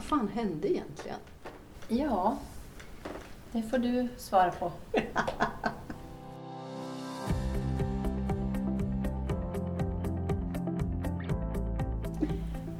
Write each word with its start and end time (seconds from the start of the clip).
Vad 0.00 0.04
fan 0.06 0.28
hände 0.28 0.72
egentligen? 0.72 1.16
Ja, 1.88 2.36
det 3.52 3.62
får 3.62 3.78
du 3.78 4.08
svara 4.16 4.50
på. 4.50 4.72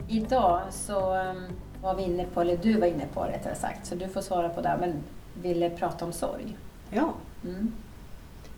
Idag 0.08 0.60
så 0.70 1.14
um, 1.16 1.42
var 1.82 1.94
vi 1.94 2.02
inne 2.02 2.24
på, 2.24 2.40
eller 2.40 2.56
du 2.56 2.80
var 2.80 2.86
inne 2.86 3.06
på 3.14 3.22
rättare 3.22 3.54
sagt, 3.54 3.86
så 3.86 3.94
du 3.94 4.08
får 4.08 4.20
svara 4.20 4.48
på 4.48 4.60
det, 4.60 4.76
men 4.80 4.94
ville 5.42 5.70
prata 5.70 6.04
om 6.04 6.12
sorg. 6.12 6.56
Ja, 6.90 7.14
Mm. 7.44 7.72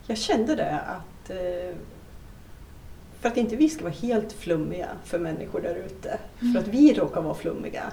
jag 0.07 0.19
kände 0.19 0.55
det 0.57 0.81
att 0.81 1.31
eh, 1.31 1.77
för 3.21 3.29
att 3.29 3.37
inte 3.37 3.57
vi 3.57 3.69
ska 3.69 3.85
vara 3.85 3.95
helt 3.95 4.33
flummiga 4.33 4.89
för 5.05 5.19
människor 5.19 5.61
där 5.61 5.75
ute, 5.75 6.19
för 6.53 6.59
att 6.61 6.69
vi 6.69 6.95
råkar 6.95 7.23
vara 7.23 7.35
flummiga, 7.35 7.93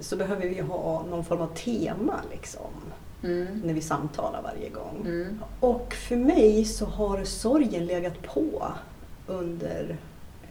så 0.00 0.16
behöver 0.16 0.48
vi 0.48 0.60
ha 0.60 1.02
någon 1.10 1.24
form 1.24 1.40
av 1.40 1.54
tema 1.54 2.20
liksom, 2.32 2.70
Mm. 3.22 3.60
när 3.64 3.74
vi 3.74 3.80
samtalar 3.80 4.42
varje 4.42 4.68
gång. 4.68 5.02
Mm. 5.06 5.40
Och 5.60 5.94
för 5.94 6.16
mig 6.16 6.64
så 6.64 6.84
har 6.86 7.24
sorgen 7.24 7.86
legat 7.86 8.22
på 8.22 8.72
under 9.26 9.96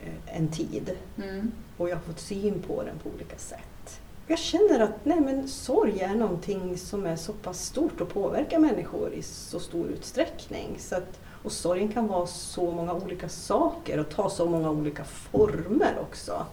eh, 0.03 0.38
en 0.38 0.47
tid 0.47 0.91
Mm. 1.23 1.52
och 1.77 1.89
jag 1.89 1.95
har 1.95 2.02
fått 2.02 2.20
syn 2.20 2.61
på 2.67 2.84
den 2.84 2.99
på 3.03 3.09
olika 3.16 3.38
sätt. 3.38 3.99
Jag 4.27 4.39
känner 4.39 4.80
att 4.80 5.05
nej, 5.05 5.20
men 5.20 5.47
sorg 5.47 5.99
är 5.99 6.16
någonting 6.16 6.77
som 6.77 7.05
är 7.05 7.16
så 7.16 7.33
pass 7.33 7.66
stort 7.66 8.02
och 8.02 8.09
påverkar 8.09 8.59
människor 8.59 9.13
i 9.13 9.22
så 9.22 9.59
stor 9.59 9.88
utsträckning. 9.88 10.75
Så 10.80 10.95
att, 10.95 11.20
och 11.44 11.52
sorgen 11.52 11.91
kan 11.91 12.08
vara 12.08 12.27
så 12.27 12.72
många 12.72 12.94
olika 12.94 13.30
saker 13.30 13.99
och 13.99 14.09
ta 14.09 14.30
så 14.30 14.45
många 14.45 14.70
olika 14.72 15.03
former 15.03 15.97
också. 16.02 16.45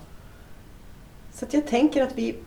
Så 1.32 1.46
jag 1.50 1.66
tänker 1.66 2.02
att 2.02 2.18
vi 2.18 2.38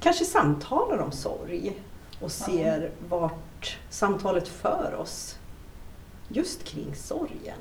kanske 0.00 0.24
samtalar 0.24 0.98
om 0.98 1.12
sorg 1.12 1.76
och 2.20 2.32
ser 2.32 2.90
vart 3.08 3.78
samtalet 3.90 4.48
för 4.48 4.94
oss 4.94 5.38
just 6.28 6.64
kring 6.64 6.94
sorgen. 6.94 7.58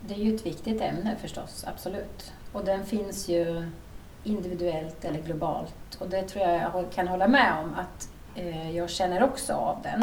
Det 0.00 0.14
är 0.14 0.18
ju 0.18 0.34
ett 0.34 0.46
viktigt 0.46 0.80
ämne 0.80 1.16
förstås, 1.20 1.64
absolut. 1.68 2.32
Och 2.52 2.64
den 2.64 2.86
finns 2.86 3.28
ju 3.28 3.70
individuellt 4.24 5.04
eller 5.04 5.22
globalt. 5.22 5.94
Och 5.98 6.08
det 6.08 6.22
tror 6.22 6.44
jag 6.44 6.60
jag 6.60 6.92
kan 6.92 7.08
hålla 7.08 7.28
med 7.28 7.52
om 7.64 7.74
att 7.74 8.08
eh, 8.34 8.76
jag 8.76 8.90
känner 8.90 9.22
också 9.22 9.52
av 9.52 9.82
den 9.82 10.02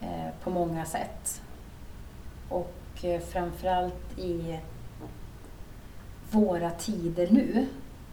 eh, 0.00 0.32
på 0.42 0.50
många 0.50 0.84
sätt. 0.84 1.42
Och 2.48 3.04
eh, 3.04 3.20
framförallt 3.20 4.18
i 4.18 4.60
våra 6.30 6.70
tider 6.70 7.28
nu 7.30 7.66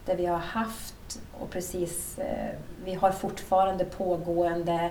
där 0.04 0.16
vi 0.16 0.26
har 0.26 0.38
haft 0.38 1.20
och 1.40 1.50
precis, 1.50 2.18
eh, 2.18 2.54
vi 2.84 2.94
har 2.94 3.10
fortfarande 3.10 3.84
pågående 3.84 4.90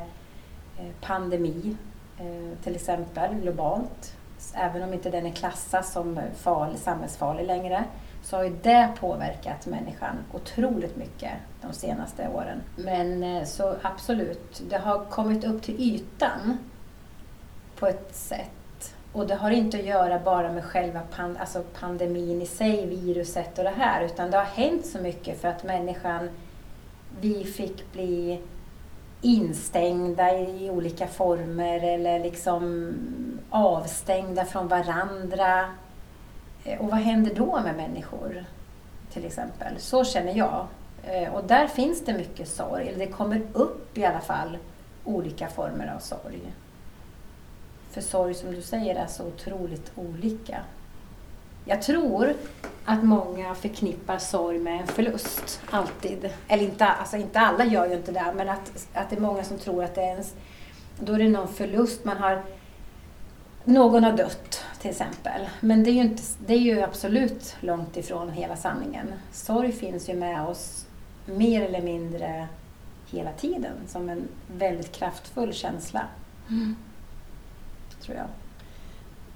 eh, 0.77 0.91
pandemi 1.01 1.75
eh, 2.19 2.63
till 2.63 2.75
exempel 2.75 3.35
globalt. 3.35 4.15
Även 4.53 4.83
om 4.83 4.93
inte 4.93 5.09
den 5.09 5.25
är 5.25 5.31
klassad 5.31 5.85
som 5.85 6.19
farlig, 6.35 6.79
samhällsfarlig 6.79 7.45
längre 7.45 7.83
så 8.23 8.37
har 8.37 8.43
ju 8.43 8.55
det 8.61 8.91
påverkat 8.99 9.65
människan 9.65 10.15
otroligt 10.33 10.97
mycket 10.97 11.31
de 11.61 11.73
senaste 11.73 12.27
åren. 12.27 12.61
Men 12.75 13.45
så 13.47 13.75
absolut, 13.81 14.61
det 14.69 14.77
har 14.77 15.05
kommit 15.05 15.43
upp 15.43 15.61
till 15.61 15.81
ytan 15.81 16.57
på 17.75 17.87
ett 17.87 18.15
sätt. 18.15 18.60
Och 19.13 19.27
det 19.27 19.35
har 19.35 19.51
inte 19.51 19.77
att 19.77 19.85
göra 19.85 20.19
bara 20.19 20.51
med 20.51 20.63
själva 20.63 21.01
pand 21.15 21.37
alltså 21.37 21.63
pandemin 21.79 22.41
i 22.41 22.45
sig, 22.45 22.85
viruset 22.85 23.57
och 23.57 23.63
det 23.63 23.73
här, 23.77 24.05
utan 24.05 24.31
det 24.31 24.37
har 24.37 24.45
hänt 24.45 24.85
så 24.85 24.97
mycket 24.97 25.41
för 25.41 25.47
att 25.47 25.63
människan, 25.63 26.29
vi 27.21 27.43
fick 27.43 27.91
bli 27.93 28.41
instängda 29.21 30.39
i 30.39 30.69
olika 30.69 31.07
former 31.07 31.83
eller 31.83 32.19
liksom 32.19 32.93
avstängda 33.49 34.45
från 34.45 34.67
varandra. 34.67 35.65
Eh, 36.63 36.79
och 36.79 36.89
vad 36.89 36.99
händer 36.99 37.35
då 37.35 37.59
med 37.59 37.75
människor? 37.75 38.45
Till 39.13 39.25
exempel. 39.25 39.73
Så 39.77 40.03
känner 40.03 40.37
jag. 40.37 40.67
Eh, 41.03 41.33
och 41.33 41.43
där 41.43 41.67
finns 41.67 42.05
det 42.05 42.13
mycket 42.13 42.47
sorg, 42.47 42.87
eller 42.87 42.99
det 42.99 43.11
kommer 43.11 43.41
upp 43.53 43.97
i 43.97 44.05
alla 44.05 44.19
fall 44.19 44.57
olika 45.05 45.47
former 45.47 45.93
av 45.95 45.99
sorg. 45.99 46.53
För 47.91 48.01
sorg 48.01 48.33
som 48.33 48.51
du 48.51 48.61
säger 48.61 48.95
är 48.95 49.07
så 49.07 49.25
otroligt 49.25 49.91
olika. 49.95 50.59
Jag 51.65 51.81
tror 51.81 52.33
att 52.85 53.03
många 53.03 53.55
förknippar 53.55 54.17
sorg 54.17 54.59
med 54.59 54.81
en 54.81 54.87
förlust, 54.87 55.61
alltid. 55.69 56.29
Eller 56.47 56.63
inte, 56.63 56.85
alltså 56.85 57.17
inte 57.17 57.39
alla 57.39 57.65
gör 57.65 57.87
ju 57.87 57.93
inte 57.93 58.11
det, 58.11 58.33
men 58.35 58.49
att, 58.49 58.87
att 58.93 59.09
det 59.09 59.15
är 59.15 59.19
många 59.21 59.43
som 59.43 59.57
tror 59.57 59.83
att 59.83 59.95
det 59.95 60.01
är 60.01 60.07
ens, 60.07 60.33
då 60.99 61.13
är 61.13 61.19
det 61.19 61.29
någon 61.29 61.47
förlust. 61.47 62.05
Man 62.05 62.17
har, 62.17 62.43
någon 63.63 64.03
har 64.03 64.17
dött 64.17 64.63
till 64.79 64.89
exempel. 64.89 65.49
Men 65.59 65.83
det 65.83 65.89
är, 65.89 65.93
ju 65.93 66.01
inte, 66.01 66.23
det 66.45 66.53
är 66.53 66.59
ju 66.59 66.81
absolut 66.81 67.55
långt 67.59 67.97
ifrån 67.97 68.29
hela 68.29 68.55
sanningen. 68.55 69.13
Sorg 69.31 69.71
finns 69.71 70.09
ju 70.09 70.15
med 70.15 70.45
oss 70.45 70.85
mer 71.25 71.61
eller 71.61 71.81
mindre 71.81 72.47
hela 73.11 73.31
tiden 73.31 73.73
som 73.87 74.09
en 74.09 74.27
väldigt 74.57 74.91
kraftfull 74.91 75.53
känsla. 75.53 76.01
Mm. 76.49 76.75
Tror 78.01 78.17
jag. 78.17 78.27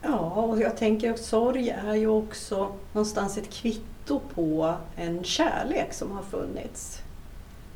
Ja, 0.01 0.17
och 0.19 0.59
jag 0.61 0.77
tänker 0.77 1.11
att 1.13 1.19
sorg 1.19 1.69
är 1.69 1.95
ju 1.95 2.07
också 2.07 2.71
någonstans 2.93 3.37
ett 3.37 3.49
kvitto 3.49 4.19
på 4.35 4.73
en 4.95 5.23
kärlek 5.23 5.93
som 5.93 6.11
har 6.11 6.23
funnits. 6.23 7.01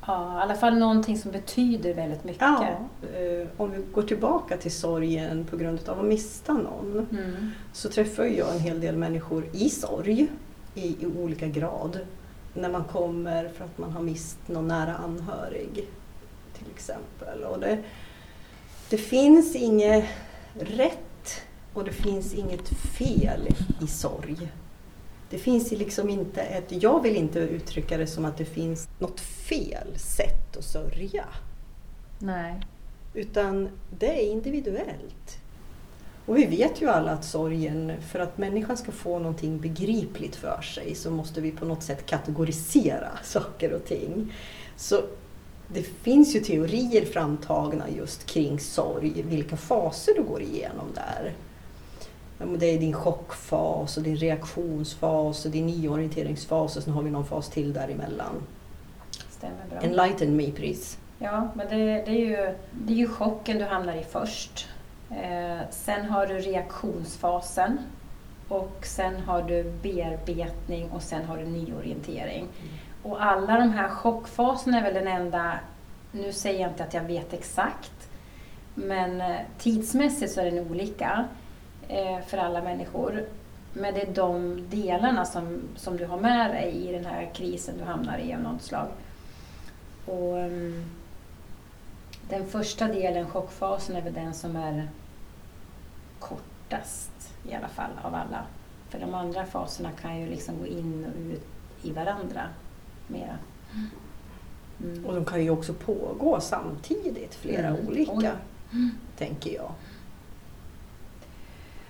Ja, 0.08 0.40
i 0.40 0.42
alla 0.42 0.56
fall 0.56 0.78
någonting 0.78 1.18
som 1.18 1.32
betyder 1.32 1.94
väldigt 1.94 2.24
mycket. 2.24 2.42
Ja, 2.42 2.68
eh, 3.14 3.48
om 3.58 3.72
vi 3.72 3.84
går 3.94 4.04
tillbaka 4.04 4.58
till 4.58 4.72
sorgen 4.72 5.46
på 5.50 5.58
grund 5.58 5.90
av 5.90 6.00
att 6.00 6.06
mista 6.06 6.54
någon 6.54 7.08
Mm. 7.12 7.52
så 7.74 7.90
träffar 7.90 8.24
jag 8.24 8.54
en 8.56 8.60
hel 8.60 8.82
del 8.82 8.98
människor 8.98 9.46
i 9.54 9.70
sorg 9.70 10.28
i, 10.76 10.88
i 10.88 11.06
olika 11.18 11.48
grad. 11.48 12.00
När 12.54 12.70
man 12.70 12.84
kommer 12.84 13.50
för 13.50 13.66
att 13.66 13.78
man 13.78 13.92
har 13.92 14.02
mist 14.02 14.38
någon 14.48 14.68
nära 14.68 14.96
anhörig 14.96 15.88
till 16.58 16.68
exempel. 16.76 17.44
Och 17.44 17.60
det, 17.60 17.78
det 18.90 18.98
finns 18.98 19.56
inget 19.56 20.06
rätt 20.56 21.42
och 21.74 21.84
det 21.84 21.92
finns 21.92 22.34
inget 22.34 22.68
fel 22.70 23.48
i 23.82 23.88
sorg. 23.88 24.52
Det 25.30 25.38
finns 25.38 25.72
liksom 25.72 26.10
inte 26.10 26.42
ett, 26.42 26.84
jag 26.84 27.04
vill 27.04 27.16
inte 27.16 27.40
uttrycka 27.40 27.98
det 27.98 28.08
som 28.08 28.26
att 28.26 28.38
det 28.38 28.46
finns 28.46 28.88
något 29.00 29.20
fel 29.20 29.88
sätt 29.96 30.58
att 30.58 30.64
sörja. 30.64 31.26
Nej. 32.20 32.62
Utan 33.14 33.70
det 34.00 34.24
är 34.24 34.32
individuellt. 34.32 35.40
Och 36.26 36.38
vi 36.38 36.46
vet 36.46 36.82
ju 36.82 36.90
alla 36.90 37.12
att 37.12 37.26
sorgen, 37.26 37.94
för 38.02 38.20
att 38.20 38.38
människan 38.38 38.78
ska 38.78 38.92
få 38.92 39.20
någonting 39.20 39.60
begripligt 39.60 40.36
för 40.36 40.62
sig 40.62 40.96
så 40.96 41.12
måste 41.12 41.42
vi 41.42 41.52
på 41.52 41.66
något 41.66 41.84
sätt 41.84 42.06
kategorisera 42.06 43.10
saker 43.24 43.74
och 43.74 43.86
ting. 43.86 44.34
Så 44.76 45.02
det 45.74 45.84
finns 45.84 46.36
ju 46.36 46.40
teorier 46.40 47.06
framtagna 47.06 47.90
just 47.90 48.26
kring 48.26 48.60
sorg, 48.60 49.22
vilka 49.22 49.58
faser 49.58 50.14
du 50.16 50.24
går 50.24 50.42
igenom 50.42 50.88
där. 50.96 51.34
Det 52.58 52.66
är 52.66 52.80
din 52.80 52.94
chockfas, 52.94 53.98
och 53.98 54.04
din 54.04 54.16
reaktionsfas, 54.16 55.46
och 55.46 55.52
din 55.52 55.66
nyorienteringsfas 55.66 56.78
och 56.78 56.84
sen 56.84 56.94
har 56.94 57.04
vi 57.04 57.12
någon 57.12 57.26
fas 57.26 57.50
till 57.50 57.74
däremellan. 57.74 58.44
Stämmer 59.30 59.66
bra. 59.70 59.80
Enlighten 59.80 60.36
me 60.36 60.52
please. 60.52 60.98
Ja, 61.20 61.50
men 61.56 61.68
det, 61.70 61.86
det, 61.86 62.12
är 62.12 62.26
ju, 62.26 62.56
det 62.72 62.94
är 62.94 62.98
ju 62.98 63.08
chocken 63.08 63.58
du 63.58 63.64
hamnar 63.64 63.96
i 63.96 64.04
först. 64.04 64.68
Eh, 65.12 65.60
sen 65.72 66.06
har 66.06 66.28
du 66.28 66.34
reaktionsfasen 66.34 67.78
och 68.48 68.86
sen 68.86 69.16
har 69.16 69.42
du 69.42 69.64
bearbetning 69.64 70.90
och 70.92 71.02
sen 71.02 71.26
har 71.26 71.38
du 71.38 71.46
nyorientering. 71.46 72.48
Och 73.04 73.26
alla 73.26 73.58
de 73.58 73.72
här 73.72 73.90
chockfaserna 73.90 74.80
är 74.80 74.84
väl 74.84 74.94
den 74.94 75.08
enda, 75.08 75.60
nu 76.12 76.34
säger 76.34 76.62
jag 76.62 76.72
inte 76.72 76.84
att 76.84 76.94
jag 76.94 77.04
vet 77.04 77.34
exakt, 77.34 78.10
men 78.76 79.22
eh, 79.22 79.40
tidsmässigt 79.58 80.34
så 80.34 80.42
är 80.42 80.52
den 80.52 80.72
olika 80.72 81.26
eh, 81.88 82.20
för 82.28 82.38
alla 82.38 82.62
människor. 82.62 83.26
Men 83.74 83.94
det 83.94 84.02
är 84.02 84.14
de 84.14 84.64
delarna 84.70 85.26
som, 85.26 85.62
som 85.76 85.98
du 85.98 86.06
har 86.06 86.18
med 86.18 86.52
dig 86.52 86.72
i 86.72 86.92
den 86.92 87.06
här 87.06 87.30
krisen 87.34 87.78
du 87.78 87.84
hamnar 87.84 88.18
i 88.18 88.34
av 88.34 88.40
något 88.40 88.62
slag. 88.62 88.88
Och, 90.06 90.40
mm, 90.40 90.86
den 92.30 92.48
första 92.48 92.88
delen, 92.88 93.30
chockfasen, 93.30 93.96
är 93.96 94.02
väl 94.02 94.14
den 94.14 94.34
som 94.34 94.56
är 94.56 94.88
kortast 96.20 97.34
i 97.50 97.56
alla 97.56 97.68
fall 97.68 97.92
av 98.04 98.16
alla. 98.16 98.44
För 98.90 99.00
de 99.00 99.14
andra 99.14 99.46
faserna 99.46 99.92
kan 100.02 100.20
ju 100.20 100.28
liksom 100.28 100.60
gå 100.60 100.68
in 100.68 101.06
och 101.06 101.22
ut 101.22 101.48
i 101.82 101.92
varandra 101.92 102.42
mera. 103.10 103.38
Mm. 104.84 105.06
Och 105.06 105.16
de 105.16 105.26
kan 105.26 105.44
ju 105.44 105.50
också 105.50 105.74
pågå 105.74 106.40
samtidigt, 106.42 107.36
flera 107.36 107.68
Mm. 107.68 107.88
olika, 107.88 108.12
Oj. 108.12 108.90
tänker 109.18 109.56
jag. 109.56 109.72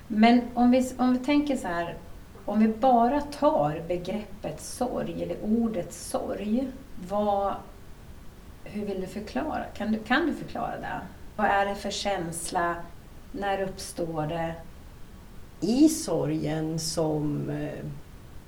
Men 0.08 0.42
om 0.54 0.72
vi, 0.72 0.92
om 0.98 1.14
vi 1.14 1.20
tänker 1.20 1.56
så 1.58 1.68
här, 1.68 1.98
om 2.46 2.60
vi 2.60 2.68
bara 2.68 3.22
tar 3.22 3.84
begreppet 3.88 4.62
sorg, 4.62 5.24
eller 5.24 5.38
ordet 5.44 5.94
sorg, 5.94 6.68
vad, 7.10 7.54
hur 8.64 8.86
vill 8.86 9.02
du 9.02 9.08
förklara? 9.08 9.64
Kan 9.64 9.92
du, 9.92 10.00
kan 10.00 10.26
du 10.26 10.34
förklara 10.34 10.80
det? 10.80 11.02
Vad 11.36 11.48
är 11.48 11.66
det 11.66 11.76
för 11.76 11.92
känsla? 11.92 12.76
När 13.32 13.62
uppstår 13.62 14.28
det? 14.28 14.54
I 15.62 15.90
sorgen 15.90 16.80
som 16.80 17.50
eh, 17.50 17.86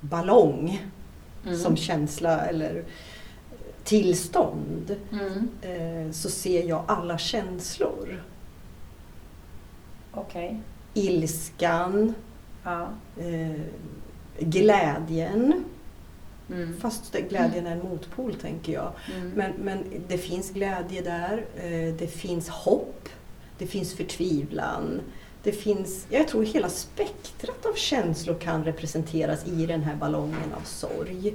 ballong, 0.00 0.86
Mm. 1.46 1.58
som 1.58 1.76
känsla 1.76 2.46
eller 2.46 2.84
tillstånd, 3.84 4.96
Mm. 5.12 5.48
eh, 5.62 6.12
så 6.12 6.30
ser 6.30 6.68
jag 6.68 6.84
alla 6.88 7.18
känslor. 7.18 8.22
Okej. 10.12 10.60
Ilskan, 10.94 12.14
Ja. 12.64 12.88
eh, 13.16 13.60
glädjen, 14.38 15.64
Mm. 16.50 16.76
fast 16.80 17.12
glädjen 17.28 17.66
är 17.66 17.72
en 17.72 17.82
motpol 17.82 18.34
tänker 18.34 18.72
jag. 18.72 18.92
Mm. 19.16 19.30
Men, 19.30 19.52
men 19.52 19.84
det 20.08 20.18
finns 20.18 20.50
glädje 20.50 21.02
där, 21.02 21.44
eh, 21.56 21.94
det 21.94 22.06
finns 22.06 22.48
hopp, 22.48 23.08
det 23.58 23.66
finns 23.66 23.94
förtvivlan. 23.94 25.00
Det 25.42 25.52
finns, 25.52 26.06
jag 26.10 26.28
tror 26.28 26.44
hela 26.44 26.68
spektrat 26.68 27.66
av 27.66 27.74
känslor 27.74 28.34
kan 28.34 28.64
representeras 28.64 29.46
i 29.46 29.66
den 29.66 29.82
här 29.82 29.96
ballongen 29.96 30.52
av 30.56 30.64
sorg. 30.64 31.34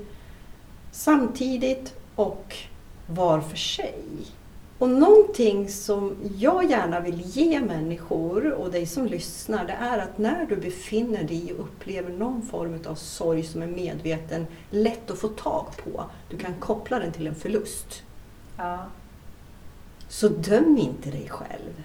Samtidigt 0.91 1.93
och 2.15 2.55
var 3.07 3.41
för 3.41 3.57
sig. 3.57 4.03
Och 4.79 4.89
någonting 4.89 5.69
som 5.69 6.15
jag 6.37 6.69
gärna 6.69 6.99
vill 6.99 7.21
ge 7.21 7.59
människor 7.59 8.53
och 8.53 8.71
dig 8.71 8.85
som 8.85 9.05
lyssnar, 9.05 9.65
det 9.65 9.73
är 9.73 9.97
att 9.97 10.17
när 10.17 10.45
du 10.45 10.55
befinner 10.55 11.23
dig 11.23 11.53
och 11.53 11.59
upplever 11.59 12.11
någon 12.11 12.41
form 12.41 12.79
av 12.87 12.95
sorg 12.95 13.43
som 13.43 13.61
är 13.61 13.67
medveten, 13.67 14.47
lätt 14.69 15.11
att 15.11 15.17
få 15.17 15.27
tag 15.27 15.65
på, 15.83 16.05
du 16.29 16.37
kan 16.37 16.53
koppla 16.59 16.99
den 16.99 17.11
till 17.11 17.27
en 17.27 17.35
förlust. 17.35 18.03
Ja. 18.57 18.85
Så 20.07 20.27
döm 20.27 20.77
inte 20.77 21.11
dig 21.11 21.29
själv. 21.29 21.83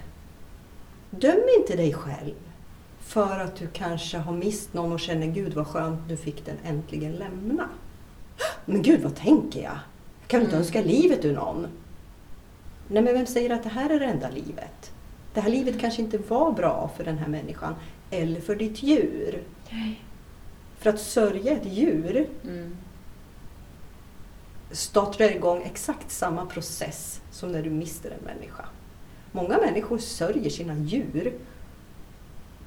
Döm 1.19 1.39
inte 1.59 1.75
dig 1.75 1.93
själv 1.93 2.33
för 2.99 3.39
att 3.39 3.55
du 3.55 3.67
kanske 3.67 4.17
har 4.17 4.33
mist 4.33 4.73
någon 4.73 4.91
och 4.91 4.99
känner 4.99 5.27
Gud 5.27 5.53
vad 5.53 5.67
skönt 5.67 5.99
du 6.09 6.17
fick 6.17 6.45
den 6.45 6.57
äntligen 6.65 7.11
lämna. 7.11 7.69
Men 8.65 8.81
Gud 8.81 9.01
vad 9.01 9.15
tänker 9.15 9.63
jag? 9.63 9.77
Jag 10.21 10.27
kan 10.27 10.39
inte 10.41 10.51
Mm. 10.51 10.59
önska 10.61 10.81
livet 10.81 11.25
ur 11.25 11.33
någon. 11.33 11.67
Nej 12.87 13.03
men 13.03 13.13
vem 13.13 13.25
säger 13.25 13.49
att 13.49 13.63
det 13.63 13.69
här 13.69 13.89
är 13.89 13.99
det 13.99 14.05
enda 14.05 14.29
livet? 14.29 14.91
Det 15.33 15.41
här 15.41 15.49
livet 15.49 15.79
kanske 15.79 16.01
inte 16.01 16.17
var 16.17 16.51
bra 16.51 16.91
för 16.97 17.03
den 17.03 17.17
här 17.17 17.27
människan 17.27 17.75
eller 18.09 18.41
för 18.41 18.55
ditt 18.55 18.83
djur. 18.83 19.43
För 20.79 20.89
att 20.89 20.99
sörja 20.99 21.51
ett 21.51 21.65
djur 21.65 22.29
Mm. 22.43 22.75
startar 24.71 25.31
igång 25.35 25.61
exakt 25.65 26.11
samma 26.11 26.45
process 26.45 27.21
som 27.31 27.51
när 27.51 27.61
du 27.63 27.69
mister 27.69 28.11
en 28.11 28.25
människa. 28.25 28.65
Många 29.35 29.57
människor 29.57 29.97
sörjer 29.97 30.49
sina 30.49 30.75
djur 30.75 31.33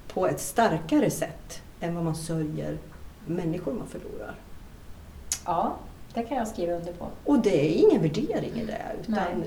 på 0.08 0.26
ett 0.26 0.40
starkare 0.40 1.10
sätt 1.10 1.62
än 1.80 1.94
vad 1.94 2.04
man 2.04 2.16
sörjer 2.16 2.78
människor 3.26 3.72
man 3.72 3.86
förlorar. 3.86 4.34
Ja, 5.44 5.76
det 6.14 6.22
kan 6.22 6.36
jag 6.36 6.48
skriva 6.48 6.72
under 6.72 6.92
på. 6.92 7.08
Och 7.24 7.38
det 7.38 7.66
är 7.66 7.84
ingen 7.84 8.02
värdering 8.02 8.52
i 8.54 8.64
det, 8.64 8.82
utan 9.00 9.44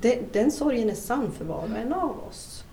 det, 0.00 0.32
den 0.32 0.50
sorgen 0.50 0.90
är 0.90 0.94
sann 0.94 1.32
för 1.32 1.44
var 1.44 1.56
och 1.56 1.76
en 1.76 1.92
av 1.92 2.24
oss. 2.28 2.64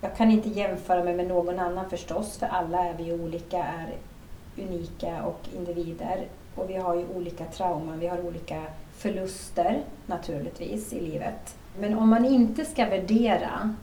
Jag 0.00 0.16
kan 0.16 0.30
inte 0.30 0.48
jämföra 0.48 1.04
mig 1.04 1.16
med 1.16 1.26
någon 1.26 1.58
annan 1.58 1.90
förstås, 1.90 2.38
för 2.38 2.46
alla 2.46 2.84
är 2.84 2.94
vi 2.94 3.12
olika, 3.12 3.64
är 3.64 3.96
unika 4.56 5.22
och 5.22 5.40
individer. 5.56 6.26
Och 6.54 6.70
vi 6.70 6.74
har 6.74 6.94
ju 6.94 7.06
olika 7.14 7.44
trauman, 7.44 7.98
vi 7.98 8.06
har 8.06 8.20
olika 8.20 8.62
förluster 8.92 9.84
naturligtvis 10.06 10.92
i 10.92 11.00
livet. 11.00 11.56
Men 11.80 11.98
om 11.98 12.08
man 12.08 12.24
inte 12.24 12.64
ska 12.64 12.86
värdera 12.86 13.74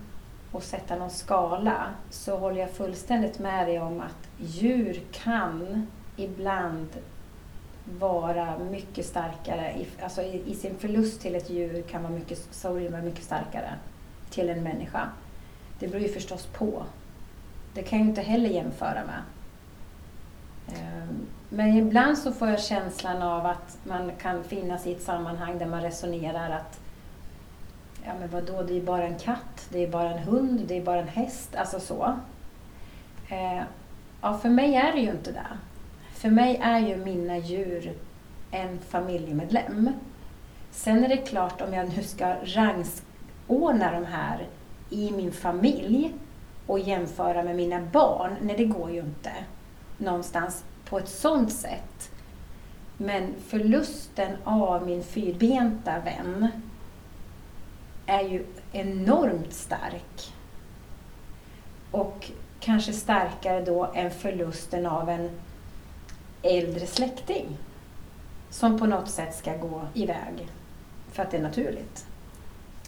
och 0.52 0.64
sätta 0.64 0.96
någon 0.96 1.10
skala 1.10 1.86
så 2.10 2.38
håller 2.38 2.62
jag 2.62 2.72
fullständigt 2.72 3.40
med 3.40 3.68
dig 3.68 3.80
om 3.80 4.00
att 4.00 4.28
djur 4.38 5.04
kan 5.12 5.88
ibland 6.16 6.88
vara 8.00 8.58
mycket 8.58 9.06
starkare, 9.06 9.76
alltså 10.04 10.22
i, 10.22 10.56
sin 10.56 10.78
förlust 10.78 11.22
till 11.22 11.36
ett 11.36 11.50
djur 11.50 11.82
kan 11.82 12.04
vara 12.04 12.14
mycket, 12.14 12.48
sorgen 12.52 12.92
vara 12.92 13.02
mycket 13.02 13.24
starkare 13.24 13.70
till 14.30 14.50
en 14.50 14.64
människa. 14.64 15.10
Det 15.80 15.88
beror 15.88 16.02
ju 16.02 16.10
förstås 16.10 16.46
på. 16.46 16.84
Det 17.74 17.84
kan 17.84 18.00
jag 18.00 18.04
ju 18.04 18.10
inte 18.10 18.22
heller 18.22 18.50
jämföra 18.50 19.02
med. 19.06 19.22
Ehm, 20.68 21.28
men 21.50 21.78
ibland 21.78 22.18
så 22.18 22.32
får 22.32 22.48
jag 22.48 22.62
känslan 22.62 23.22
av 23.22 23.46
att 23.46 23.78
man 23.84 24.12
kan 24.22 24.44
finnas 24.44 24.88
i 24.88 24.92
ett 24.92 25.04
sammanhang 25.04 25.58
där 25.58 25.66
man 25.66 25.82
resonerar 25.82 26.50
att 26.50 26.80
ja 28.06 28.12
men 28.19 28.30
vadå, 28.30 28.63
det 28.63 28.74
är 28.74 28.80
ju 28.80 28.86
bara 28.86 29.04
en 29.07 29.19
katt, 29.19 29.68
det 29.69 29.84
är 29.84 29.88
bara 29.88 30.10
en 30.13 30.19
hund, 30.24 30.62
det 30.68 30.78
är 30.78 30.84
bara 30.84 31.00
en 31.00 31.07
häst, 31.07 31.56
alltså 31.56 31.80
så. 31.80 32.13
Eh, 33.30 33.63
Ja, 34.25 34.38
för 34.38 34.50
mig 34.50 34.75
är 34.75 34.92
det 34.92 35.00
ju 35.00 35.12
inte 35.12 35.31
det. 35.31 35.48
För 36.13 36.30
mig 36.30 36.60
är 36.63 36.80
ju 36.80 36.98
mina 36.98 37.38
djur 37.38 37.94
en 38.52 38.80
familjemedlem. 38.80 39.92
Sen 40.72 41.04
är 41.04 41.07
det 41.10 41.18
klart 41.18 41.62
om 41.62 41.74
jag 41.74 41.90
nu 41.98 42.04
ska 42.04 42.36
rangordna 42.44 43.92
de 43.92 44.06
här 44.06 44.48
i 44.90 45.12
min 45.12 45.31
familj 45.31 46.13
och 46.68 46.80
jämföra 46.80 47.44
med 47.44 47.56
mina 47.56 47.81
barn, 47.81 48.36
nej 48.42 48.58
det 48.58 48.66
går 48.66 48.92
ju 48.92 49.00
inte 49.00 49.31
någonstans 49.98 50.63
på 50.90 50.98
ett 50.98 51.10
sånt 51.10 51.54
sätt. 51.54 52.12
Men 52.98 53.34
förlusten 53.48 54.31
av 54.44 54.86
min 54.86 55.04
fyrbenta 55.04 56.00
vän 56.00 56.48
är 58.06 58.22
ju 58.22 58.46
enormt 58.72 59.54
stark. 59.54 60.34
Och 61.92 62.31
kanske 62.60 62.94
starkare 62.94 63.62
då 63.62 63.92
än 63.96 64.12
förlusten 64.12 64.86
av 64.86 65.10
en 65.10 65.30
äldre 66.42 66.86
släkting 66.86 67.57
som 68.50 68.80
på 68.80 68.86
något 68.86 69.10
sätt 69.10 69.36
ska 69.36 69.57
gå 69.57 69.81
iväg 69.94 70.48
för 71.12 71.24
att 71.24 71.31
det 71.31 71.38
är 71.38 71.42
naturligt. 71.42 72.06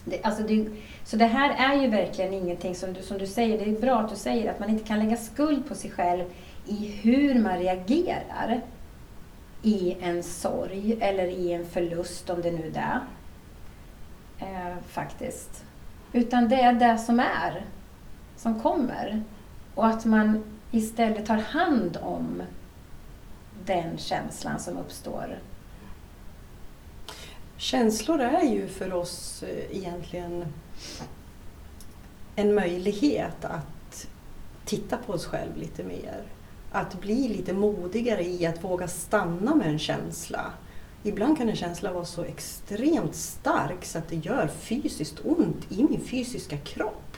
Det, 0.05 0.23
alltså 0.23 0.43
det, 0.43 0.67
så 1.03 1.17
det 1.17 1.25
här 1.25 1.71
är 1.71 1.81
ju 1.81 1.87
verkligen 1.87 2.33
ingenting 2.33 2.75
som 2.75 2.93
du, 2.93 3.01
som 3.01 3.17
du 3.17 3.27
säger, 3.27 3.57
det 3.57 3.71
är 3.71 3.81
bra 3.81 3.99
att 3.99 4.09
du 4.09 4.15
säger 4.15 4.51
att 4.51 4.59
man 4.59 4.69
inte 4.69 4.83
kan 4.83 4.99
lägga 4.99 5.17
skuld 5.17 5.67
på 5.67 5.75
sig 5.75 5.91
själv 5.91 6.23
i 6.65 6.87
hur 6.87 7.39
man 7.39 7.59
reagerar 7.59 8.61
i 9.61 9.97
en 10.01 10.23
sorg 10.23 10.97
eller 11.01 11.25
i 11.25 11.53
en 11.53 11.65
förlust, 11.65 12.29
om 12.29 12.41
det 12.41 12.51
nu 12.51 12.67
är 12.67 12.71
det. 12.71 12.99
Eh, 14.39 14.77
faktiskt. 14.87 15.63
Utan 16.13 16.49
det 16.49 16.61
är 16.61 16.73
det 16.73 16.97
som 16.97 17.19
är, 17.19 17.65
som 18.35 18.61
kommer. 18.61 19.23
Och 19.75 19.87
att 19.87 20.06
man 20.06 20.44
istället 20.71 21.25
tar 21.25 21.37
hand 21.37 21.97
om 22.01 22.44
den 23.65 23.97
känslan 23.97 24.59
som 24.59 24.77
uppstår. 24.77 25.39
Känslor 27.57 28.21
är 28.21 28.44
ju 28.44 28.67
för 28.67 28.94
oss 28.94 29.44
eh, 29.44 29.77
egentligen 29.77 30.45
en 32.35 32.56
möjlighet 32.56 33.45
att 33.45 34.07
titta 34.65 34.97
på 34.97 35.13
oss 35.13 35.25
själv 35.25 35.57
lite 35.57 35.83
mer. 35.83 36.23
Att 36.71 37.01
bli 37.01 37.27
lite 37.27 37.53
modigare 37.53 38.23
i 38.23 38.45
att 38.45 38.63
våga 38.63 38.87
stanna 38.87 39.56
med 39.56 39.67
en 39.67 39.79
känsla. 39.79 40.53
Ibland 41.07 41.37
kan 41.37 41.49
en 41.49 41.56
känsla 41.56 41.94
vara 41.94 42.06
så 42.06 42.23
extremt 42.23 43.16
stark 43.16 43.85
så 43.85 43.97
att 43.97 44.09
det 44.09 44.16
gör 44.16 44.47
fysiskt 44.47 45.19
ont 45.23 45.71
i 45.71 45.83
min 45.83 46.02
fysiska 46.02 46.57
kropp. 46.57 47.18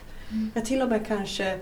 Jag 0.53 0.65
till 0.65 0.81
och 0.81 0.89
med 0.89 1.07
kanske 1.07 1.59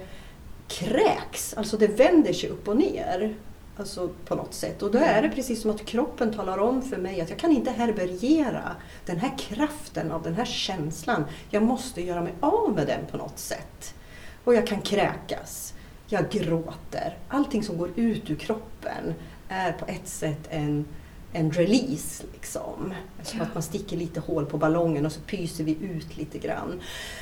kräks, 0.67 1.53
alltså 1.53 1.77
det 1.77 1.88
vänder 1.88 2.34
sig 2.34 2.50
upp 2.50 2.67
och 2.67 2.77
ner. 2.77 3.36
Alltså 3.79 4.10
på 4.25 4.36
något 4.36 4.53
sätt. 4.53 4.84
Och 4.84 4.91
då 4.91 4.98
är 4.98 5.22
det 5.22 5.29
precis 5.29 5.62
som 5.62 5.72
att 5.72 5.86
kroppen 5.86 6.34
talar 6.34 6.57
om 6.57 6.81
för 6.81 6.98
mig 6.98 7.22
att 7.22 7.29
jag 7.29 7.39
kan 7.39 7.51
inte 7.51 7.72
härbärgera 7.72 8.75
den 9.05 9.17
här 9.17 9.38
kraften 9.38 10.12
av 10.12 10.24
den 10.24 10.36
här 10.36 10.46
känslan. 10.46 11.25
Jag 11.50 11.63
måste 11.63 12.01
göra 12.01 12.22
mig 12.22 12.34
av 12.39 12.74
med 12.75 12.88
den 12.88 13.05
på 13.12 13.17
något 13.17 13.39
sätt. 13.39 13.96
Och 14.43 14.53
jag 14.55 14.67
kan 14.67 14.81
kräkas. 14.81 15.74
Jag 16.07 16.29
gråter. 16.29 17.17
Allting 17.27 17.63
som 17.63 17.77
går 17.77 17.89
ut 17.96 18.29
ur 18.29 18.36
kroppen 18.36 19.13
är 19.50 19.72
på 19.72 19.86
ett 19.86 20.07
sätt 20.07 20.48
en, 20.50 20.86
en 21.34 21.51
release. 21.51 22.24
Liksom. 22.34 22.93
Som 23.24 23.41
att 23.41 23.53
man 23.53 23.63
sticker 23.63 23.98
lite 23.98 24.19
hål 24.19 24.46
på 24.46 24.57
ballongen 24.57 25.05
och 25.05 25.12
så 25.12 25.19
pyser 25.19 25.63
vi 25.63 25.77
ut 25.81 26.17
lite 26.17 26.38
grann. 26.38 26.81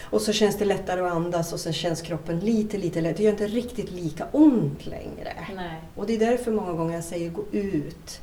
Och 0.10 0.22
så 0.22 0.34
känns 0.34 0.58
det 0.58 0.66
lättare 0.66 1.02
att 1.02 1.12
andas 1.12 1.54
och 1.54 1.60
sen 1.60 1.74
känns 1.74 2.02
kroppen 2.02 2.40
lite, 2.40 2.78
lite 2.78 3.02
lättare. 3.02 3.18
Det 3.18 3.24
gör 3.24 3.32
inte 3.32 3.48
riktigt 3.48 3.92
lika 3.92 4.26
ont 4.32 4.86
längre. 4.86 5.34
Nej. 5.56 5.82
Och 5.96 6.08
det 6.08 6.16
är 6.16 6.20
därför 6.20 6.52
många 6.52 6.74
gånger 6.74 6.96
jag 6.96 7.04
säger 7.04 7.30
gå 7.30 7.44
ut. 7.52 8.22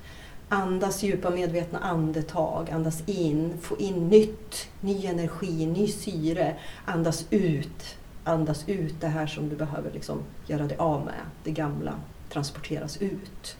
Andas 0.48 1.02
djupa 1.02 1.30
medvetna 1.30 1.78
andetag. 1.78 2.70
Andas 2.70 3.02
in. 3.08 3.58
Få 3.60 3.78
in 3.78 4.08
nytt, 4.08 4.68
ny 4.80 5.06
energi, 5.06 5.66
ny 5.66 5.88
syre. 5.88 6.56
Andas 6.84 7.26
ut. 7.30 7.96
Andas 8.24 8.68
ut 8.68 9.00
det 9.00 9.08
här 9.08 9.26
som 9.26 9.48
du 9.48 9.56
behöver 9.56 9.90
liksom 9.92 10.18
göra 10.46 10.66
dig 10.66 10.76
av 10.76 11.04
med. 11.04 11.20
Det 11.44 11.50
gamla. 11.50 11.94
transporteras 12.28 12.96
ut. 12.96 13.56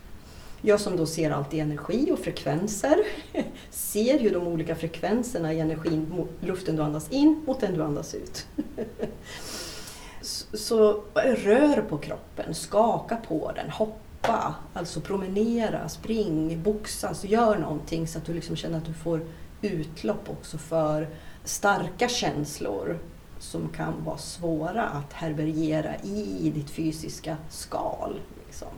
Jag 0.64 0.81
som 0.81 0.97
då 0.97 1.07
ser 1.07 1.31
allt 1.31 1.54
i 1.54 1.61
energi 1.61 2.11
och 2.12 2.19
frekvenser 2.19 2.97
ser 3.71 4.19
ju 4.19 4.31
de 4.31 4.47
olika 4.47 4.75
frekvenserna 4.75 5.52
i 5.52 5.61
energin, 5.61 6.26
luften 6.40 6.76
du 6.76 6.83
andas 6.83 7.11
in 7.11 7.42
mot 7.47 7.61
den 7.61 7.75
du 7.75 7.83
andas 7.83 8.14
ut. 8.14 8.47
Så 10.52 11.04
rör 11.14 11.83
på 11.83 11.99
kroppen, 11.99 12.54
skaka 12.54 13.16
på 13.16 13.52
den, 13.54 13.71
hoppa, 13.71 14.54
alltså 14.73 15.00
promenera, 15.00 15.88
spring, 15.88 16.62
boxas, 16.62 17.25
gör 17.25 17.59
någonting 17.59 18.09
så 18.09 18.19
att 18.19 18.25
du 18.25 18.35
liksom 18.35 18.57
känner 18.57 18.78
att 18.78 18.85
du 18.85 18.95
får 18.95 19.21
utlopp 19.62 20.31
också 20.31 20.59
för 20.59 21.09
starka 21.45 22.09
känslor 22.09 22.99
som 23.38 23.69
kan 23.69 24.04
vara 24.04 24.19
svåra 24.19 24.85
att 24.85 25.12
härbärgera 25.12 25.97
i 25.97 26.52
ditt 26.54 26.71
fysiska 26.71 27.37
skal. 27.50 28.21
Liksom. 28.47 28.69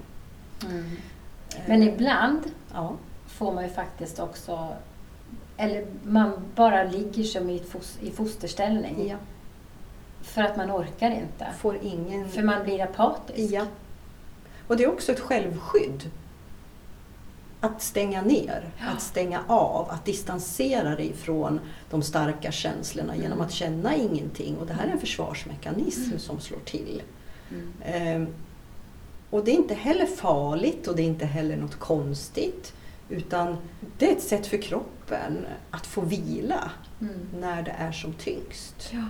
Mm. 0.65 0.97
Men 1.67 1.83
Eh, 1.83 1.89
ibland 1.89 2.41
ja. 2.75 2.93
får 3.27 3.53
man 3.55 3.65
ju 3.65 3.71
faktiskt 3.71 4.19
också, 4.19 4.69
eller 5.57 5.87
man 6.03 6.33
bara 6.55 6.85
ligger 6.85 7.25
som 7.25 7.51
i, 7.51 7.63
fosterställning. 8.17 9.09
ja, 9.09 9.17
För 10.23 10.43
att 10.43 10.57
man 10.57 10.71
orkar 10.71 11.11
inte. 11.11 11.47
får 11.59 11.77
ingen... 11.83 12.29
För 12.29 12.43
man 12.43 12.65
blir 12.65 12.83
apatisk. 12.83 13.53
Ja. 13.55 13.67
Och 14.69 14.77
det 14.77 14.85
är 14.85 14.89
också 14.93 15.13
ett 15.13 15.21
självskydd. 15.21 16.11
Att 17.61 17.83
stänga 17.83 18.23
ner, 18.23 18.71
Ja. 18.81 18.85
att 18.95 19.03
stänga 19.03 19.41
av, 19.47 19.91
att 19.91 20.05
distansera 20.05 20.97
dig 20.97 21.13
från 21.13 21.61
de 21.91 22.03
starka 22.03 22.53
känslorna 22.53 23.17
genom 23.17 23.33
Mm. 23.33 23.47
att 23.47 23.53
känna 23.53 23.97
ingenting. 23.97 24.57
Och 24.57 24.67
det 24.67 24.73
här 24.73 24.87
är 24.87 24.91
en 24.91 24.99
försvarsmekanism 25.01 26.05
Mm. 26.07 26.19
som 26.19 26.41
slår 26.41 26.59
till. 26.61 27.03
Mm. 27.51 27.73
Ehm, 27.85 28.27
och 29.35 29.45
det 29.45 29.51
är 29.51 29.55
inte 29.55 29.75
heller 29.75 30.07
farligt 30.07 30.89
och 30.89 30.97
det 30.97 31.03
är 31.03 31.07
inte 31.07 31.27
heller 31.27 31.57
något 31.57 31.79
konstigt. 31.79 32.73
Utan 33.09 33.57
det 33.99 34.09
är 34.09 34.13
ett 34.13 34.23
sätt 34.23 34.47
för 34.47 34.57
kroppen 34.63 35.47
att 35.71 35.87
få 35.87 36.01
vila 36.01 36.71
Mm. 37.01 37.15
när 37.41 37.63
det 37.63 37.71
är 37.79 37.93
som 37.93 38.13
tyngst. 38.13 38.91
Ja. 38.93 39.05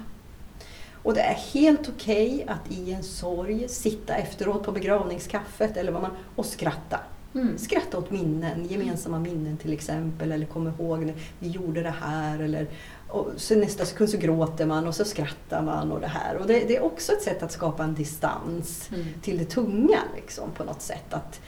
Och 1.02 1.14
det 1.14 1.20
är 1.20 1.34
helt 1.34 1.88
okej 1.88 2.44
att 2.48 2.72
i 2.72 2.92
en 2.92 3.02
sorg 3.02 3.68
sitta 3.68 4.14
efteråt 4.14 4.62
på 4.62 4.72
begravningskaffet 4.72 5.76
eller 5.76 5.92
vad 5.92 6.02
man, 6.02 6.10
och 6.36 6.46
skratta. 6.46 7.00
Mm. 7.34 7.58
Skratta 7.58 7.98
åt 7.98 8.10
minnen, 8.10 8.66
gemensamma 8.68 9.18
minnen 9.18 9.56
till 9.56 9.72
exempel, 9.72 10.32
eller 10.32 10.46
komma 10.46 10.72
ihåg 10.78 11.04
när 11.04 11.14
vi 11.38 11.48
gjorde 11.48 11.82
det 11.82 11.94
här. 12.00 12.38
Eller, 12.38 12.66
och 13.14 13.30
så 13.36 13.54
nästa 13.54 13.84
sekund 13.84 14.10
så 14.10 14.16
gråter 14.16 14.66
man 14.66 14.86
och 14.86 14.94
så 14.94 15.04
skrattar 15.04 15.62
man 15.62 15.92
och 15.92 16.00
det 16.00 16.06
här. 16.06 16.36
Och 16.36 16.46
det, 16.46 16.64
det 16.68 16.76
är 16.76 16.82
också 16.82 17.12
ett 17.12 17.22
sätt 17.22 17.42
att 17.42 17.52
skapa 17.52 17.84
en 17.84 17.94
distans 17.94 18.90
Mm. 18.92 19.06
till 19.22 19.38
det 19.38 19.44
tunga 19.44 19.98
liksom, 20.16 20.50
på 20.50 20.64
något 20.64 20.82
sätt. 20.82 21.04
Att, 21.14 21.40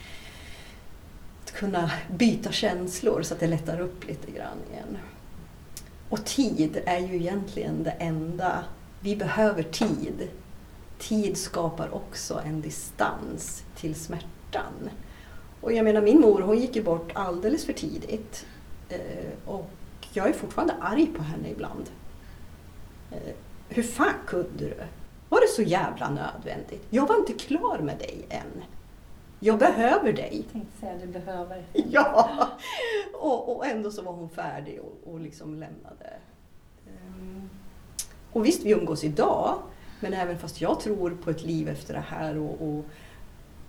att 1.44 1.52
kunna 1.52 1.90
byta 2.18 2.52
känslor 2.52 3.22
så 3.22 3.34
att 3.34 3.40
det 3.40 3.46
lättar 3.46 3.80
upp 3.80 4.06
lite 4.08 4.30
grann 4.30 4.58
igen. 4.72 4.98
Och 6.08 6.24
tid 6.24 6.82
är 6.86 6.98
ju 6.98 7.16
egentligen 7.16 7.82
det 7.82 7.90
enda. 7.90 8.64
Vi 9.00 9.16
behöver 9.16 9.62
tid. 9.62 10.28
Tid 10.98 11.36
skapar 11.36 11.94
också 11.94 12.40
en 12.44 12.60
distans 12.60 13.62
till 13.76 13.94
smärtan. 13.94 14.90
Och 15.60 15.72
jag 15.72 15.84
menar 15.84 16.02
min 16.02 16.20
mor 16.20 16.40
hon 16.40 16.58
gick 16.58 16.76
ju 16.76 16.82
bort 16.82 17.10
alldeles 17.14 17.66
för 17.66 17.72
tidigt. 17.72 18.46
Eh, 18.88 18.98
och 19.48 19.70
jag 20.16 20.28
är 20.28 20.32
fortfarande 20.32 20.74
arg 20.80 21.06
på 21.06 21.22
henne 21.22 21.50
ibland. 21.50 21.90
Eh, 23.12 23.34
hur 23.68 23.82
fan 23.82 24.14
kunde 24.26 24.48
du? 24.58 24.74
Var 25.28 25.40
det 25.40 25.48
så 25.48 25.62
jävla 25.62 26.10
nödvändigt? 26.10 26.86
Jag 26.90 27.06
var 27.06 27.16
inte 27.16 27.32
klar 27.32 27.78
med 27.78 27.98
dig 27.98 28.26
än. 28.28 28.62
Jag 29.40 29.58
behöver 29.58 30.12
dig. 30.12 30.36
Jag 30.44 30.52
tänkte 30.52 30.80
säga 30.80 30.94
du 31.00 31.06
behöver. 31.06 31.64
Ja! 31.72 32.48
Och, 33.14 33.56
och 33.56 33.66
ändå 33.66 33.90
så 33.90 34.02
var 34.02 34.12
hon 34.12 34.28
färdig 34.30 34.80
och, 34.80 35.12
och 35.12 35.20
liksom 35.20 35.50
lämnade. 35.50 36.12
Ehm, 36.86 37.48
Och 38.32 38.46
visst, 38.46 38.64
vi 38.64 38.70
umgås 38.70 39.04
idag. 39.04 39.58
Men 40.00 40.14
även 40.14 40.38
fast 40.38 40.60
jag 40.60 40.80
tror 40.80 41.10
på 41.24 41.30
ett 41.30 41.42
liv 41.44 41.68
efter 41.68 41.94
det 41.94 42.04
här 42.08 42.38
och, 42.38 42.62
och, 42.68 42.84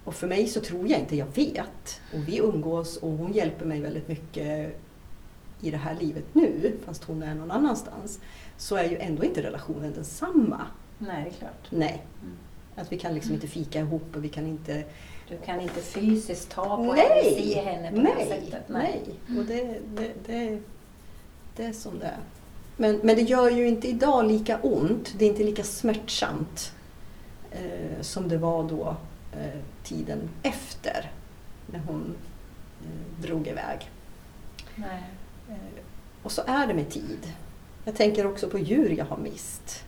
och 0.04 0.14
för 0.16 0.28
mig 0.28 0.48
så 0.48 0.60
tror 0.62 0.88
jag 0.88 1.00
inte, 1.00 1.16
jag 1.16 1.36
vet. 1.36 2.02
Och 2.14 2.28
vi 2.28 2.38
umgås 2.38 2.98
och 2.98 3.12
hon 3.12 3.34
hjälper 3.34 3.66
mig 3.66 3.82
väldigt 3.82 4.08
mycket 4.08 4.80
i 5.62 5.72
det 5.72 5.78
här 5.78 5.96
livet 6.00 6.24
nu, 6.34 6.78
fast 6.86 7.04
hon 7.04 7.24
är 7.24 7.36
någon 7.36 7.52
annanstans. 7.52 8.20
Så 8.58 8.76
är 8.76 8.84
ju 8.90 8.98
ändå 8.98 9.24
inte 9.24 9.44
relationen 9.44 9.94
densamma. 9.94 10.62
Nej, 10.98 11.24
det 11.24 11.30
är 11.30 11.40
klart. 11.40 11.68
Nej. 11.70 12.04
Mm. 12.22 12.36
Att 12.76 12.92
vi 12.92 13.00
kan 13.00 13.14
liksom 13.14 13.34
inte 13.34 13.48
fika 13.48 13.80
ihop 13.80 14.16
och 14.16 14.24
vi 14.24 14.30
kan 14.30 14.48
inte 14.48 14.84
Du 15.30 15.38
kan 15.46 15.62
inte 15.62 15.82
fysiskt 15.82 16.50
ta 16.52 16.78
på 16.78 16.94
Nej! 16.94 17.08
henne, 17.24 17.24
se 17.42 17.62
henne 17.62 17.90
på 17.92 17.98
det 17.98 18.08
här 18.08 18.16
Nej, 18.16 18.28
sättet. 18.28 18.64
nej. 18.70 19.02
Och 19.38 19.46
det, 19.46 19.80
det, 19.96 20.12
det, 20.28 20.60
det 21.56 21.64
är 21.66 21.74
som 21.74 22.00
det 22.00 22.06
är. 22.06 22.18
Men, 22.78 22.98
men 23.04 23.16
det 23.16 23.22
gör 23.22 23.50
ju 23.50 23.68
inte 23.68 23.88
idag 23.88 24.26
lika 24.28 24.60
ont. 24.60 25.14
Det 25.18 25.26
är 25.26 25.30
inte 25.30 25.44
lika 25.44 25.64
smärtsamt 25.64 26.74
eh, 27.52 28.02
som 28.02 28.30
det 28.30 28.38
var 28.38 28.64
då 28.64 28.96
eh, 29.34 29.60
tiden 29.84 30.30
efter 30.44 31.12
när 31.66 31.80
hon 31.80 32.16
eh, 32.82 33.22
drog 33.24 33.48
iväg. 33.48 33.90
nej. 34.76 35.04
Eh, 35.50 35.56
och 36.24 36.32
så 36.32 36.42
är 36.48 36.68
det 36.68 36.74
med 36.74 36.90
tid. 36.90 37.34
Jag 37.86 37.96
tänker 37.96 38.28
också 38.28 38.50
på 38.50 38.60
djur 38.60 38.90
jag 38.90 39.06
har 39.06 39.18
mist. 39.18 39.84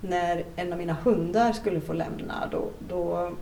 När 0.00 0.44
en 0.56 0.72
av 0.72 0.78
mina 0.78 0.92
hundar 0.92 1.52
skulle 1.52 1.80
få 1.80 1.92
lämna, 1.92 2.48
då, 2.52 2.70
då 2.88 3.32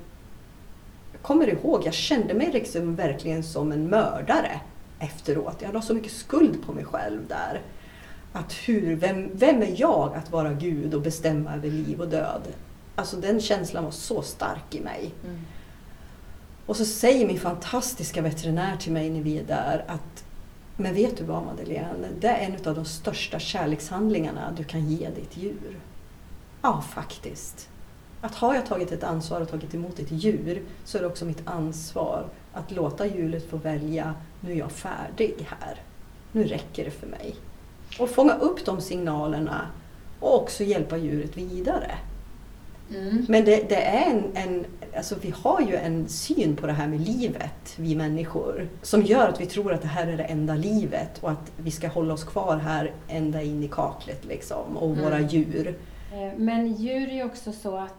jag 1.12 1.22
kommer 1.22 1.48
ihåg, 1.48 1.82
jag 1.84 1.94
kände 1.94 2.34
mig 2.34 2.50
liksom 2.52 2.94
verkligen 2.94 3.42
som 3.44 3.72
en 3.72 3.88
mördare 3.88 4.60
efteråt. 4.98 5.56
Jag 5.62 5.74
la 5.74 5.82
så 5.82 5.94
mycket 5.94 6.12
skuld 6.12 6.66
på 6.66 6.72
mig 6.72 6.84
själv 6.84 7.26
där. 7.28 7.62
Att 8.32 8.52
hur, 8.52 8.96
vem, 8.96 9.30
vem 9.32 9.62
är 9.62 9.74
jag 9.80 10.14
att 10.14 10.30
vara 10.30 10.52
Gud 10.52 10.94
och 10.94 11.02
bestämma 11.02 11.54
över 11.54 11.70
liv 11.70 12.00
och 12.00 12.08
död? 12.08 12.42
Alltså 12.94 13.16
den 13.16 13.40
känslan 13.40 13.84
var 13.84 13.90
så 13.90 14.22
stark 14.22 14.74
i 14.74 14.80
mig. 14.80 15.14
Mm. 15.24 15.40
Och 16.66 16.76
så 16.76 16.84
säger 16.84 17.26
min 17.26 17.40
fantastiska 17.40 18.22
veterinär 18.22 18.76
till 18.76 18.92
mig 18.92 19.10
när 19.10 19.20
vi 19.20 19.38
är 19.38 19.44
där 19.44 19.84
att 19.88 20.24
men 20.76 20.94
vet 20.94 21.16
du 21.16 21.24
vad 21.24 21.44
Madeleine, 21.44 22.08
det 22.20 22.28
är 22.28 22.46
en 22.46 22.68
av 22.68 22.74
de 22.74 22.84
största 22.84 23.38
kärlekshandlingarna 23.38 24.52
du 24.56 24.64
kan 24.64 24.88
ge 24.88 25.10
ditt 25.10 25.36
djur. 25.36 25.80
Ja, 26.62 26.84
faktiskt. 26.94 27.68
Att 28.20 28.34
har 28.34 28.54
jag 28.54 28.66
tagit 28.66 28.92
ett 28.92 29.04
ansvar 29.04 29.40
och 29.40 29.48
tagit 29.48 29.74
emot 29.74 29.98
ett 29.98 30.10
djur 30.10 30.62
så 30.84 30.98
är 30.98 31.02
det 31.02 31.08
också 31.08 31.24
mitt 31.24 31.48
ansvar 31.48 32.26
att 32.52 32.70
låta 32.70 33.06
djuret 33.06 33.50
få 33.50 33.56
välja, 33.56 34.14
nu 34.40 34.52
är 34.52 34.56
jag 34.56 34.72
färdig 34.72 35.34
här. 35.60 35.82
Nu 36.32 36.44
räcker 36.44 36.84
det 36.84 36.90
för 36.90 37.06
mig. 37.06 37.36
Och 37.98 38.10
fånga 38.10 38.34
upp 38.34 38.64
de 38.64 38.80
signalerna 38.80 39.66
och 40.20 40.42
också 40.42 40.64
hjälpa 40.64 40.96
djuret 40.96 41.36
vidare. 41.36 41.98
Mm. 42.94 43.26
Men 43.28 43.44
det, 43.44 43.68
det 43.68 43.82
är 43.84 44.10
en, 44.10 44.24
en, 44.34 44.66
alltså 44.96 45.14
vi 45.22 45.34
har 45.42 45.60
ju 45.60 45.76
en 45.76 46.08
syn 46.08 46.56
på 46.56 46.66
det 46.66 46.72
här 46.72 46.88
med 46.88 47.00
livet, 47.00 47.74
vi 47.76 47.94
människor, 47.96 48.68
som 48.82 49.02
gör 49.02 49.28
att 49.28 49.40
vi 49.40 49.46
tror 49.46 49.72
att 49.72 49.82
det 49.82 49.88
här 49.88 50.06
är 50.06 50.16
det 50.16 50.24
enda 50.24 50.54
livet 50.54 51.18
och 51.20 51.30
att 51.30 51.52
vi 51.56 51.70
ska 51.70 51.88
hålla 51.88 52.14
oss 52.14 52.24
kvar 52.24 52.56
här 52.56 52.92
ända 53.08 53.42
in 53.42 53.62
i 53.62 53.68
kaklet 53.68 54.24
liksom, 54.24 54.76
och 54.76 54.90
Mm. 54.90 55.04
våra 55.04 55.20
djur. 55.20 55.74
Eh, 56.12 56.32
Men 56.36 56.72
djur 56.74 57.08
är 57.08 57.14
ju 57.14 57.24
också 57.24 57.52
så 57.52 57.76
att 57.76 57.92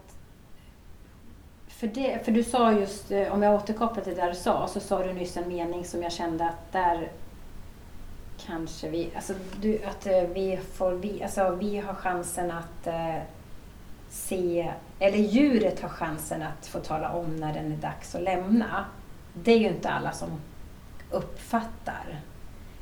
för, 1.67 1.87
det, 1.87 2.25
för 2.25 2.31
du 2.31 2.43
sa 2.43 2.71
just, 2.71 3.11
eh, 3.11 3.33
om 3.33 3.43
jag 3.43 3.55
återkopplar 3.55 4.03
till 4.03 4.15
det 4.15 4.29
du 4.29 4.35
sa, 4.35 4.67
så 4.67 4.79
sa 4.79 5.03
du 5.03 5.13
nyss 5.13 5.37
en 5.37 5.47
mening 5.47 5.85
som 5.85 6.03
jag 6.03 6.11
kände 6.11 6.45
att 6.45 6.71
där 6.71 7.11
kanske 8.45 8.89
vi, 8.89 9.09
alltså 9.15 9.33
du, 9.61 9.79
att 9.83 10.07
eh, 10.07 10.21
vi 10.33 10.59
får, 10.73 10.91
vi, 10.91 11.23
alltså 11.23 11.57
vi 11.59 11.77
har 11.77 11.93
chansen 11.93 12.51
att 12.51 12.87
se, 14.09 14.71
eller 14.99 15.17
djuret 15.17 15.81
har 15.81 15.89
chansen 15.89 16.41
att 16.41 16.67
få 16.67 16.79
tala 16.79 17.09
om 17.09 17.35
när 17.35 17.53
den 17.53 17.71
är 17.71 17.77
dags 17.77 18.15
att 18.15 18.21
lämna. 18.21 18.85
Det 19.33 19.51
är 19.51 19.57
ju 19.57 19.67
inte 19.67 19.89
alla 19.89 20.11
som 20.11 20.29
uppfattar. 21.11 22.19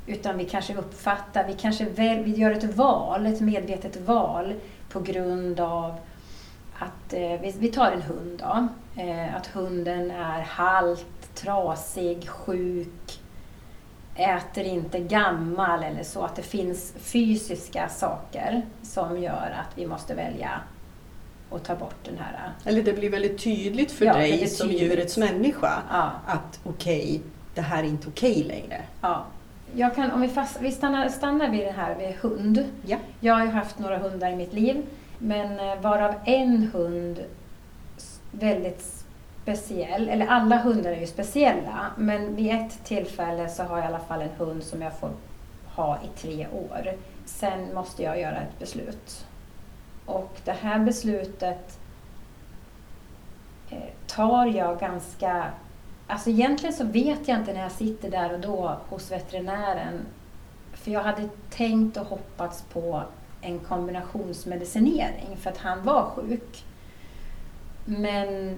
Utan 0.07 0.37
vi 0.37 0.45
kanske 0.45 0.75
uppfattar, 0.75 1.47
vi 1.47 1.53
kanske 1.53 1.85
väl, 1.85 2.23
vi 2.23 2.31
gör 2.31 2.51
ett 2.51 2.75
val, 2.75 3.25
ett 3.25 3.41
medvetet 3.41 4.01
val 4.01 4.53
på 4.89 4.99
grund 4.99 5.59
av 5.59 5.95
att, 6.79 7.13
eh, 7.13 7.41
vi, 7.41 7.55
vi 7.59 7.67
tar 7.67 7.91
en 7.91 8.01
hund 8.01 8.39
då, 8.39 8.67
eh, 9.01 9.35
att 9.35 9.47
hunden 9.47 10.11
är 10.11 10.41
halt, 10.41 11.35
trasig, 11.35 12.29
sjuk, 12.29 13.19
äter 14.15 14.63
inte 14.63 14.99
gammal 14.99 15.83
eller 15.83 16.03
så, 16.03 16.21
att 16.21 16.35
det 16.35 16.41
finns 16.41 16.93
fysiska 16.97 17.89
saker 17.89 18.61
som 18.83 19.17
gör 19.21 19.55
att 19.61 19.77
vi 19.77 19.87
måste 19.87 20.15
välja 20.15 20.61
att 21.51 21.63
ta 21.63 21.75
bort 21.75 21.95
den 22.03 22.17
här. 22.17 22.51
Eller 22.65 22.83
det 22.83 22.93
blir 22.93 23.09
väldigt 23.09 23.43
tydligt 23.43 23.91
för 23.91 24.05
Ja, 24.05 24.13
dig 24.13 24.47
som 24.47 24.67
tydligt. 24.69 24.81
djurets 24.91 25.17
människa 25.17 25.81
Ja, 25.91 26.11
att 26.25 26.59
okej, 26.63 27.21
det 27.53 27.61
här 27.61 27.83
är 27.83 27.87
inte 27.87 28.07
okej 28.07 28.43
längre. 28.43 28.81
ja. 29.01 29.25
Jag 29.77 29.95
kan, 29.95 30.11
om 30.11 30.21
vi, 30.21 30.27
fast, 30.27 30.61
vi 30.61 30.71
stannar, 30.71 31.09
stannar 31.09 31.49
vid 31.49 31.59
det 31.65 31.71
här 31.71 31.95
med 31.95 32.13
hund. 32.21 32.65
Ja. 32.85 32.97
Jag 33.19 33.33
har 33.35 33.45
ju 33.45 33.51
haft 33.51 33.79
några 33.79 33.97
hundar 33.97 34.29
i 34.31 34.35
mitt 34.35 34.53
liv, 34.53 34.85
men 35.19 35.59
eh, 35.59 35.81
varav 35.81 36.15
en 36.25 36.69
hund 36.73 37.19
väldigt 38.31 39.03
speciell, 39.43 40.09
eller 40.09 40.27
alla 40.27 40.57
hundar 40.57 40.91
är 40.91 40.99
ju 40.99 41.07
speciella, 41.07 41.85
men 41.97 42.35
vid 42.35 42.51
ett 42.55 42.83
tillfälle 42.83 43.49
så 43.49 43.63
har 43.63 43.77
jag 43.77 43.85
i 43.85 43.87
alla 43.87 43.99
fall 43.99 44.21
en 44.21 44.29
hund 44.37 44.63
som 44.63 44.81
jag 44.81 44.99
får 44.99 45.09
ha 45.75 45.97
i 45.97 46.17
tre 46.21 46.47
år. 46.47 46.91
Sen 47.25 47.73
måste 47.73 48.03
jag 48.03 48.19
göra 48.19 48.37
ett 48.37 48.59
beslut. 48.59 49.24
Och 50.05 50.37
det 50.43 50.51
här 50.51 50.79
beslutet 50.79 51.79
eh, 53.69 53.77
tar 54.07 54.45
jag 54.45 54.79
ganska... 54.79 55.51
Alltså 56.07 56.29
egentligen 56.29 56.75
så 56.75 56.83
vet 56.83 57.27
jag 57.27 57.39
inte 57.39 57.53
när 57.53 57.61
jag 57.61 57.71
sitter 57.71 58.11
där 58.11 58.33
och 58.33 58.39
då 58.39 58.77
hos 58.89 59.11
veterinären. 59.11 60.05
För 60.73 60.91
jag 60.91 61.03
hade 61.03 61.29
tänkt 61.49 61.97
och 61.97 62.05
hoppats 62.05 62.61
på 62.61 63.03
en 63.41 63.59
kombinationsmedicinering 63.59 65.37
för 65.37 65.49
att 65.49 65.57
han 65.57 65.83
var 65.83 66.09
sjuk. 66.09 66.63
Men... 67.85 68.57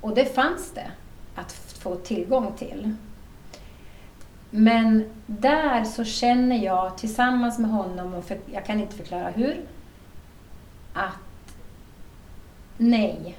Och 0.00 0.14
det 0.14 0.34
fanns 0.34 0.72
det 0.74 0.90
att 1.34 1.52
få 1.52 1.94
tillgång 1.94 2.52
till. 2.56 2.94
Men 4.54 5.04
där 5.26 5.84
så 5.84 6.04
känner 6.04 6.64
jag 6.64 6.98
tillsammans 6.98 7.58
med 7.58 7.70
honom, 7.70 8.14
och 8.14 8.24
för, 8.24 8.38
jag 8.52 8.66
kan 8.66 8.80
inte 8.80 8.96
förklara 8.96 9.30
hur, 9.30 9.60
att 10.92 11.56
nej. 12.76 13.38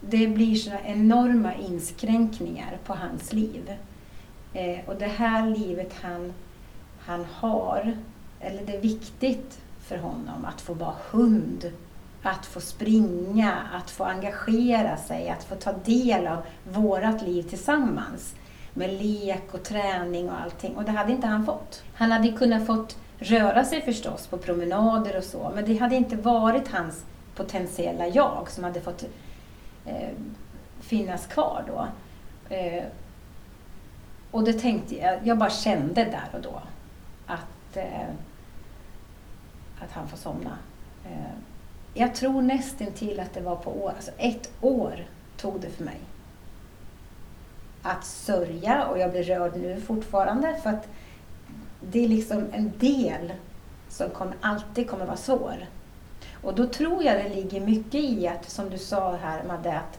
Det 0.00 0.26
blir 0.26 0.54
så 0.54 0.70
enorma 0.84 1.54
inskränkningar 1.54 2.78
på 2.84 2.94
hans 2.94 3.32
liv. 3.32 3.72
Eh, 4.52 4.78
och 4.86 4.96
det 4.96 5.06
här 5.06 5.50
livet 5.50 5.94
han, 6.02 6.32
han 7.00 7.24
har, 7.24 7.96
eller 8.40 8.66
det 8.66 8.76
är 8.76 8.80
viktigt 8.80 9.60
för 9.80 9.98
honom 9.98 10.44
att 10.44 10.60
få 10.60 10.74
vara 10.74 10.94
hund, 11.10 11.72
att 12.22 12.46
få 12.46 12.60
springa, 12.60 13.52
att 13.72 13.90
få 13.90 14.04
engagera 14.04 14.96
sig, 14.96 15.28
att 15.28 15.44
få 15.44 15.54
ta 15.54 15.72
del 15.72 16.26
av 16.26 16.42
vårat 16.64 17.22
liv 17.22 17.42
tillsammans 17.42 18.34
med 18.74 18.90
lek 19.02 19.54
och 19.54 19.62
träning 19.62 20.30
och 20.30 20.40
allting. 20.40 20.76
Och 20.76 20.84
det 20.84 20.90
hade 20.90 21.12
inte 21.12 21.26
han 21.26 21.46
fått. 21.46 21.82
Han 21.94 22.12
hade 22.12 22.32
kunnat 22.32 22.66
fått 22.66 22.96
röra 23.18 23.64
sig 23.64 23.82
förstås 23.82 24.26
på 24.26 24.38
promenader 24.38 25.16
och 25.16 25.24
så, 25.24 25.52
men 25.54 25.64
det 25.64 25.76
hade 25.76 25.96
inte 25.96 26.16
varit 26.16 26.68
hans 26.68 27.04
potentiella 27.34 28.06
jag 28.06 28.50
som 28.50 28.64
hade 28.64 28.80
fått 28.80 29.04
eh, 29.86 30.08
finnas 30.80 31.26
kvar 31.26 31.64
då. 31.66 31.88
Eh, 32.54 32.84
och 34.30 34.44
det 34.44 34.52
tänkte 34.52 34.96
jag, 34.96 35.18
jag 35.26 35.38
bara 35.38 35.50
kände 35.50 36.04
där 36.04 36.28
och 36.32 36.40
då 36.40 36.62
att, 37.26 37.76
eh, 37.76 38.08
att 39.80 39.92
han 39.92 40.08
får 40.08 40.16
somna. 40.16 40.58
Eh, 41.04 41.38
jag 41.94 42.14
tror 42.14 42.42
nästan 42.42 42.92
till 42.92 43.20
att 43.20 43.34
det 43.34 43.40
var 43.40 43.56
på 43.56 43.84
år, 43.84 43.90
alltså 43.96 44.10
ett 44.18 44.50
år 44.60 45.06
tog 45.36 45.60
det 45.60 45.70
för 45.70 45.84
mig 45.84 46.00
att 47.88 48.04
sörja 48.04 48.86
och 48.86 48.98
jag 48.98 49.10
blir 49.10 49.22
rörd 49.22 49.56
nu 49.56 49.80
fortfarande 49.80 50.56
för 50.62 50.70
att 50.70 50.88
det 51.80 52.04
är 52.04 52.08
liksom 52.08 52.44
en 52.52 52.72
del 52.78 53.32
som 53.88 54.10
kommer, 54.10 54.34
alltid 54.40 54.90
kommer 54.90 55.06
vara 55.06 55.16
svår. 55.16 55.66
Och 56.42 56.54
då 56.54 56.66
tror 56.66 57.02
jag 57.04 57.16
det 57.16 57.34
ligger 57.34 57.60
mycket 57.60 57.94
i 57.94 58.28
att, 58.28 58.50
som 58.50 58.70
du 58.70 58.78
sa 58.78 59.16
här 59.22 59.44
Madde, 59.48 59.76
att 59.76 59.98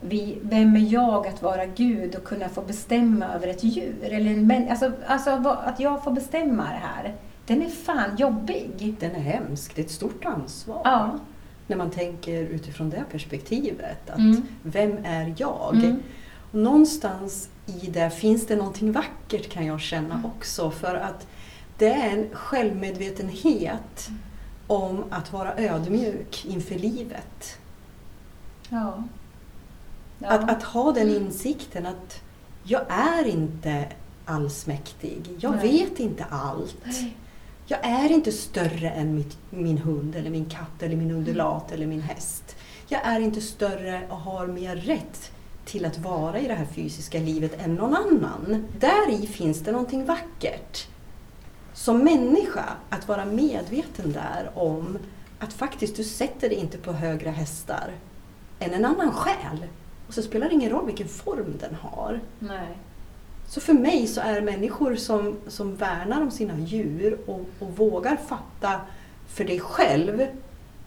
vi, 0.00 0.38
vem 0.42 0.76
är 0.76 0.92
jag 0.92 1.26
att 1.26 1.42
vara 1.42 1.66
Gud 1.66 2.14
och 2.14 2.24
kunna 2.24 2.48
få 2.48 2.62
bestämma 2.62 3.26
över 3.34 3.48
ett 3.48 3.64
djur? 3.64 4.08
Eller 4.12 4.30
en 4.30 4.70
alltså, 4.70 4.92
alltså 5.06 5.30
att 5.64 5.80
jag 5.80 6.04
får 6.04 6.10
bestämma 6.10 6.62
det 6.62 6.82
här. 6.82 7.14
Den 7.46 7.62
är 7.62 7.68
fan 7.68 8.16
jobbig. 8.16 8.96
Den 9.00 9.10
är 9.10 9.20
hemsk. 9.20 9.76
Det 9.76 9.82
är 9.82 9.84
ett 9.84 9.90
stort 9.90 10.24
ansvar. 10.24 10.80
Ja. 10.84 11.18
När 11.66 11.76
man 11.76 11.90
tänker 11.90 12.40
utifrån 12.42 12.90
det 12.90 13.04
perspektivet. 13.10 14.10
Att 14.10 14.18
Mm. 14.18 14.42
Vem 14.62 14.98
är 15.04 15.34
jag? 15.36 15.74
Mm. 15.74 16.02
Och 16.52 16.58
någonstans 16.58 17.48
i 17.66 17.86
det 17.90 18.10
finns 18.10 18.46
det 18.46 18.56
någonting 18.56 18.92
vackert 18.92 19.48
kan 19.50 19.66
jag 19.66 19.80
känna 19.80 20.14
Mm. 20.14 20.26
också. 20.26 20.70
För 20.70 20.94
att 20.94 21.26
det 21.78 21.88
är 21.88 22.10
en 22.10 22.28
självmedvetenhet 22.32 24.08
om 24.66 25.04
att 25.10 25.32
vara 25.32 25.56
ödmjuk 25.56 26.44
inför 26.48 26.74
livet. 26.74 27.58
Ja. 28.68 29.02
Ja. 30.18 30.28
Att, 30.28 30.50
att 30.50 30.62
ha 30.62 30.92
den 30.92 31.08
insikten 31.10 31.86
att 31.86 32.20
jag 32.64 32.82
är 32.88 33.24
inte 33.26 33.86
allsmäktig. 34.24 35.20
Jag 35.40 35.56
Nej. 35.56 35.72
vet 35.72 36.00
inte 36.00 36.24
allt. 36.30 36.76
Nej. 36.84 37.16
Jag 37.66 37.78
är 37.86 38.12
inte 38.12 38.32
större 38.32 38.90
än 38.90 39.14
mitt, 39.14 39.38
min 39.50 39.78
hund, 39.78 40.16
eller 40.16 40.30
min 40.30 40.44
katt, 40.44 40.82
eller 40.82 40.96
min 40.96 41.10
undulat 41.10 41.62
Mm. 41.62 41.74
eller 41.74 41.86
min 41.86 42.00
häst. 42.00 42.56
Jag 42.88 43.00
är 43.06 43.20
inte 43.20 43.40
större 43.40 44.02
och 44.10 44.16
har 44.16 44.46
mer 44.46 44.76
rätt 44.76 45.30
till 45.64 45.84
att 45.84 45.98
vara 45.98 46.38
i 46.38 46.48
det 46.48 46.54
här 46.54 46.66
fysiska 46.66 47.18
livet 47.18 47.64
än 47.64 47.74
någon 47.74 47.96
annan. 47.96 48.64
Där 48.78 49.10
i 49.10 49.26
finns 49.26 49.60
det 49.60 49.72
någonting 49.72 50.04
vackert. 50.04 50.86
Som 51.74 51.98
människa, 51.98 52.64
att 52.90 53.08
vara 53.08 53.24
medveten 53.24 54.12
där 54.12 54.50
om 54.54 54.98
att 55.38 55.52
faktiskt 55.52 55.96
du 55.96 56.04
sätter 56.04 56.48
dig 56.48 56.58
inte 56.58 56.78
på 56.78 56.92
högre 56.92 57.30
hästar 57.30 57.90
än 58.58 58.74
en 58.74 58.84
annan 58.84 59.12
själ. 59.12 59.66
Och 60.08 60.14
så 60.14 60.22
spelar 60.22 60.48
det 60.48 60.54
ingen 60.54 60.70
roll 60.70 60.86
vilken 60.86 61.08
form 61.08 61.54
den 61.60 61.74
har. 61.74 62.20
Nej. 62.38 62.78
Så 63.48 63.60
för 63.60 63.72
mig 63.72 64.06
så 64.06 64.20
är 64.20 64.40
människor 64.40 64.96
som, 64.96 65.36
som 65.48 65.76
värnar 65.76 66.22
om 66.22 66.30
sina 66.30 66.58
djur 66.58 67.18
och, 67.26 67.46
och 67.58 67.76
vågar 67.76 68.16
fatta 68.16 68.80
för 69.28 69.44
dig 69.44 69.60
själv 69.60 70.26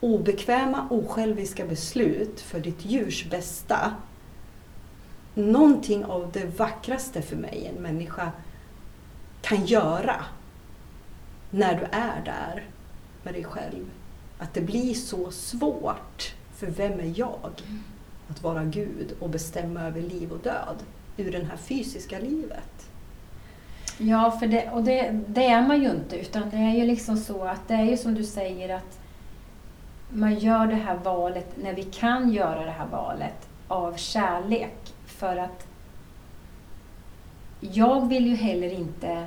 obekväma, 0.00 0.86
osjälviska 0.90 1.66
beslut 1.66 2.40
för 2.40 2.60
ditt 2.60 2.84
djurs 2.84 3.26
bästa. 3.30 3.94
Någonting 5.38 6.04
av 6.04 6.30
det 6.32 6.58
vackraste 6.58 7.22
för 7.22 7.36
mig 7.36 7.72
en 7.74 7.82
människa 7.82 8.32
kan 9.40 9.66
göra 9.66 10.24
när 11.50 11.74
du 11.74 11.84
är 11.92 12.24
där 12.24 12.64
med 13.22 13.34
dig 13.34 13.44
själv. 13.44 13.90
Att 14.38 14.54
det 14.54 14.60
blir 14.60 14.94
så 14.94 15.30
svårt, 15.30 16.34
för 16.54 16.66
vem 16.66 17.00
är 17.00 17.12
jag? 17.18 17.50
Att 18.28 18.42
vara 18.42 18.64
Gud 18.64 19.16
och 19.20 19.30
bestämma 19.30 19.80
över 19.80 20.00
liv 20.00 20.32
och 20.32 20.38
död 20.38 20.76
ur 21.16 21.32
det 21.32 21.44
här 21.44 21.56
fysiska 21.56 22.18
livet. 22.18 22.88
Ja, 23.98 24.30
för 24.30 24.46
det, 24.46 24.70
och 24.70 24.84
det, 24.84 25.20
det 25.26 25.46
är 25.46 25.62
man 25.62 25.82
ju 25.82 25.90
inte. 25.90 26.16
Utan 26.16 26.50
det 26.50 26.56
är 26.56 26.74
ju 26.74 26.84
liksom 26.84 27.16
så 27.16 27.44
att 27.44 27.68
det 27.68 27.74
är 27.74 27.84
ju 27.84 27.96
som 27.96 28.14
du 28.14 28.24
säger 28.24 28.74
att 28.76 28.98
man 30.10 30.38
gör 30.38 30.66
det 30.66 30.74
här 30.74 30.96
valet 30.96 31.56
när 31.62 31.74
vi 31.74 31.82
kan 31.82 32.32
göra 32.32 32.64
det 32.64 32.70
här 32.70 32.86
valet 32.86 33.48
av 33.68 33.96
kärlek. 33.96 34.85
För 35.16 35.36
att 35.36 35.66
jag 37.60 38.08
vill 38.08 38.26
ju 38.26 38.34
heller 38.34 38.72
inte 38.72 39.26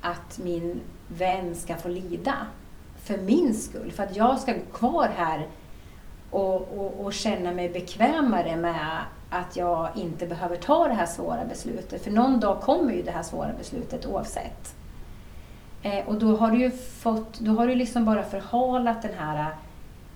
att 0.00 0.38
min 0.38 0.80
vän 1.08 1.54
ska 1.54 1.76
få 1.76 1.88
lida 1.88 2.34
för 2.96 3.18
min 3.18 3.54
skull. 3.54 3.92
För 3.92 4.02
att 4.02 4.16
jag 4.16 4.40
ska 4.40 4.52
gå 4.52 4.78
kvar 4.78 5.08
här 5.16 5.46
och, 6.30 6.78
och, 6.78 7.04
och 7.04 7.12
känna 7.12 7.52
mig 7.52 7.68
bekvämare 7.68 8.56
med 8.56 9.00
att 9.30 9.56
jag 9.56 9.88
inte 9.96 10.26
behöver 10.26 10.56
ta 10.56 10.88
det 10.88 10.94
här 10.94 11.06
svåra 11.06 11.44
beslutet. 11.44 12.04
För 12.04 12.10
någon 12.10 12.40
dag 12.40 12.60
kommer 12.60 12.92
ju 12.92 13.02
det 13.02 13.10
här 13.10 13.22
svåra 13.22 13.52
beslutet 13.58 14.06
oavsett. 14.06 14.74
Eh, 15.82 16.08
och 16.08 16.14
då 16.14 16.36
har 16.36 16.50
du 16.50 16.58
ju 16.58 16.70
fått, 16.70 17.40
då 17.40 17.52
har 17.52 17.66
du 17.66 17.74
liksom 17.74 18.04
bara 18.04 18.22
förhalat 18.22 19.02
den 19.02 19.14
här 19.18 19.54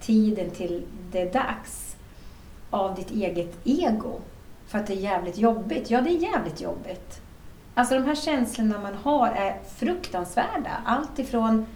tiden 0.01 0.51
till 0.51 0.87
det 1.13 1.21
är 1.21 1.33
dags 1.33 1.97
av 2.71 2.95
ditt 2.95 3.11
eget 3.11 3.59
ego. 3.65 4.21
För 4.69 4.79
att 4.79 4.87
det 4.87 4.93
är 4.93 5.01
jävligt 5.01 5.39
jobbigt. 5.39 5.91
Ja, 5.91 6.01
det 6.01 6.11
är 6.11 6.33
jävligt 6.33 6.61
jobbigt. 6.61 7.21
Alltså 7.75 7.95
de 7.95 8.05
här 8.05 8.15
känslorna 8.15 8.79
man 8.79 8.95
har 8.95 9.29
är 9.29 9.59
fruktansvärda. 9.77 10.71
Allt 10.85 11.19
ifrån, 11.19 11.67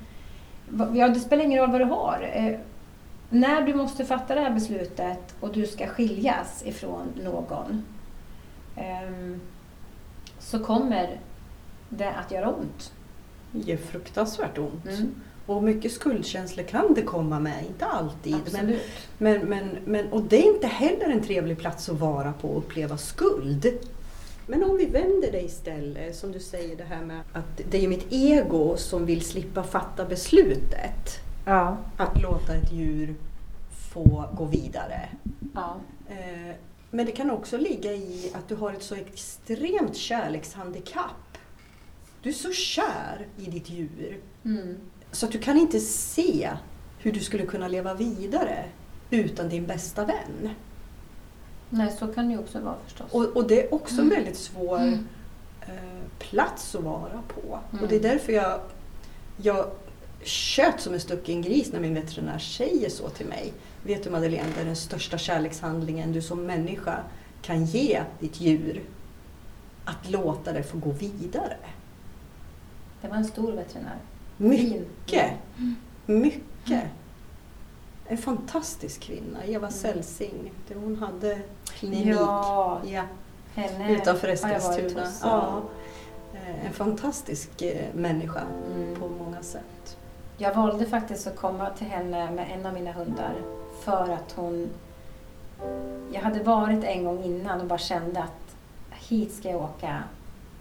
ja 0.94 1.08
det 1.08 1.20
spelar 1.20 1.44
ingen 1.44 1.60
roll 1.60 1.70
vad 1.70 1.80
du 1.80 1.84
har. 1.84 2.30
Eh, 2.32 2.58
när 3.30 3.62
du 3.62 3.74
måste 3.74 4.04
fatta 4.04 4.34
det 4.34 4.40
här 4.40 4.50
beslutet 4.50 5.34
och 5.40 5.52
du 5.52 5.66
ska 5.66 5.86
skiljas 5.86 6.62
ifrån 6.66 7.12
någon 7.24 7.84
ehm, 8.76 9.40
så 10.38 10.64
kommer 10.64 11.20
det 11.88 12.10
att 12.10 12.30
göra 12.30 12.50
ont. 12.50 12.92
Gör 13.52 13.76
fruktansvärt 13.76 14.58
ont. 14.58 14.86
Mm. 14.86 15.14
Och 15.46 15.62
mycket 15.62 15.92
skuldkänslor 15.92 16.64
kan 16.64 16.94
det 16.94 17.02
komma 17.02 17.40
med, 17.40 17.64
inte 17.68 17.86
alltid. 17.86 18.32
Men, 18.32 18.42
Absolut. 18.46 18.82
men, 19.18 19.40
men, 19.48 19.68
men, 19.84 20.12
och 20.12 20.22
det 20.22 20.36
är 20.48 20.54
inte 20.54 20.66
heller 20.66 21.04
en 21.10 21.22
trevlig 21.22 21.58
plats 21.58 21.88
att 21.88 22.00
vara 22.00 22.32
på 22.32 22.48
och 22.48 22.58
uppleva 22.58 22.96
skuld. 22.98 23.66
Men 24.46 24.64
om 24.64 24.76
vi 24.76 24.86
vänder 24.86 25.32
det 25.32 25.40
istället, 25.42 26.16
som 26.16 26.32
du 26.32 26.40
säger 26.40 26.76
det 26.76 26.84
här 26.84 27.04
med 27.04 27.20
att 27.32 27.60
det 27.70 27.84
är 27.84 27.88
mitt 27.88 28.06
ego 28.10 28.76
som 28.76 29.06
vill 29.06 29.24
slippa 29.24 29.62
fatta 29.62 30.04
beslutet 30.04 31.18
Ja. 31.46 31.76
att 31.96 32.22
låta 32.22 32.54
ett 32.54 32.72
djur 32.72 33.14
få 33.92 34.24
gå 34.36 34.44
vidare. 34.44 35.08
ja. 35.54 35.76
Eh, 36.08 36.54
Men 36.90 37.06
det 37.06 37.12
kan 37.12 37.30
också 37.30 37.56
ligga 37.58 37.92
i 37.92 38.30
att 38.34 38.48
du 38.48 38.54
har 38.54 38.72
ett 38.72 38.82
så 38.82 38.94
extremt 38.94 39.96
kärlekshandikapp. 39.96 41.31
Du 42.22 42.28
är 42.28 42.34
så 42.34 42.52
kär 42.52 43.26
i 43.38 43.44
ditt 43.50 43.70
djur 43.70 44.18
Mm. 44.44 44.76
så 45.12 45.26
att 45.26 45.32
du 45.32 45.38
kan 45.38 45.56
inte 45.56 45.80
se 45.80 46.50
hur 46.98 47.12
du 47.12 47.20
skulle 47.20 47.46
kunna 47.46 47.68
leva 47.68 47.94
vidare 47.94 48.64
utan 49.10 49.48
din 49.48 49.66
bästa 49.66 50.04
vän. 50.04 50.50
Nej, 51.70 51.96
så 51.98 52.06
kan 52.06 52.26
det 52.28 52.32
ju 52.32 52.38
också 52.38 52.60
vara 52.60 52.76
förstås. 52.84 53.06
Och, 53.12 53.24
och 53.36 53.46
det 53.48 53.62
är 53.66 53.74
också 53.74 53.94
en 53.94 54.00
Mm. 54.00 54.14
väldigt 54.14 54.36
svår 54.38 54.78
Mm. 54.78 55.06
eh, 55.60 55.68
plats 56.18 56.74
att 56.74 56.82
vara 56.84 57.22
på. 57.28 57.58
Mm. 57.72 57.82
Och 57.84 57.88
det 57.90 57.96
är 57.96 58.00
därför 58.00 58.32
jag, 58.32 58.60
jag 59.36 59.66
kött 60.22 60.80
som 60.80 60.94
en 60.94 61.00
stucken 61.00 61.42
gris 61.42 61.72
när 61.72 61.80
min 61.80 61.94
veterinär 61.94 62.38
säger 62.38 62.90
så 62.90 63.08
till 63.08 63.26
mig. 63.26 63.52
Vet 63.84 64.04
du 64.04 64.10
Madeleine, 64.10 64.48
det 64.54 64.60
är 64.60 64.64
den 64.64 64.76
största 64.76 65.18
kärlekshandlingen 65.18 66.12
du 66.12 66.22
som 66.22 66.46
människa 66.46 66.98
kan 67.42 67.64
ge 67.64 68.02
ditt 68.20 68.40
djur. 68.40 68.82
Att 69.84 70.10
låta 70.10 70.52
det 70.52 70.62
få 70.62 70.78
gå 70.78 70.90
vidare. 70.90 71.56
Det 73.02 73.08
var 73.08 73.16
en 73.16 73.24
stor 73.24 73.52
veterinär. 73.52 73.96
Mycket, 74.36 75.32
Fin. 75.56 75.76
mycket. 76.06 76.82
En 78.06 78.18
fantastisk 78.18 79.00
kvinna, 79.00 79.44
Eva 79.44 79.56
Mm. 79.66 79.70
Selsing. 79.72 80.52
Hon 80.74 80.96
hade 80.96 81.38
klinik 81.64 82.06
Ja, 82.06 82.80
ja, 82.86 83.02
henne 83.54 83.92
utanför 83.92 84.28
Eskilstuna. 84.28 85.06
Ja, 85.22 85.62
eh, 86.34 86.66
en 86.66 86.72
fantastisk 86.72 87.62
eh, 87.62 87.94
människa 87.94 88.40
Mm. 88.76 88.96
på 89.00 89.08
många 89.08 89.42
sätt. 89.42 89.96
Jag 90.38 90.54
valde 90.54 90.86
faktiskt 90.86 91.26
att 91.26 91.36
komma 91.36 91.70
till 91.70 91.86
henne 91.86 92.30
med 92.30 92.46
en 92.54 92.66
av 92.66 92.74
mina 92.74 92.92
hundar 92.92 93.34
för 93.84 94.08
att 94.12 94.32
hon... 94.36 94.68
Jag 96.12 96.20
hade 96.20 96.42
varit 96.42 96.84
en 96.84 97.04
gång 97.04 97.22
innan 97.24 97.60
och 97.60 97.66
bara 97.66 97.78
kände 97.78 98.20
att 98.22 98.56
hit 98.90 99.34
ska 99.34 99.50
jag 99.50 99.60
åka 99.62 100.02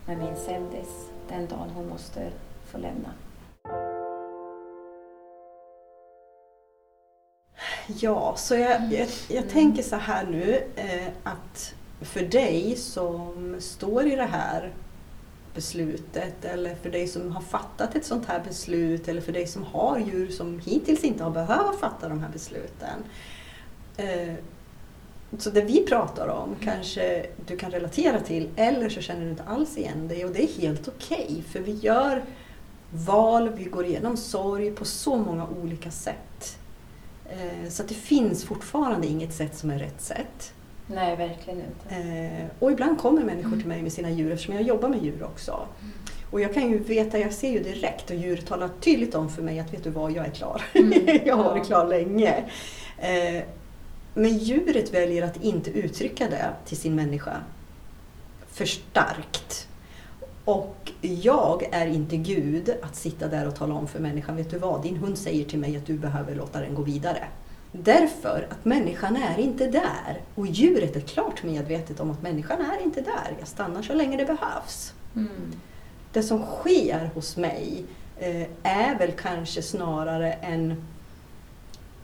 med 0.06 0.18
min 0.18 0.36
Seldis 0.36 1.10
den 1.32 1.48
dagen 1.48 1.70
hon 1.76 1.90
måste 1.90 2.32
få 2.72 2.78
lämna. 2.78 3.10
Ja, 7.88 8.34
så 8.38 8.56
jag, 8.56 8.82
jag, 8.94 9.08
jag 9.28 9.38
Mm. 9.38 9.50
tänker 9.50 9.84
så 9.84 9.96
här 9.96 10.26
nu 10.26 10.64
eh, 10.76 11.08
att 11.24 11.74
för 12.02 12.22
dig 12.22 12.76
som 12.76 13.56
står 13.60 14.06
i 14.08 14.16
det 14.16 14.26
här 14.26 14.74
beslutet 15.56 16.46
eller 16.46 16.76
för 16.76 16.90
dig 16.90 17.08
som 17.08 17.32
har 17.32 17.42
fattat 17.42 17.96
ett 17.96 18.06
sånt 18.06 18.26
här 18.26 18.40
beslut 18.44 19.08
eller 19.08 19.22
för 19.22 19.32
dig 19.32 19.48
som 19.48 19.64
har 19.64 20.00
djur 20.00 20.28
som 20.28 20.60
hittills 20.60 21.04
inte 21.04 21.24
har 21.24 21.32
behövt 21.32 21.80
fatta 21.80 22.10
de 22.10 22.20
här 22.20 22.30
besluten. 22.30 23.04
Eh, 23.98 24.34
så 25.38 25.50
det 25.50 25.62
vi 25.62 25.86
pratar 25.86 26.28
om 26.28 26.56
kanske 26.64 27.26
du 27.48 27.58
kan 27.58 27.72
relatera 27.72 28.20
till 28.20 28.50
eller 28.56 28.90
så 28.90 29.02
känner 29.02 29.24
du 29.26 29.30
inte 29.30 29.44
alls 29.44 29.78
igen 29.78 30.08
dig 30.08 30.26
och 30.26 30.32
det 30.32 30.44
är 30.44 30.62
helt 30.62 30.88
okej 30.88 31.44
för 31.52 31.60
vi 31.60 31.72
gör 31.72 32.24
val, 32.94 33.50
vi 33.58 33.64
går 33.64 33.86
igenom 33.86 34.18
sorg 34.18 34.72
på 34.72 34.86
så 34.86 35.16
många 35.18 35.48
olika 35.64 35.92
sätt. 35.92 36.58
Eh, 37.30 37.70
Så 37.70 37.84
det 37.84 37.94
finns 37.94 38.44
fortfarande 38.46 39.08
inget 39.08 39.34
sätt 39.34 39.58
som 39.58 39.70
är 39.70 39.80
rätt 39.80 40.02
sätt. 40.02 40.54
Nej, 40.88 41.16
verkligen 41.16 41.60
inte. 41.60 41.96
Eh, 41.96 42.46
Och 42.60 42.72
ibland 42.72 43.00
kommer 43.00 43.22
människor 43.24 43.58
till 43.58 43.68
mig 43.68 43.82
med 43.82 43.92
sina 43.94 44.10
djur 44.10 44.32
eftersom 44.32 44.54
jag 44.56 44.64
jobbar 44.64 44.90
med 44.90 45.04
djur 45.04 45.24
också. 45.24 45.68
Och 46.32 46.42
jag 46.42 46.54
kan 46.54 46.70
ju 46.70 46.78
veta, 46.78 47.20
jag 47.20 47.34
ser 47.34 47.50
ju 47.52 47.64
direkt 47.64 48.10
och 48.10 48.16
djuret 48.16 48.46
talar 48.48 48.70
tydligt 48.82 49.16
om 49.16 49.30
för 49.30 49.42
mig 49.42 49.60
att 49.60 49.74
vet 49.74 49.84
du 49.84 49.90
vad, 49.90 50.12
jag 50.12 50.26
är 50.26 50.32
klar. 50.32 50.62
Mm, 50.74 50.94
jag 51.26 51.36
har 51.36 51.44
varit 51.44 51.66
klar 51.66 51.88
länge. 51.88 52.44
Men 54.14 54.38
djuret 54.38 54.94
väljer 54.94 55.24
att 55.24 55.44
inte 55.44 55.72
uttrycka 55.72 56.30
det 56.30 56.54
till 56.66 56.78
sin 56.78 56.96
människa 56.96 57.38
för 58.52 58.66
starkt. 58.66 59.68
Och 60.46 60.92
jag 61.02 61.70
är 61.72 61.88
inte 61.88 62.18
Gud 62.18 62.76
att 62.82 62.96
sitta 62.96 63.28
där 63.28 63.48
och 63.48 63.56
tala 63.56 63.74
om 63.74 63.88
för 63.88 64.00
människan, 64.00 64.36
vet 64.36 64.50
du 64.52 64.58
vad, 64.58 64.84
din 64.84 64.98
hund 64.98 65.18
säger 65.18 65.46
till 65.46 65.60
mig 65.60 65.78
att 65.78 65.86
du 65.86 65.98
behöver 65.98 66.36
låta 66.36 66.60
den 66.60 66.76
gå 66.76 66.82
vidare. 66.82 67.28
Därför 67.72 68.48
att 68.50 68.66
människan 68.66 69.16
är 69.16 69.40
inte 69.40 69.68
där. 69.68 70.22
Och 70.36 70.48
djuret 70.48 70.96
är 70.96 71.02
klart 71.02 71.44
medvetet 71.44 72.00
om 72.00 72.12
att 72.12 72.22
människan 72.22 72.62
är 72.62 72.84
inte 72.84 73.02
där. 73.02 73.36
Jag 73.40 73.48
stannar 73.48 73.82
så 73.82 73.94
länge 73.94 74.18
det 74.18 74.26
behövs. 74.26 74.94
Mm. 75.16 75.54
Det 76.14 76.24
som 76.24 76.46
sker 76.46 77.10
hos 77.14 77.38
mig 77.38 77.86
eh, 78.20 78.48
är 78.64 78.98
väl 79.00 79.12
kanske 79.12 79.62
snarare 79.62 80.34
en, 80.34 80.84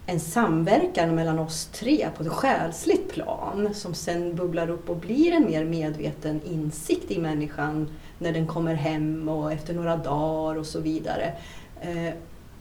en 0.09 0.19
samverkan 0.19 1.15
mellan 1.15 1.39
oss 1.39 1.65
tre 1.65 2.09
på 2.17 2.23
ett 2.23 2.29
själsligt 2.29 3.13
plan 3.13 3.73
som 3.73 3.93
sen 3.93 4.35
bubblar 4.35 4.69
upp 4.69 4.89
och 4.89 4.95
blir 4.95 5.31
en 5.31 5.45
mer 5.45 5.65
medveten 5.65 6.41
insikt 6.45 7.11
i 7.11 7.19
människan 7.19 7.89
när 8.17 8.33
den 8.33 8.47
kommer 8.47 8.73
hem 8.73 9.29
och 9.29 9.51
efter 9.51 9.73
några 9.73 9.97
dagar 9.97 10.59
och 10.59 10.65
så 10.65 10.79
vidare. 10.79 11.33
Eh, 11.81 12.13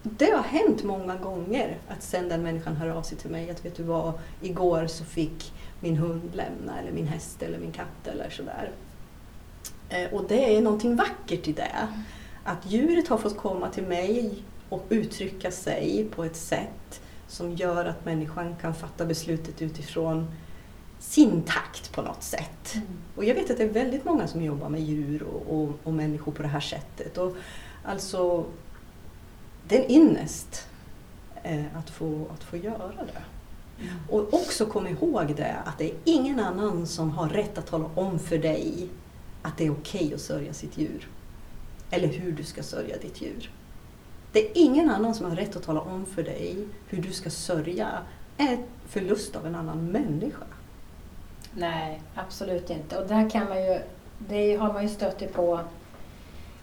det 0.02 0.30
har 0.30 0.42
hänt 0.42 0.84
många 0.84 1.16
gånger 1.16 1.78
att 1.88 2.02
sen 2.02 2.28
den 2.28 2.42
människan 2.42 2.76
hör 2.76 2.88
av 2.88 3.02
sig 3.02 3.18
till 3.18 3.30
mig 3.30 3.50
att 3.50 3.64
vet 3.64 3.76
du 3.76 3.82
vad, 3.82 4.12
igår 4.40 4.86
så 4.86 5.04
fick 5.04 5.52
min 5.80 5.96
hund 5.96 6.30
lämna 6.32 6.80
eller 6.80 6.92
min 6.92 7.06
häst 7.06 7.42
eller 7.42 7.58
min 7.58 7.72
katt 7.72 8.06
eller 8.06 8.30
sådär. 8.30 8.70
Eh, 9.88 10.14
och 10.14 10.24
det 10.28 10.56
är 10.56 10.60
någonting 10.60 10.96
vackert 10.96 11.48
i 11.48 11.52
det. 11.52 11.88
Att 12.44 12.70
djuret 12.70 13.08
har 13.08 13.18
fått 13.18 13.36
komma 13.36 13.68
till 13.68 13.84
mig 13.86 14.42
och 14.68 14.84
uttrycka 14.88 15.50
sig 15.50 16.06
på 16.10 16.24
ett 16.24 16.36
sätt 16.36 17.00
som 17.28 17.52
gör 17.52 17.84
att 17.84 18.04
människan 18.04 18.56
kan 18.60 18.74
fatta 18.74 19.04
beslutet 19.04 19.62
utifrån 19.62 20.26
sin 20.98 21.42
takt 21.42 21.92
på 21.92 22.02
något 22.02 22.22
sätt. 22.22 22.74
Mm. 22.74 22.86
Och 23.16 23.24
jag 23.24 23.34
vet 23.34 23.50
att 23.50 23.56
det 23.56 23.64
är 23.64 23.68
väldigt 23.68 24.04
många 24.04 24.26
som 24.26 24.42
jobbar 24.42 24.68
med 24.68 24.80
djur 24.80 25.22
och, 25.22 25.58
och, 25.58 25.70
och 25.82 25.92
människor 25.92 26.32
på 26.32 26.42
det 26.42 26.48
här 26.48 26.60
sättet. 26.60 27.18
Och 27.18 27.36
alltså, 27.84 28.44
det 29.68 29.78
är 29.78 29.84
en 29.84 29.90
ynnest 29.90 30.68
eh, 31.42 31.76
att, 31.76 31.90
få, 31.90 32.26
att 32.34 32.44
få 32.44 32.56
göra 32.56 33.04
det. 33.06 33.22
Och 34.08 34.34
också 34.34 34.66
kom 34.66 34.86
ihåg 34.86 35.36
det 35.36 35.56
att 35.64 35.78
det 35.78 35.84
är 35.84 35.96
ingen 36.04 36.40
annan 36.40 36.86
som 36.86 37.10
har 37.10 37.28
rätt 37.28 37.58
att 37.58 37.66
tala 37.66 37.90
om 37.94 38.18
för 38.18 38.38
dig 38.38 38.88
att 39.42 39.58
det 39.58 39.66
är 39.66 39.70
okej 39.70 40.14
att 40.14 40.20
sörja 40.20 40.52
sitt 40.52 40.78
djur. 40.78 41.08
Eller 41.90 42.08
hur 42.08 42.32
du 42.32 42.44
ska 42.44 42.62
sörja 42.62 42.96
ditt 42.96 43.22
djur. 43.22 43.50
Det 44.36 44.46
är 44.46 44.50
ingen 44.54 44.90
annan 44.90 45.14
som 45.14 45.30
har 45.30 45.36
rätt 45.36 45.56
att 45.56 45.62
tala 45.62 45.80
om 45.80 46.06
för 46.06 46.22
dig 46.22 46.56
hur 46.88 47.02
du 47.02 47.12
ska 47.12 47.30
sörja 47.30 47.88
en 48.36 48.58
förlust 48.88 49.36
av 49.36 49.46
en 49.46 49.54
annan 49.54 49.86
människa. 49.86 50.44
Nej, 51.54 52.02
absolut 52.14 52.70
inte. 52.70 52.98
Och 52.98 53.06
där 53.08 53.30
kan 53.30 53.48
man 53.48 53.64
ju, 53.64 53.78
det 54.18 54.56
har 54.56 54.72
man 54.72 54.82
ju 54.82 54.88
stött 54.88 55.32
på 55.34 55.60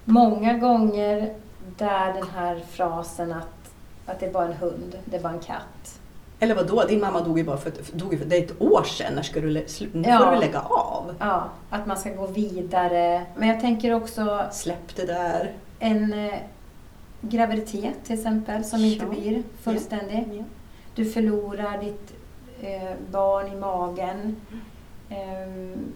många 0.06 0.54
gånger 0.58 1.34
där 1.78 2.14
den 2.14 2.28
här 2.36 2.64
frasen 2.72 3.32
att, 3.32 3.72
att 4.06 4.20
det 4.20 4.26
är 4.26 4.32
bara 4.32 4.46
en 4.48 4.54
hund, 4.54 4.98
det 5.06 5.18
är 5.18 5.22
bara 5.22 5.34
en 5.34 5.40
katt. 5.40 6.00
Eller 6.40 6.56
vad 6.56 6.68
då? 6.68 6.84
Din 6.84 7.00
mamma 7.00 7.22
dog 7.22 7.38
ju 7.38 7.44
bara 7.44 7.58
för, 7.58 7.72
dog 7.94 8.20
för 8.20 8.26
det 8.26 8.38
är 8.38 8.44
ett 8.44 8.62
år 8.62 8.84
sedan. 8.84 9.14
När 9.16 9.22
ska 9.22 9.40
du, 9.42 9.48
nu 9.50 9.66
Ja. 10.08 10.18
får 10.18 10.26
du 10.26 10.32
väl 10.32 10.40
lägga 10.40 10.60
av? 10.62 11.16
Ja, 11.20 11.50
att 11.70 11.86
man 11.88 11.98
ska 11.98 12.10
gå 12.10 12.28
vidare. 12.28 13.26
Men 13.36 13.48
jag 13.50 13.60
tänker 13.62 13.94
också 13.94 14.46
Släpp 14.52 14.96
det 14.96 15.06
där. 15.06 15.52
en 15.80 16.14
eh, 16.14 16.34
graviditet 17.30 18.04
till 18.04 18.14
exempel 18.16 18.64
som 18.64 18.80
inte 18.80 19.06
Ja. 19.06 19.12
blir 19.12 19.44
fullständig. 19.62 20.44
Du 20.96 21.06
förlorar 21.06 21.78
ditt 21.78 22.14
eh, 22.62 22.94
barn 23.12 23.48
i 23.52 23.56
magen. 23.56 24.36
Ehm, 25.10 25.94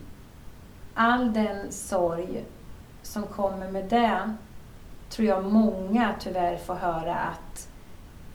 all 0.94 1.34
den 1.34 1.72
sorg 1.72 2.44
som 3.02 3.24
kommer 3.24 3.72
med 3.72 3.86
det 3.86 4.34
tror 5.10 5.28
jag 5.28 5.46
många 5.46 6.14
tyvärr 6.20 6.58
får 6.58 6.74
höra 6.76 7.16
att 7.16 7.68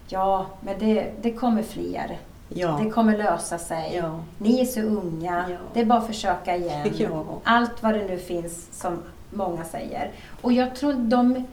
ja, 0.09 0.47
men 0.61 0.79
det, 0.79 1.13
det 1.23 1.33
kommer 1.33 1.63
fler. 1.63 2.19
Ja. 2.49 2.81
Det 2.85 2.91
kommer 2.91 3.19
lösa 3.19 3.59
sig. 3.59 3.93
Ja. 3.97 4.21
Ni 4.39 4.61
är 4.61 4.65
så 4.65 4.81
unga. 4.81 5.45
Ja. 5.51 5.57
Det 5.75 5.81
är 5.81 5.85
bara 5.85 5.99
att 5.99 6.07
försöka 6.07 6.57
igen. 6.57 6.89
Ja. 6.99 7.25
Allt 7.45 7.83
vad 7.83 7.95
det 7.95 8.05
nu 8.09 8.19
finns 8.19 8.81
som 8.81 8.99
många 9.31 9.65
säger. 9.65 10.11
Och 10.43 10.53
jag 10.53 10.77
tror 10.77 10.93
de... 10.93 11.45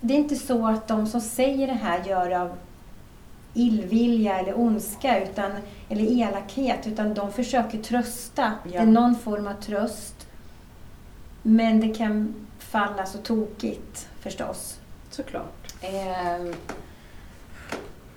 Det 0.00 0.14
är 0.14 0.18
inte 0.18 0.36
så 0.36 0.66
att 0.66 0.88
de 0.88 1.06
som 1.06 1.20
säger 1.20 1.66
det 1.66 1.72
här 1.72 2.04
gör 2.04 2.30
av 2.30 2.50
illvilja 3.54 4.38
eller 4.38 4.58
ondska 4.60 5.22
utan, 5.22 5.50
eller 5.88 6.04
elakhet 6.04 6.86
utan 6.86 7.14
de 7.14 7.32
försöker 7.32 7.78
trösta. 7.78 8.52
Det 8.64 8.70
Ja. 8.74 8.80
är 8.80 8.86
någon 8.86 9.16
form 9.16 9.46
av 9.46 9.54
tröst. 9.54 10.26
Men 11.42 11.80
det 11.80 11.94
kan 11.94 12.34
falla 12.58 13.06
så 13.06 13.18
tokigt 13.18 14.08
förstås. 14.20 14.78
Såklart. 15.10 15.74
Ehm, 15.82 16.54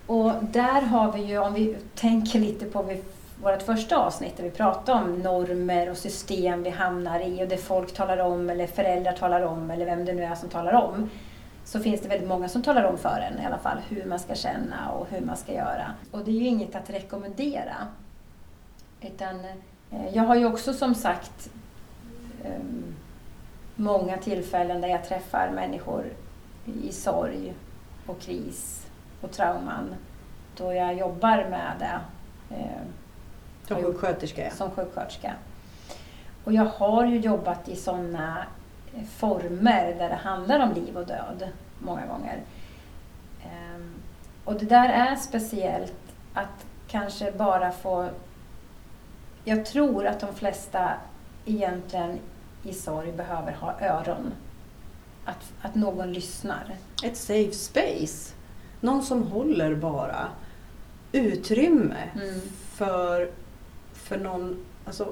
och 0.08 0.32
där 0.42 0.82
har 0.82 1.12
vi 1.12 1.22
ju, 1.24 1.38
om 1.38 1.54
vi 1.54 1.76
tänker 1.96 2.40
lite 2.40 2.66
på 2.66 2.84
vi- 2.84 3.02
vårt 3.44 3.62
första 3.62 3.98
avsnitt 3.98 4.38
där 4.38 4.44
vi 4.44 4.50
pratade 4.52 5.00
om 5.04 5.20
normer 5.20 5.90
och 5.90 5.98
system 5.98 6.64
vi 6.64 6.70
hamnar 6.70 7.20
i 7.20 7.44
och 7.44 7.48
det 7.48 7.58
folk 7.58 7.94
talar 7.94 8.18
om 8.18 8.50
eller 8.50 8.68
föräldrar 8.68 9.12
talar 9.14 9.42
om 9.42 9.72
eller 9.72 9.86
vem 9.86 10.06
det 10.06 10.14
nu 10.14 10.24
är 10.24 10.36
som 10.36 10.50
talar 10.50 10.74
om. 10.74 11.10
Så 11.66 11.80
finns 11.80 12.02
det 12.02 12.08
väldigt 12.08 12.28
många 12.28 12.50
som 12.50 12.62
talar 12.62 12.84
om 12.84 12.98
för 12.98 13.20
en 13.32 13.40
i 13.40 13.46
alla 13.46 13.58
fall 13.58 13.78
hur 13.90 14.06
man 14.06 14.20
ska 14.20 14.36
känna 14.36 14.92
och 14.92 15.08
hur 15.10 15.22
man 15.22 15.38
ska 15.38 15.54
göra. 15.54 15.94
Och 16.12 16.20
det 16.26 16.32
är 16.32 16.36
ju 16.36 16.46
inget 16.48 16.76
att 16.76 16.90
rekommendera. 16.90 17.76
Utan 19.02 19.40
eh, 19.92 20.08
jag 20.14 20.24
har 20.24 20.36
ju 20.36 20.46
också 20.46 20.74
som 20.74 20.96
sagt 20.96 21.50
ehm, 22.46 22.96
många 23.76 24.18
tillfällen 24.18 24.82
där 24.82 24.88
jag 24.88 25.06
träffar 25.06 25.52
människor 25.56 26.06
i 26.66 26.92
sorg 26.92 27.54
och 28.06 28.20
kris 28.20 28.88
och 29.22 29.32
trauman 29.32 29.96
då 30.58 30.74
jag 30.74 30.94
jobbar 30.94 31.48
med 31.50 31.72
det. 31.80 32.00
Eh, 32.56 32.82
Som 33.68 33.84
sjuksköterska? 33.84 34.52
Som 34.52 34.72
sjuksköterska. 34.72 35.34
Och 36.44 36.54
jag 36.54 36.66
har 36.66 37.06
ju 37.06 37.20
jobbat 37.20 37.70
i 37.70 37.76
sådana 37.76 38.46
former 39.16 39.96
där 39.98 40.10
det 40.10 40.16
handlar 40.16 40.60
om 40.60 40.74
liv 40.74 40.98
och 40.98 41.08
död 41.08 41.50
många 41.80 42.06
gånger. 42.06 42.42
Ehm, 43.44 43.94
och 44.46 44.60
det 44.60 44.66
där 44.66 44.90
är 44.90 45.16
speciellt 45.16 45.94
att 46.34 46.66
kanske 46.88 47.32
bara 47.32 47.72
få... 47.72 48.10
Jag 49.44 49.66
tror 49.66 50.08
att 50.08 50.20
de 50.20 50.36
flesta 50.36 50.92
egentligen 51.46 52.20
i 52.64 52.74
sorg 52.74 53.12
behöver 53.12 53.52
ha 53.52 53.82
öron. 53.82 54.34
Att, 55.26 55.54
att 55.62 55.76
någon 55.76 56.14
lyssnar. 56.14 56.76
Ett 57.04 57.18
safe 57.18 57.52
space. 57.52 58.34
Någon 58.80 59.04
som 59.04 59.24
håller 59.24 59.76
bara 59.76 60.28
utrymme 61.12 62.10
mm. 62.16 62.42
för, 62.72 63.32
för 63.94 64.18
någon... 64.18 64.66
Alltså, 64.86 65.08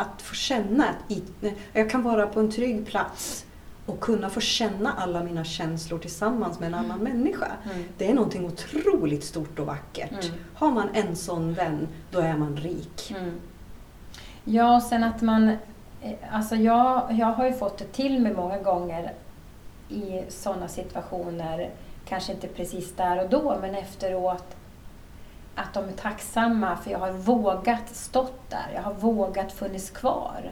att 0.00 0.22
få 0.22 0.34
känna 0.34 0.88
att 0.88 1.16
jag 1.72 1.90
kan 1.90 2.02
vara 2.02 2.26
på 2.26 2.40
en 2.40 2.50
trygg 2.50 2.86
plats 2.86 3.44
och 3.86 4.00
kunna 4.00 4.30
få 4.30 4.40
känna 4.40 4.92
alla 4.92 5.24
mina 5.24 5.44
känslor 5.44 5.98
tillsammans 5.98 6.60
med 6.60 6.66
en 6.66 6.74
annan 6.74 7.00
mm. 7.00 7.12
människa. 7.12 7.48
Mm. 7.64 7.84
Det 7.98 8.10
är 8.10 8.14
någonting 8.14 8.46
otroligt 8.46 9.24
stort 9.24 9.58
och 9.58 9.66
vackert. 9.66 10.24
Mm. 10.24 10.36
Har 10.54 10.70
man 10.70 10.88
en 10.94 11.16
sån 11.16 11.54
vän, 11.54 11.88
då 12.10 12.20
är 12.20 12.36
man 12.36 12.56
rik. 12.56 13.14
Mm. 13.18 13.40
Ja, 14.44 14.80
sen 14.80 15.04
att 15.04 15.22
man... 15.22 15.48
Eh, 16.02 16.12
alltså 16.32 16.56
jag, 16.56 17.12
jag 17.12 17.26
har 17.26 17.46
ju 17.46 17.52
fått 17.52 17.78
det 17.78 17.92
till 17.92 18.20
mig 18.20 18.34
många 18.34 18.58
gånger 18.58 19.12
i 19.88 20.22
sådana 20.28 20.68
situationer, 20.68 21.70
kanske 22.08 22.32
inte 22.32 22.48
precis 22.48 22.96
där 22.96 23.24
och 23.24 23.30
då, 23.30 23.58
men 23.60 23.74
efteråt, 23.74 24.56
att 25.54 25.74
de 25.74 25.88
är 25.88 25.92
tacksamma 25.92 26.76
för 26.76 26.90
jag 26.90 26.98
har 26.98 27.12
vågat 27.12 27.88
stått 27.88 28.50
där, 28.50 28.70
jag 28.74 28.82
har 28.82 28.94
vågat 28.94 29.52
funnits 29.52 29.90
kvar. 29.90 30.50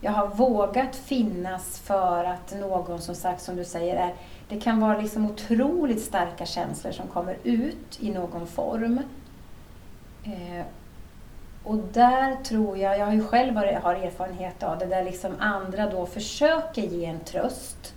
Jag 0.00 0.12
har 0.12 0.26
vågat 0.26 0.96
finnas 0.96 1.78
för 1.78 2.24
att 2.24 2.54
någon, 2.60 3.00
som 3.00 3.14
sagt, 3.14 3.42
som 3.42 3.56
du 3.56 3.64
säger, 3.64 3.96
är, 3.96 4.14
det 4.48 4.60
kan 4.60 4.80
vara 4.80 5.00
liksom 5.00 5.30
otroligt 5.30 6.02
starka 6.02 6.46
känslor 6.46 6.92
som 6.92 7.06
kommer 7.06 7.36
ut 7.42 7.98
i 8.00 8.10
någon 8.10 8.46
form. 8.46 9.00
Eh, 10.24 10.66
och 11.64 11.76
där 11.92 12.36
tror 12.36 12.78
jag, 12.78 12.98
jag 12.98 13.06
har 13.06 13.12
ju 13.12 13.24
själv 13.24 13.56
har 13.56 13.94
erfarenhet 13.94 14.62
av 14.62 14.78
det, 14.78 14.86
där 14.86 15.04
liksom 15.04 15.32
andra 15.38 15.90
då 15.90 16.06
försöker 16.06 16.82
ge 16.82 17.04
en 17.04 17.20
tröst 17.20 17.94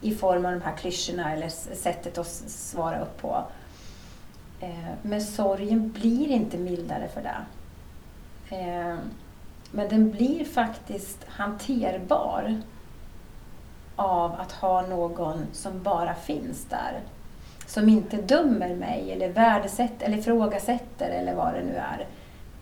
i 0.00 0.14
form 0.14 0.46
av 0.46 0.52
de 0.52 0.62
här 0.62 0.76
klyschorna 0.76 1.32
eller 1.32 1.48
sättet 1.74 2.18
att 2.18 2.26
svara 2.26 3.00
upp 3.00 3.22
på. 3.22 3.44
Eh, 4.60 4.92
men 5.02 5.20
sorgen 5.20 5.92
blir 5.92 6.28
inte 6.28 6.58
mildare 6.58 7.08
för 7.08 7.22
det. 7.22 7.36
Eh, 8.56 8.96
men 9.70 9.88
den 9.88 10.10
blir 10.10 10.44
faktiskt 10.44 11.24
hanterbar 11.28 12.62
av 13.96 14.32
att 14.40 14.52
ha 14.52 14.86
någon 14.86 15.46
som 15.52 15.82
bara 15.82 16.14
finns 16.14 16.64
där. 16.64 17.00
Som 17.66 17.88
inte 17.88 18.16
dömer 18.16 18.74
mig 18.74 19.12
eller 19.12 19.28
värdesätter 19.28 20.06
eller 20.06 20.18
ifrågasätter 20.18 21.10
eller 21.10 21.34
vad 21.34 21.54
det 21.54 21.64
nu 21.64 21.76
är. 21.76 22.06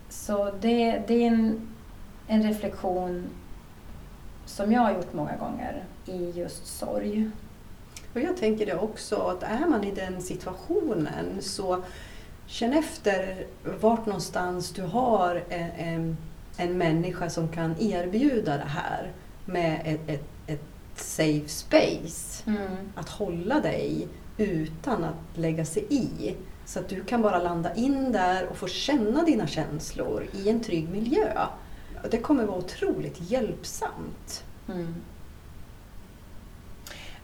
Så 0.09 0.51
det, 0.61 1.03
det 1.07 1.15
är 1.15 1.27
en, 1.27 1.69
en 2.27 2.43
reflektion 2.43 3.25
som 4.47 4.73
jag 4.73 4.81
har 4.81 4.93
gjort 4.93 5.13
många 5.13 5.37
gånger 5.37 5.85
i 6.07 6.31
just 6.31 6.67
sorg. 6.67 7.31
Och 8.15 8.21
jag 8.21 8.37
tänker 8.37 8.67
det 8.67 8.77
också, 8.77 9.17
att 9.17 9.43
är 9.43 9.67
man 9.67 9.85
i 9.85 9.91
den 9.91 10.23
situationen 10.23 11.27
så 11.41 11.83
känn 12.47 12.73
efter 12.73 13.47
vart 13.81 14.07
någonstans 14.07 14.71
du 14.71 14.83
har 14.83 15.45
en, 15.49 15.71
en, 15.71 16.17
en 16.57 16.79
människa 16.79 17.31
som 17.31 17.49
kan 17.49 17.75
erbjuda 17.81 18.57
det 18.57 18.69
här 18.69 19.13
med 19.45 19.83
ett, 19.85 20.11
ett, 20.11 20.25
ett 20.47 20.65
safe 20.95 21.49
space. 21.49 22.51
Mm. 22.51 22.93
Att 22.95 23.09
hålla 23.09 23.61
dig 23.61 24.09
utan 24.37 25.05
att 25.05 25.39
lägga 25.39 25.65
sig 25.65 25.87
i. 25.91 26.35
Så 26.67 26.79
att 26.79 26.89
du 26.89 27.05
kan 27.05 27.23
bara 27.23 27.39
landa 27.39 27.75
in 27.75 28.13
där 28.13 28.47
och 28.47 28.57
få 28.57 28.67
känna 28.67 29.23
dina 29.23 29.47
känslor 29.47 30.27
i 30.33 30.49
en 30.49 30.61
trygg 30.61 30.89
miljö. 30.89 31.47
Det 32.11 32.19
kommer 32.19 32.45
vara 32.45 32.59
otroligt 32.59 33.31
hjälpsamt. 33.31 34.45
Mm. 34.69 34.95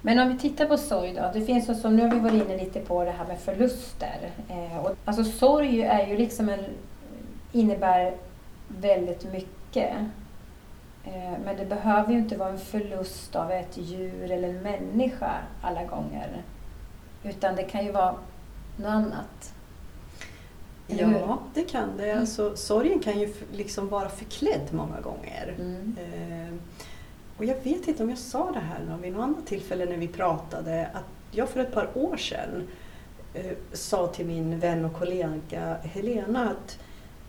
Men 0.02 0.18
om 0.18 0.28
vi 0.28 0.38
tittar 0.38 0.66
på 0.66 0.76
sorg 0.76 1.14
då. 1.14 1.30
Det 1.32 1.40
finns 1.40 1.66
så 1.66 1.74
som, 1.74 1.96
nu 1.96 2.02
har 2.02 2.10
vi 2.10 2.20
varit 2.20 2.34
inne 2.34 2.56
lite 2.56 2.80
på 2.80 3.04
det 3.04 3.10
här 3.10 3.26
med 3.26 3.38
förluster. 3.38 4.30
Eh, 4.48 4.78
och, 4.78 4.96
alltså 5.04 5.24
sorg 5.24 5.82
är 5.82 6.06
ju 6.06 6.16
liksom 6.16 6.48
en, 6.48 6.64
innebär 7.52 8.14
väldigt 8.68 9.32
mycket. 9.32 9.92
Eh, 11.04 11.38
men 11.44 11.56
det 11.56 11.66
behöver 11.66 12.12
ju 12.12 12.18
inte 12.18 12.36
vara 12.36 12.48
en 12.48 12.58
förlust 12.58 13.36
av 13.36 13.50
ett 13.50 13.76
djur 13.76 14.30
eller 14.30 14.48
en 14.48 14.62
människa 14.62 15.32
alla 15.62 15.84
gånger. 15.84 16.42
Utan 17.22 17.56
det 17.56 17.62
kan 17.62 17.84
ju 17.84 17.92
vara 17.92 18.14
något 18.76 18.88
annat. 18.88 19.54
Ja, 20.86 21.38
det 21.54 21.62
kan 21.62 21.96
det. 21.96 22.10
Mm. 22.10 22.20
Alltså, 22.20 22.56
sorgen 22.56 22.98
kan 23.00 23.20
ju 23.20 23.34
liksom 23.52 23.88
vara 23.88 24.08
förklädd 24.08 24.68
många 24.70 25.00
gånger. 25.00 25.54
Mm. 25.58 25.96
Eh, 25.98 26.54
och 27.40 27.46
jag 27.46 27.56
vet 27.62 27.88
inte 27.88 28.02
om 28.02 28.08
jag 28.08 28.18
sa 28.18 28.52
det 28.52 28.60
här 28.60 28.98
vid 29.02 29.12
något 29.12 29.22
annat 29.22 29.46
tillfälle 29.46 29.84
när 29.84 29.96
vi 29.96 30.08
pratade, 30.08 30.86
att 30.94 31.04
jag 31.30 31.48
för 31.48 31.60
ett 31.60 31.72
par 31.72 31.98
år 31.98 32.16
sedan 32.16 32.68
eh, 33.34 33.52
sa 33.72 34.06
till 34.06 34.26
min 34.26 34.58
vän 34.58 34.84
och 34.84 34.94
kollega 34.94 35.76
Helena 35.82 36.50
att 36.50 36.78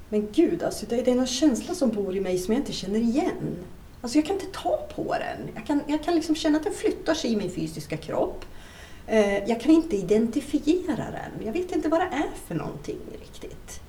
men 0.10 0.28
gud, 0.32 0.63
alltså, 0.63 0.86
det, 0.86 1.02
det 1.02 1.12
är 1.12 1.15
någon 1.15 1.28
känsla 1.28 1.74
som 1.74 1.89
bor 1.89 2.15
i 2.15 2.19
mig 2.19 2.38
som 2.38 2.54
jag 2.54 2.62
inte 2.62 2.71
känner 2.71 3.00
igen. 3.00 3.58
Alltså 4.02 4.17
jag 4.17 4.26
kan 4.26 4.36
inte 4.36 4.60
ta 4.60 4.88
på 4.95 5.13
den. 5.13 5.50
Jag 5.56 5.65
kan, 5.65 5.82
jag 5.88 6.04
kan 6.04 6.15
liksom 6.15 6.36
känna 6.36 6.58
att 6.58 6.63
den 6.63 6.74
flyttar 6.74 7.13
sig 7.13 7.34
i 7.34 7.36
min 7.36 7.52
fysiska 7.52 7.97
kropp. 7.97 8.45
Eh, 9.08 9.50
jag 9.50 9.62
kan 9.62 9.71
inte 9.71 9.95
identifiera 9.95 10.95
den. 10.95 11.45
Jag 11.45 11.54
vet 11.54 11.71
inte 11.71 11.89
vad 11.89 12.00
det 12.00 12.06
är 12.06 12.30
för 12.47 12.56
någonting 12.56 13.00
riktigt. 13.21 13.81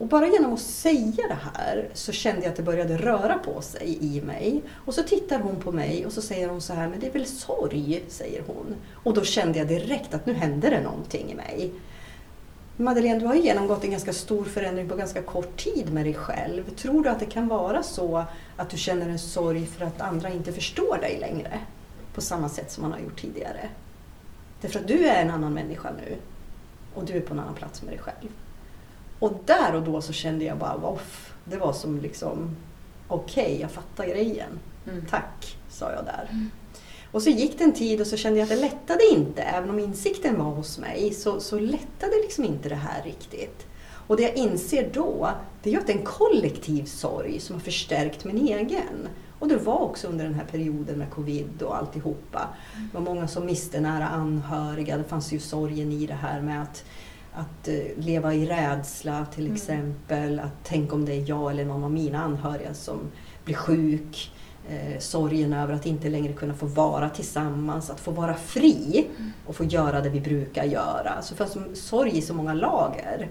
Och 0.00 0.06
bara 0.06 0.26
genom 0.26 0.54
att 0.54 0.60
säga 0.60 1.28
det 1.28 1.38
här 1.54 1.88
så 1.94 2.12
kände 2.12 2.42
jag 2.42 2.50
att 2.50 2.56
det 2.56 2.62
började 2.62 2.96
röra 2.96 3.38
på 3.38 3.62
sig 3.62 3.98
i 4.00 4.20
mig. 4.20 4.62
Och 4.84 4.94
så 4.94 5.02
tittar 5.02 5.38
hon 5.38 5.56
på 5.56 5.72
mig 5.72 6.06
och 6.06 6.12
så 6.12 6.22
säger 6.22 6.48
hon 6.48 6.60
så 6.60 6.72
här, 6.72 6.88
men 6.88 7.00
det 7.00 7.06
är 7.06 7.12
väl 7.12 7.26
sorg, 7.26 8.04
säger 8.08 8.42
hon. 8.46 8.74
Och 8.94 9.14
då 9.14 9.24
kände 9.24 9.58
jag 9.58 9.68
direkt 9.68 10.14
att 10.14 10.26
nu 10.26 10.32
händer 10.32 10.70
det 10.70 10.80
någonting 10.80 11.30
i 11.30 11.34
mig. 11.34 11.72
Madeleine, 12.76 13.20
du 13.20 13.26
har 13.26 13.34
genomgått 13.34 13.84
en 13.84 13.90
ganska 13.90 14.12
stor 14.12 14.44
förändring 14.44 14.88
på 14.88 14.96
ganska 14.96 15.22
kort 15.22 15.64
tid 15.64 15.92
med 15.92 16.06
dig 16.06 16.14
själv. 16.14 16.70
Tror 16.76 17.04
du 17.04 17.10
att 17.10 17.20
det 17.20 17.26
kan 17.26 17.48
vara 17.48 17.82
så 17.82 18.24
att 18.56 18.70
du 18.70 18.76
känner 18.76 19.08
en 19.08 19.18
sorg 19.18 19.66
för 19.66 19.84
att 19.84 20.00
andra 20.00 20.30
inte 20.30 20.52
förstår 20.52 20.98
dig 21.00 21.18
längre? 21.20 21.60
På 22.14 22.20
samma 22.20 22.48
sätt 22.48 22.72
som 22.72 22.82
man 22.82 22.92
har 22.92 22.98
gjort 22.98 23.20
tidigare. 23.20 23.68
Därför 24.60 24.80
att 24.80 24.88
du 24.88 25.06
är 25.06 25.22
en 25.22 25.30
annan 25.30 25.54
människa 25.54 25.90
nu. 26.06 26.16
Och 26.94 27.04
du 27.04 27.12
är 27.12 27.20
på 27.20 27.34
en 27.34 27.40
annan 27.40 27.54
plats 27.54 27.82
med 27.82 27.92
dig 27.92 27.98
själv. 27.98 28.28
Och 29.20 29.32
där 29.46 29.74
och 29.74 29.82
då 29.82 30.00
så 30.00 30.12
kände 30.12 30.44
jag 30.44 30.58
bara, 30.58 30.74
off, 30.74 31.34
det 31.44 31.56
var 31.56 31.72
som 31.72 32.00
liksom, 32.00 32.56
okej, 33.08 33.44
okay, 33.44 33.60
jag 33.60 33.70
fattar 33.70 34.06
grejen. 34.06 34.58
Mm. 34.88 35.06
Tack, 35.10 35.56
sa 35.68 35.92
jag 35.92 36.04
där. 36.04 36.28
Mm. 36.30 36.50
Och 37.12 37.22
så 37.22 37.30
gick 37.30 37.58
det 37.58 37.64
en 37.64 37.72
tid 37.72 38.00
och 38.00 38.06
så 38.06 38.16
kände 38.16 38.38
jag 38.38 38.44
att 38.44 38.50
det 38.50 38.60
lättade 38.60 39.04
inte, 39.12 39.42
även 39.42 39.70
om 39.70 39.78
insikten 39.78 40.38
var 40.38 40.50
hos 40.50 40.78
mig, 40.78 41.14
så, 41.14 41.40
så 41.40 41.58
lättade 41.58 42.16
liksom 42.22 42.44
inte 42.44 42.68
det 42.68 42.74
här 42.74 43.02
riktigt. 43.02 43.66
Och 44.06 44.16
det 44.16 44.22
jag 44.22 44.34
inser 44.36 44.90
då, 44.94 45.30
det 45.62 45.70
är 45.70 45.74
ju 45.74 45.80
att 45.80 45.86
det 45.86 45.92
är 45.92 45.98
en 45.98 46.04
kollektiv 46.04 46.84
sorg 46.84 47.40
som 47.40 47.54
har 47.54 47.60
förstärkt 47.60 48.24
min 48.24 48.48
egen. 48.48 49.08
Och 49.38 49.48
det 49.48 49.56
var 49.56 49.78
också 49.78 50.08
under 50.08 50.24
den 50.24 50.34
här 50.34 50.44
perioden 50.44 50.98
med 50.98 51.10
covid 51.10 51.62
och 51.62 51.76
alltihopa. 51.76 52.48
Det 52.74 52.98
var 52.98 53.00
många 53.00 53.28
som 53.28 53.46
miste 53.46 53.80
nära 53.80 54.08
anhöriga. 54.08 54.96
Det 54.96 55.04
fanns 55.04 55.32
ju 55.32 55.38
sorgen 55.38 55.92
i 55.92 56.06
det 56.06 56.14
här 56.14 56.40
med 56.40 56.62
att 56.62 56.84
att 57.34 57.68
eh, 57.68 57.74
leva 57.96 58.34
i 58.34 58.46
rädsla 58.46 59.26
till 59.34 59.44
mm. 59.44 59.54
exempel. 59.54 60.40
Att 60.40 60.54
tänk 60.64 60.92
om 60.92 61.04
det 61.04 61.12
är 61.12 61.28
jag 61.28 61.50
eller 61.50 61.64
någon 61.64 61.84
av 61.84 61.92
mina 61.92 62.18
anhöriga 62.22 62.74
som 62.74 62.98
blir 63.44 63.54
sjuk. 63.54 64.32
Eh, 64.68 64.98
sorgen 64.98 65.52
över 65.52 65.74
att 65.74 65.86
inte 65.86 66.08
längre 66.08 66.32
kunna 66.32 66.54
få 66.54 66.66
vara 66.66 67.08
tillsammans, 67.08 67.90
att 67.90 68.00
få 68.00 68.10
vara 68.10 68.34
fri 68.34 69.06
mm. 69.18 69.32
och 69.46 69.56
få 69.56 69.64
göra 69.64 70.00
det 70.00 70.08
vi 70.08 70.20
brukar 70.20 70.64
göra. 70.64 71.22
Så 71.22 71.34
det 71.34 71.38
fanns 71.38 71.86
sorg 71.86 72.18
i 72.18 72.22
så 72.22 72.34
många 72.34 72.54
lager 72.54 73.28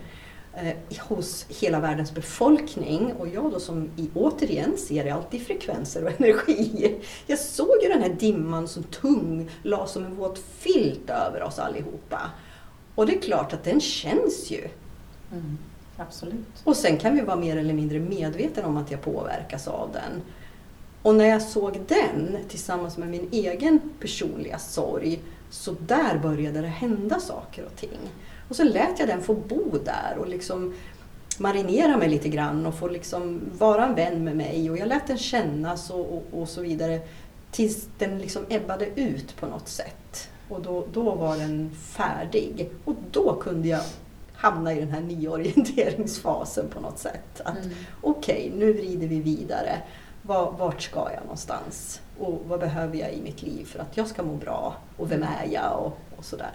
eh, 0.53 0.99
hos 0.99 1.45
hela 1.49 1.79
världens 1.79 2.13
befolkning. 2.13 3.13
Och 3.19 3.27
jag 3.27 3.51
då 3.51 3.59
som 3.59 3.89
i, 3.95 4.09
återigen 4.13 4.77
ser 4.77 5.11
alltid 5.13 5.41
frekvenser 5.41 6.03
och 6.03 6.11
energi. 6.21 6.95
Jag 7.27 7.39
såg 7.39 7.83
ju 7.83 7.89
den 7.89 8.01
här 8.01 8.15
dimman 8.19 8.67
som 8.67 8.83
tung, 8.83 9.49
la 9.63 9.87
som 9.87 10.05
en 10.05 10.15
våt 10.15 10.39
filt 10.39 11.09
över 11.09 11.43
oss 11.43 11.59
allihopa. 11.59 12.21
Och 12.99 13.05
det 13.05 13.15
är 13.15 13.21
klart 13.21 13.53
att 13.53 13.63
den 13.63 13.81
känns 13.81 14.51
ju. 14.51 14.67
Mm, 15.31 15.57
absolut. 15.97 16.61
Och 16.63 16.75
sen 16.75 16.97
kan 16.97 17.15
vi 17.15 17.21
vara 17.21 17.37
mer 17.37 17.57
eller 17.57 17.73
mindre 17.73 17.99
medvetna 17.99 18.67
om 18.67 18.77
att 18.77 18.91
jag 18.91 19.01
påverkas 19.01 19.67
av 19.67 19.89
den. 19.93 20.21
Och 21.01 21.15
när 21.15 21.25
jag 21.25 21.41
såg 21.41 21.79
den 21.87 22.37
tillsammans 22.49 22.97
med 22.97 23.07
min 23.09 23.29
egen 23.31 23.79
personliga 23.99 24.59
sorg, 24.59 25.19
så 25.49 25.75
där 25.87 26.17
började 26.17 26.61
det 26.61 26.67
hända 26.67 27.19
saker 27.19 27.65
och 27.65 27.75
ting. 27.75 27.99
Och 28.49 28.55
så 28.55 28.63
lät 28.63 28.99
jag 28.99 29.07
den 29.07 29.21
få 29.21 29.33
bo 29.33 29.77
där 29.85 30.17
och 30.17 30.27
liksom 30.27 30.73
marinera 31.37 31.97
mig 31.97 32.09
lite 32.09 32.29
grann 32.29 32.65
och 32.65 32.75
få 32.75 32.87
liksom 32.87 33.41
vara 33.57 33.85
en 33.85 33.95
vän 33.95 34.23
med 34.23 34.37
mig 34.37 34.71
och 34.71 34.77
jag 34.77 34.87
lät 34.87 35.07
den 35.07 35.17
kännas 35.17 35.89
och, 35.89 36.13
och, 36.13 36.23
och 36.31 36.49
så 36.49 36.61
vidare 36.61 36.99
tills 37.51 37.87
den 37.97 38.19
liksom 38.19 38.45
ebbade 38.49 38.85
ut 38.99 39.35
på 39.39 39.45
något 39.45 39.67
sätt. 39.67 40.29
Och 40.49 40.61
då, 40.61 40.85
då 40.93 41.15
var 41.15 41.37
den 41.37 41.71
färdig. 41.75 42.69
Och 42.85 42.95
då 43.11 43.35
kunde 43.35 43.67
jag 43.67 43.81
hamna 44.33 44.73
i 44.73 44.79
den 44.79 44.91
här 44.91 45.01
nyorienteringsfasen 45.01 46.69
på 46.69 46.79
något 46.79 46.99
sätt. 46.99 47.41
Att 47.45 47.65
mm. 47.65 47.77
Okej, 48.01 48.47
okay, 48.47 48.59
nu 48.59 48.73
vrider 48.73 49.07
vi 49.07 49.19
vidare. 49.19 49.81
Vart 50.21 50.81
ska 50.81 51.11
jag 51.13 51.21
någonstans? 51.21 52.01
Och 52.19 52.41
vad 52.47 52.59
behöver 52.59 52.97
jag 52.97 53.13
i 53.13 53.21
mitt 53.21 53.41
liv 53.41 53.65
för 53.65 53.79
att 53.79 53.97
jag 53.97 54.07
ska 54.07 54.23
må 54.23 54.35
bra? 54.35 54.75
Och 54.97 55.11
vem 55.11 55.23
är 55.23 55.47
jag? 55.51 55.79
Och, 55.79 55.99
och 56.17 56.25
sådär. 56.25 56.51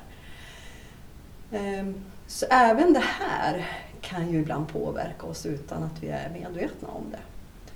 Um, 1.51 1.95
så 2.27 2.47
även 2.51 2.93
det 2.93 3.05
här 3.05 3.67
kan 4.01 4.31
ju 4.31 4.39
ibland 4.39 4.69
påverka 4.69 5.27
oss 5.27 5.47
utan 5.47 5.83
att 5.83 6.03
vi 6.03 6.09
är 6.09 6.31
medvetna 6.31 6.89
om 6.89 7.05
det. 7.11 7.19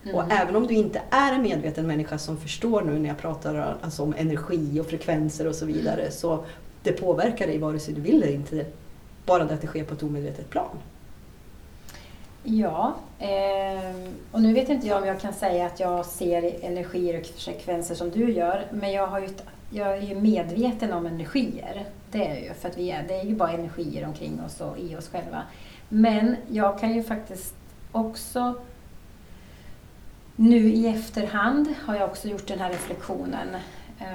Mm. 0.09 0.17
Och 0.17 0.33
även 0.33 0.57
om 0.57 0.67
du 0.67 0.75
inte 0.75 1.03
är 1.11 1.33
en 1.33 1.43
medveten 1.43 1.87
människa 1.87 2.19
som 2.19 2.37
förstår 2.37 2.83
nu 2.83 2.99
när 2.99 3.09
jag 3.09 3.19
pratar 3.19 3.77
alltså 3.83 4.03
om 4.03 4.15
energi 4.19 4.81
och 4.81 4.87
frekvenser 4.87 5.47
och 5.47 5.55
så 5.55 5.67
vidare 5.67 6.01
mm. 6.01 6.13
så 6.13 6.45
det 6.83 6.93
påverkar 6.93 7.47
dig 7.47 7.59
vare 7.59 7.79
sig 7.79 7.95
du 7.95 8.01
vill 8.01 8.23
eller 8.23 8.33
inte. 8.33 8.67
Bara 9.27 9.45
det 9.45 9.55
att 9.55 9.61
det 9.61 9.67
sker 9.67 9.85
på 9.85 9.95
ett 9.95 10.03
omedvetet 10.03 10.51
plan. 10.51 10.77
Ja, 12.43 12.95
eh, 13.19 14.11
och 14.33 14.43
nu 14.43 14.53
vet 14.53 14.69
inte 14.69 14.87
jag 14.87 15.03
om 15.03 15.09
jag 15.09 15.21
kan 15.21 15.33
säga 15.33 15.67
att 15.67 15.81
jag 15.81 16.07
ser 16.07 16.65
energier 16.65 17.21
och 17.21 17.27
frekvenser 17.27 17.95
som 17.95 18.11
du 18.11 18.33
gör, 18.33 18.67
men 18.71 18.93
jag, 18.93 19.07
har 19.07 19.21
ju, 19.21 19.29
jag 19.71 19.99
är 19.99 20.03
ju 20.03 20.15
medveten 20.15 20.93
om 20.93 21.07
energier. 21.07 21.85
Det 22.11 22.27
är 22.27 22.41
ju, 22.41 22.55
för 22.55 22.69
att 22.69 22.79
vi 22.79 22.91
är, 22.91 23.05
det 23.09 23.15
är 23.15 23.25
ju 23.25 23.35
bara 23.35 23.53
energier 23.53 24.07
omkring 24.07 24.41
oss 24.47 24.61
och 24.61 24.79
i 24.79 24.97
oss 24.97 25.09
själva. 25.09 25.43
Men 25.89 26.37
jag 26.51 26.79
kan 26.79 26.95
ju 26.95 27.03
faktiskt 27.03 27.55
också 27.93 28.55
nu 30.39 30.73
i 30.73 30.87
efterhand 30.87 31.75
har 31.85 31.97
jag 31.97 32.09
också 32.09 32.29
gjort 32.29 32.47
den 32.47 32.59
här 32.59 32.71
reflektionen 32.71 33.57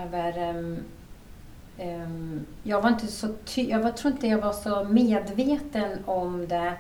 över 0.03 0.49
um, 0.49 0.77
um, 1.79 2.45
jag 2.63 2.81
var 2.81 2.89
inte 2.89 3.07
så 3.07 3.27
ty 3.45 3.69
jag 3.69 3.79
var, 3.79 3.91
tror 3.91 4.13
inte 4.13 4.27
jag 4.27 4.37
var 4.37 4.53
så 4.53 4.83
medveten 4.83 5.97
om 6.05 6.47
det 6.47 6.73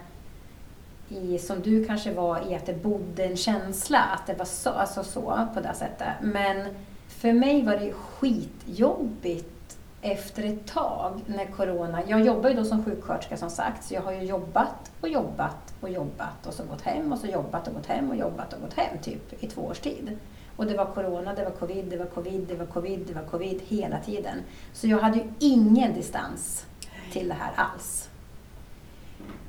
i, 1.09 1.37
som 1.37 1.61
du 1.61 1.85
kanske 1.85 2.13
var 2.13 2.51
i 2.51 2.55
att 2.55 2.65
det 2.65 2.83
bodde 2.83 3.23
en 3.23 3.37
känsla, 3.37 3.99
att 3.99 4.27
det 4.27 4.33
var 4.33 4.45
så, 4.45 4.69
alltså 4.69 5.03
så 5.03 5.47
på 5.53 5.59
det 5.59 5.73
sättet. 5.73 6.13
Men 6.21 6.67
för 7.07 7.33
mig 7.33 7.65
var 7.65 7.77
det 7.77 7.93
skitjobbigt 7.93 9.62
efter 10.03 10.43
ett 10.43 10.67
tag 10.67 11.21
när 11.25 11.45
corona... 11.45 12.01
Jag 12.07 12.21
jobbar 12.21 12.49
ju 12.49 12.55
då 12.55 12.65
som 12.65 12.85
sjuksköterska 12.85 13.37
som 13.37 13.49
sagt, 13.49 13.83
så 13.83 13.93
jag 13.93 14.01
har 14.01 14.11
ju 14.11 14.23
jobbat 14.23 14.91
och 15.01 15.09
jobbat 15.09 15.73
och 15.81 15.89
jobbat 15.89 16.47
och 16.47 16.53
så 16.53 16.63
gått 16.63 16.81
hem 16.81 17.11
och 17.13 17.19
så 17.19 17.27
jobbat 17.27 17.67
och 17.67 17.73
gått 17.73 17.85
hem 17.85 18.09
och 18.09 18.15
jobbat 18.15 18.53
och 18.53 18.61
gått 18.61 18.73
hem 18.73 18.97
typ 19.01 19.43
i 19.43 19.47
två 19.47 19.61
års 19.61 19.79
tid. 19.79 20.17
Och 20.55 20.65
det 20.65 20.77
var 20.77 20.85
corona, 20.85 21.33
det 21.33 21.43
var 21.43 21.51
covid, 21.51 21.85
det 21.85 21.97
var 21.97 22.05
covid, 22.05 22.45
det 22.47 22.55
var 22.55 22.65
covid, 22.65 23.05
det 23.07 23.13
var 23.13 23.23
covid 23.23 23.61
hela 23.67 23.99
tiden. 23.99 24.37
Så 24.73 24.87
jag 24.87 24.99
hade 24.99 25.17
ju 25.17 25.23
ingen 25.39 25.93
distans 25.93 26.65
till 27.11 27.27
det 27.27 27.33
här 27.33 27.51
alls. 27.55 28.09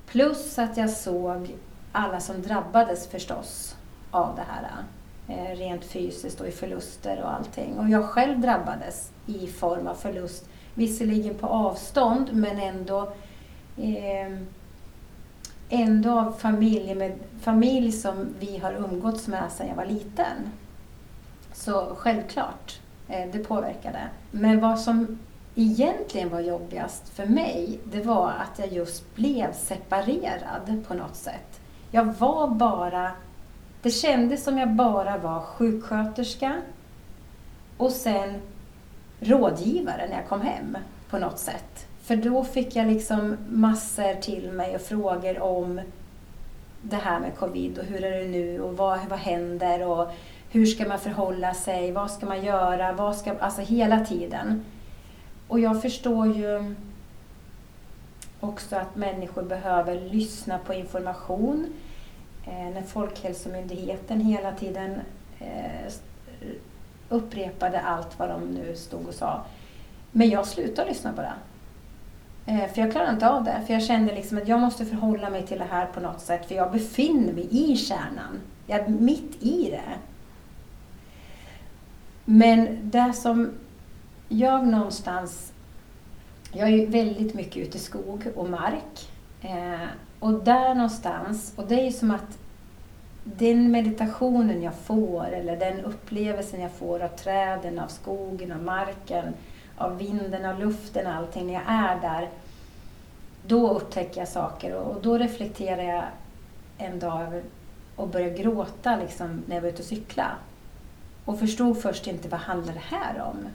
Plus 0.07 0.59
att 0.59 0.77
jag 0.77 0.91
såg 0.91 1.55
alla 1.93 2.21
som 2.21 2.43
drabbades 2.43 3.07
förstås 3.07 3.77
av 4.11 4.37
det 4.37 4.45
här. 4.49 4.85
Eh, 5.29 5.57
rent 5.57 5.85
fysiskt 5.85 6.41
och 6.41 6.49
i 6.49 6.51
förluster 6.51 7.23
och 7.23 7.33
allting. 7.33 7.79
Och 7.79 7.89
jag 7.89 8.05
själv 8.05 8.41
drabbades 8.41 9.11
i 9.27 9.47
form 9.47 9.87
av 9.87 9.95
förlust, 9.95 10.49
visserligen 10.75 11.35
på 11.35 11.47
avstånd 11.47 12.29
men 12.33 12.59
ändå 12.59 13.13
eh, 13.77 14.39
ändå 15.69 16.19
av 16.19 16.33
familj, 16.33 16.95
med, 16.95 17.19
familj 17.41 17.93
som 17.93 18.35
vi 18.41 18.59
har 18.59 18.73
umgåtts 18.73 19.29
med 19.29 19.53
sedan 19.53 19.69
jag 19.69 19.77
var 19.77 19.87
liten. 19.87 20.37
Så 21.53 21.95
självklart, 21.99 22.81
eh, 23.09 23.31
det 23.33 23.39
påverkade. 23.39 24.01
Men 24.31 24.61
vad 24.61 24.81
som 24.81 25.19
egentligen 25.55 26.31
var 26.31 26.41
jobbigast 26.41 27.09
för 27.09 27.27
mig, 27.27 27.79
det 27.85 28.03
var 28.03 28.29
att 28.31 28.59
jag 28.59 28.73
just 28.73 29.15
blev 29.15 29.53
separerad 29.53 30.85
på 30.89 30.95
något 30.95 31.17
sätt. 31.17 31.61
Jag 31.91 32.05
var 32.05 32.49
bara 32.49 33.11
det 33.85 33.91
kändes 33.91 34.45
som 34.45 34.59
jag 34.59 34.69
bara 34.69 35.19
var 35.19 35.41
sjuksköterska 35.41 36.63
och 37.77 37.91
sen 37.91 38.41
rådgivare 39.21 40.07
när 40.09 40.17
jag 40.17 40.29
kom 40.29 40.41
hem 40.41 40.79
på 41.11 41.19
något 41.19 41.39
sätt. 41.39 41.87
För 42.03 42.17
då 42.17 42.45
fick 42.45 42.77
jag 42.77 42.87
liksom 42.87 43.37
massor 43.49 44.21
till 44.21 44.53
mig 44.53 44.75
och 44.75 44.81
frågor 44.81 45.43
om 45.43 45.81
det 46.83 46.97
här 46.97 47.21
med 47.21 47.37
covid 47.37 47.79
och 47.79 47.85
hur 47.85 48.05
är 48.05 48.19
det 48.19 48.29
nu 48.29 48.61
och 48.61 48.77
vad, 48.77 48.99
vad 49.09 49.19
händer 49.19 49.87
och 49.87 50.11
hur 50.51 50.67
ska 50.67 50.89
man 50.89 50.99
förhålla 50.99 51.55
sig, 51.55 51.93
vad 51.93 52.11
ska 52.11 52.27
man 52.27 52.45
göra, 52.45 52.93
vad 52.93 53.17
ska, 53.17 53.39
alltså 53.39 53.61
hela 53.61 54.05
tiden. 54.05 54.65
Och 55.49 55.61
jag 55.61 55.83
förstår 55.83 56.27
ju 56.27 56.75
också 58.41 58.77
att 58.77 58.97
människor 58.97 59.43
behöver 59.43 60.01
lyssna 60.01 60.59
på 60.59 60.75
information 60.75 61.67
Eh, 62.47 62.75
när 62.75 62.83
Folkhälsomyndigheten 62.83 64.21
hela 64.21 64.53
tiden 64.53 65.01
eh, 65.39 65.93
upprepade 67.09 67.81
allt 67.81 68.19
vad 68.19 68.29
de 68.29 68.41
nu 68.41 68.77
stod 68.77 69.09
och 69.09 69.15
sa. 69.15 69.45
Men 70.11 70.31
jag 70.31 70.47
slutade 70.47 70.89
lyssna 70.89 71.13
på 71.13 71.21
det. 71.21 71.33
Eh, 72.47 72.73
för 72.73 72.81
jag 72.81 72.93
klarade 72.93 73.13
inte 73.13 73.29
av 73.29 73.45
det. 73.45 73.63
För 73.67 73.75
jag 73.75 73.83
kände 73.83 74.15
liksom 74.15 74.39
att 74.39 74.49
jag 74.49 74.61
måste 74.61 74.85
förhålla 74.85 75.31
mig 75.31 75.47
till 75.47 75.59
det 75.59 75.67
här 75.71 75.87
på 75.87 76.01
något 76.01 76.21
sätt. 76.21 76.49
För 76.49 76.55
jag 76.55 76.73
befinner 76.73 77.33
mig 77.33 77.49
i 77.51 77.77
kärnan. 77.77 78.41
Jag 78.67 78.81
är 78.81 78.89
mitt 78.89 79.43
i 79.43 79.71
det. 79.71 79.99
Men 82.25 82.79
det 82.83 83.13
som 83.13 83.53
jag 84.29 84.67
någonstans... 84.67 85.53
Jag 86.53 86.69
är 86.69 86.73
ju 86.73 86.87
väldigt 86.87 87.35
mycket 87.35 87.57
ute 87.57 87.77
i 87.77 87.81
skog 87.81 88.27
och 88.35 88.51
mark. 88.51 89.11
Och 90.25 90.33
där 90.33 90.75
någonstans, 90.75 91.53
och 91.57 91.67
det 91.67 91.81
är 91.81 91.85
ju 91.85 91.93
som 91.93 92.11
att 92.11 92.39
den 93.25 93.71
meditationen 93.71 94.63
jag 94.63 94.75
får 94.75 95.27
eller 95.27 95.57
den 95.57 95.81
upplevelsen 95.81 96.61
jag 96.61 96.71
får 96.71 97.03
av 97.03 97.09
träden, 97.09 97.79
av 97.79 97.89
skogen, 97.89 98.53
av 98.53 98.63
marken, 98.63 99.35
av 99.77 99.99
vinden, 99.99 100.45
av 100.45 100.59
luften, 100.61 101.07
allting, 101.07 101.47
när 101.47 101.55
jag 101.55 101.63
är 101.67 102.01
där, 102.01 102.31
då 103.47 103.71
upptäcker 103.71 104.21
jag 104.21 104.29
saker 104.29 104.75
och, 104.75 105.03
då 105.03 105.19
reflekterar 105.19 105.83
jag 105.83 106.05
en 106.79 106.99
dag 106.99 107.23
över 107.23 107.43
och 107.97 108.09
börjar 108.09 108.37
gråta 108.37 108.97
liksom, 108.97 109.43
när 109.47 109.55
jag 109.55 109.63
var 109.63 109.69
ute 109.69 109.83
och 109.83 109.89
cykla. 109.89 110.31
Och 111.25 111.39
förstod 111.39 111.83
först 111.83 112.07
inte 112.07 112.29
vad 112.29 112.41
handlar 112.41 112.75
det 112.75 112.97
här 112.97 113.23
om. 113.23 113.49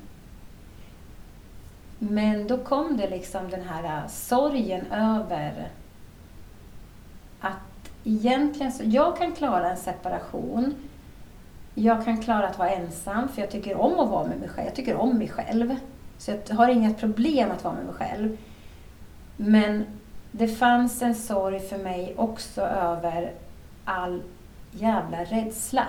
Men 1.99 2.47
då 2.47 2.58
kom 2.58 2.97
det 2.97 3.10
liksom 3.10 3.49
den 3.49 3.62
här 3.62 3.84
äh, 3.84 4.08
sorgen 4.08 4.86
över 4.91 5.69
egentligen 8.10 8.72
så, 8.72 8.84
jag 8.86 9.17
kan 9.17 9.32
klara 9.32 9.72
en 9.72 9.78
separation. 9.78 10.76
Jag 11.76 12.06
kan 12.06 12.17
klara 12.17 12.48
att 12.48 12.58
vara 12.58 12.69
ensam, 12.69 13.28
för 13.28 13.41
jag 13.41 13.52
tycker 13.52 13.76
om 13.76 14.00
att 14.00 14.10
vara 14.10 14.28
med 14.28 14.39
mig 14.39 14.50
själv. 14.50 14.65
Jag 14.65 14.76
tycker 14.76 14.95
om 14.95 15.17
mig 15.17 15.30
själv. 15.30 15.76
Så 16.17 16.32
jag 16.48 16.56
har 16.56 16.69
inget 16.69 17.00
problem 17.00 17.52
att 17.52 17.63
vara 17.63 17.74
med 17.74 17.86
mig 17.86 17.93
själv. 17.93 18.38
Men 19.38 19.86
det 20.32 20.48
fanns 20.48 21.02
en 21.02 21.15
sorg 21.15 21.60
för 21.60 21.78
mig 21.78 22.13
också 22.17 22.62
över 22.62 23.34
all 23.86 24.22
jävla 24.72 25.24
rädsla 25.24 25.88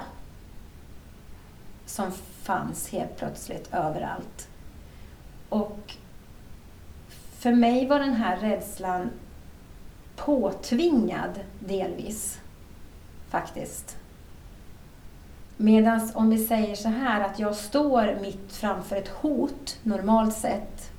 som 1.87 2.13
fanns 2.43 2.93
helt 2.93 3.17
plötsligt 3.17 3.75
överallt. 3.75 4.49
Och 5.49 5.97
för 7.39 7.53
mig 7.53 7.87
var 7.87 7.99
den 7.99 8.15
här 8.15 8.37
rädslan 8.37 9.11
påtvingad 10.25 11.41
delvis, 11.59 12.41
faktiskt. 13.29 13.97
Medan 15.57 16.11
om 16.15 16.31
vi 16.31 16.39
säger 16.39 16.75
så 16.75 16.89
här 16.89 17.21
att 17.21 17.39
jag 17.39 17.57
står 17.57 18.19
mitt 18.23 18.53
framför 18.53 18.97
ett 18.97 19.09
hot, 19.09 19.79
normalt 19.83 20.35
sett, 20.35 20.91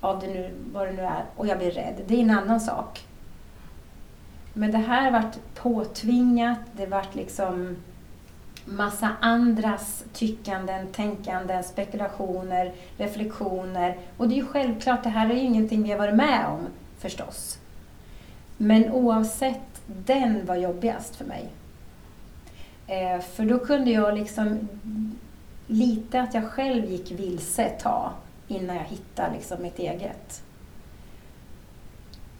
av 0.00 0.20
det 0.20 0.26
nu, 0.26 0.54
vad 0.72 0.86
det 0.86 0.92
nu 0.92 1.02
är, 1.02 1.24
och 1.36 1.46
jag 1.46 1.58
blir 1.58 1.70
rädd, 1.70 1.94
det 2.06 2.14
är 2.14 2.20
en 2.20 2.30
annan 2.30 2.60
sak. 2.60 3.06
Men 4.52 4.70
det 4.70 4.78
här 4.78 5.10
vart 5.10 5.36
påtvingat, 5.54 6.58
det 6.72 6.86
vart 6.86 7.14
liksom 7.14 7.76
massa 8.64 9.10
andras 9.20 10.04
tyckanden, 10.12 10.86
tänkanden, 10.92 11.64
spekulationer, 11.64 12.72
reflektioner. 12.96 13.96
Och 14.16 14.28
det 14.28 14.34
är 14.34 14.36
ju 14.36 14.46
självklart, 14.46 15.02
det 15.02 15.08
här 15.08 15.30
är 15.30 15.34
ju 15.34 15.40
ingenting 15.40 15.82
vi 15.82 15.90
har 15.90 15.98
varit 15.98 16.16
med 16.16 16.46
om 16.46 16.66
förstås. 16.98 17.58
Men 18.56 18.92
oavsett, 18.92 19.82
den 19.86 20.46
var 20.46 20.56
jobbigast 20.56 21.16
för 21.16 21.24
mig. 21.24 21.48
Eh, 22.86 23.20
för 23.20 23.44
då 23.44 23.58
kunde 23.58 23.90
jag 23.90 24.14
liksom 24.14 24.68
lite 25.66 26.20
att 26.20 26.34
jag 26.34 26.44
själv 26.44 26.84
gick 26.84 27.10
vilse 27.10 27.64
ett 27.64 27.80
tag 27.80 28.10
innan 28.48 28.76
jag 28.76 28.84
hittade 28.84 29.34
liksom 29.34 29.62
mitt 29.62 29.78
eget. 29.78 30.42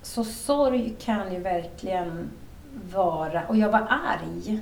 Så 0.03 0.25
sorg 0.25 0.95
kan 1.01 1.33
ju 1.33 1.41
verkligen 1.41 2.31
vara, 2.93 3.47
och 3.49 3.57
jag 3.57 3.73
var 3.73 3.87
arg. 3.91 4.61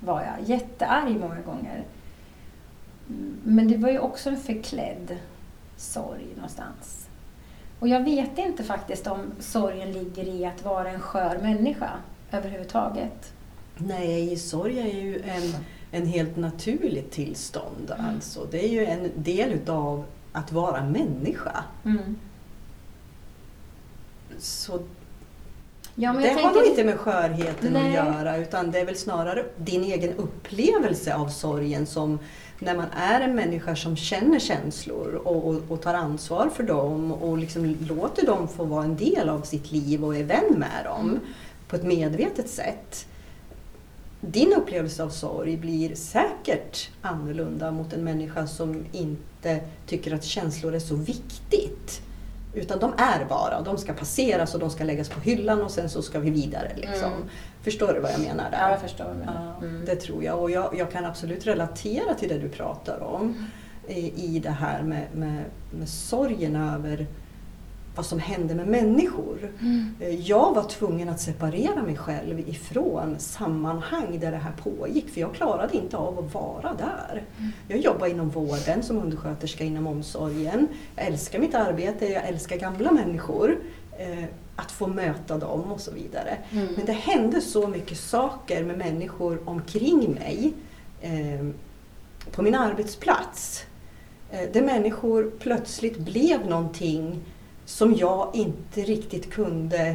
Var 0.00 0.22
jag. 0.22 0.48
Jättearg 0.48 1.20
många 1.20 1.40
gånger. 1.40 1.84
Mm, 3.08 3.40
men 3.42 3.68
det 3.68 3.76
var 3.76 3.90
ju 3.90 3.98
också 3.98 4.30
en 4.30 4.36
förklädd 4.36 5.16
sorg 5.76 6.26
någonstans. 6.34 7.05
Och 7.78 7.88
jag 7.88 8.04
vet 8.04 8.38
inte 8.38 8.64
faktiskt 8.64 9.06
om 9.06 9.32
sorgen 9.40 9.92
ligger 9.92 10.24
i 10.24 10.44
att 10.44 10.64
vara 10.64 10.90
en 10.90 11.00
skör 11.00 11.38
människa 11.42 11.90
överhuvudtaget. 12.30 13.32
Nej, 13.76 14.36
sorg 14.36 14.78
är 14.78 15.02
ju 15.02 15.22
en, 15.22 15.54
en 15.90 16.06
helt 16.06 16.36
naturligt 16.36 17.10
tillstånd. 17.10 17.92
Mm. 17.98 18.14
Alltså. 18.14 18.46
Det 18.50 18.64
är 18.64 18.68
ju 18.68 18.86
en 18.86 19.10
del 19.16 19.52
utav 19.52 20.04
att 20.32 20.52
vara 20.52 20.84
människa. 20.84 21.64
Mm. 21.84 22.16
Så 24.38 24.80
Ja, 25.98 26.12
det 26.12 26.28
har 26.28 26.54
nog 26.54 26.66
inte 26.66 26.84
med 26.84 26.98
skörheten 26.98 27.72
Nej. 27.72 27.98
att 27.98 28.06
göra 28.06 28.36
utan 28.36 28.70
det 28.70 28.78
är 28.78 28.84
väl 28.84 28.96
snarare 28.96 29.44
din 29.56 29.84
egen 29.84 30.12
upplevelse 30.12 31.14
av 31.14 31.28
sorgen 31.28 31.86
som 31.86 32.18
när 32.58 32.76
man 32.76 32.86
är 32.96 33.20
en 33.20 33.34
människa 33.34 33.76
som 33.76 33.96
känner 33.96 34.38
känslor 34.38 35.14
och, 35.24 35.48
och, 35.48 35.62
och 35.68 35.82
tar 35.82 35.94
ansvar 35.94 36.50
för 36.56 36.62
dem 36.62 37.12
och 37.12 37.38
liksom 37.38 37.76
låter 37.88 38.26
dem 38.26 38.48
få 38.48 38.64
vara 38.64 38.84
en 38.84 38.96
del 38.96 39.28
av 39.28 39.40
sitt 39.42 39.72
liv 39.72 40.04
och 40.04 40.16
är 40.16 40.24
vän 40.24 40.54
med 40.56 40.84
dem 40.84 41.08
Mm. 41.10 41.20
på 41.68 41.76
ett 41.76 41.84
medvetet 41.84 42.48
sätt. 42.50 43.06
Din 44.20 44.52
upplevelse 44.56 45.02
av 45.02 45.08
sorg 45.08 45.56
blir 45.56 45.94
säkert 45.94 46.90
annorlunda 47.02 47.70
mot 47.70 47.92
en 47.92 48.04
människa 48.04 48.46
som 48.46 48.84
inte 48.92 49.60
tycker 49.86 50.14
att 50.14 50.24
känslor 50.24 50.74
är 50.74 50.78
så 50.78 50.94
viktigt. 50.94 52.00
Utan 52.54 52.78
de 52.78 52.92
är 52.96 53.24
bara, 53.28 53.62
de 53.62 53.78
ska 53.78 53.92
passeras 53.92 54.54
och 54.54 54.60
de 54.60 54.70
ska 54.70 54.84
läggas 54.84 55.08
på 55.08 55.20
hyllan 55.20 55.62
och 55.62 55.70
sen 55.70 55.90
så 55.90 56.02
ska 56.02 56.18
vi 56.18 56.30
vidare. 56.30 56.72
Liksom. 56.76 57.12
Mm. 57.12 57.28
Förstår 57.66 57.92
du 57.94 58.00
vad 58.00 58.12
jag 58.12 58.20
menar 58.20 58.50
där? 58.50 58.58
Ja, 58.60 58.70
jag 58.70 58.80
förstår 58.80 59.04
vad 59.04 59.14
du 59.14 59.18
menar. 59.18 59.54
Mm. 59.62 59.84
Det 59.84 59.96
tror 59.96 60.24
jag 60.24 60.42
och 60.42 60.50
jag, 60.50 60.74
jag 60.78 60.90
kan 60.90 61.04
absolut 61.04 61.46
relatera 61.46 62.14
till 62.14 62.28
det 62.28 62.38
du 62.38 62.48
pratar 62.48 63.02
om 63.02 63.34
i, 63.88 64.24
i 64.36 64.38
det 64.38 64.50
här 64.50 64.82
med, 64.82 65.06
med, 65.14 65.44
med 65.70 65.88
sorgen 65.88 66.56
över 66.56 67.06
vad 67.96 68.06
som 68.06 68.18
hände 68.18 68.54
med 68.54 68.66
människor. 68.68 69.50
Mm. 69.60 69.94
Eh, 70.00 70.14
Jag 70.14 70.54
var 70.54 70.62
tvungen 70.62 71.08
att 71.08 71.20
separera 71.20 71.82
mig 71.82 71.96
själv 71.96 72.40
ifrån 72.40 73.14
sammanhang 73.18 74.18
där 74.20 74.30
det 74.30 74.36
här 74.36 74.52
pågick 74.62 75.08
för 75.10 75.20
jag 75.20 75.34
klarade 75.34 75.76
inte 75.76 75.96
av 75.96 76.18
att 76.18 76.34
vara 76.34 76.74
där. 76.78 77.22
Mm. 77.38 77.50
Jag 77.68 77.78
jobbar 77.78 78.06
inom 78.06 78.30
vården 78.30 78.82
som 78.82 78.98
undersköterska 78.98 79.64
inom 79.64 79.86
omsorgen. 79.86 80.68
Jag 80.96 81.06
älskar 81.06 81.38
mitt 81.38 81.54
arbete, 81.54 82.06
jag 82.06 82.24
älskar 82.28 82.56
gamla 82.56 82.92
människor. 82.92 83.58
Att 84.56 84.72
få 84.72 84.86
möta 84.86 85.38
dem 85.38 85.72
och 85.72 85.80
så 85.80 85.90
vidare. 85.90 86.38
Mm. 86.50 86.68
Men 86.76 86.86
det 86.86 86.92
hände 86.92 87.40
så 87.40 87.68
mycket 87.68 87.98
saker 87.98 88.64
med 88.64 88.78
människor 88.78 89.40
omkring 89.44 90.14
mig 90.14 90.52
eh, 91.00 91.46
på 92.30 92.42
min 92.42 92.54
arbetsplats. 92.54 93.64
Eh, 94.30 94.50
där 94.52 94.62
människor 94.62 95.32
plötsligt 95.38 95.98
blev 95.98 96.46
någonting 96.46 97.20
som 97.64 97.94
jag 97.94 98.30
inte 98.34 98.80
riktigt 98.80 99.32
kunde 99.32 99.94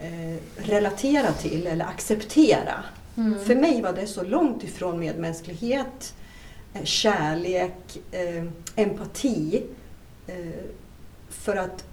eh, 0.00 0.36
relatera 0.56 1.32
till 1.32 1.66
eller 1.66 1.84
acceptera. 1.84 2.84
Mm. 3.16 3.44
För 3.44 3.54
mig 3.54 3.82
var 3.82 3.92
det 3.92 4.06
så 4.06 4.22
långt 4.22 4.64
ifrån 4.64 4.98
medmänsklighet, 4.98 6.14
eh, 6.74 6.84
kärlek, 6.84 7.98
eh, 8.10 8.44
empati. 8.76 9.62
Eh, 10.26 10.36
för 11.28 11.56
att 11.56 11.84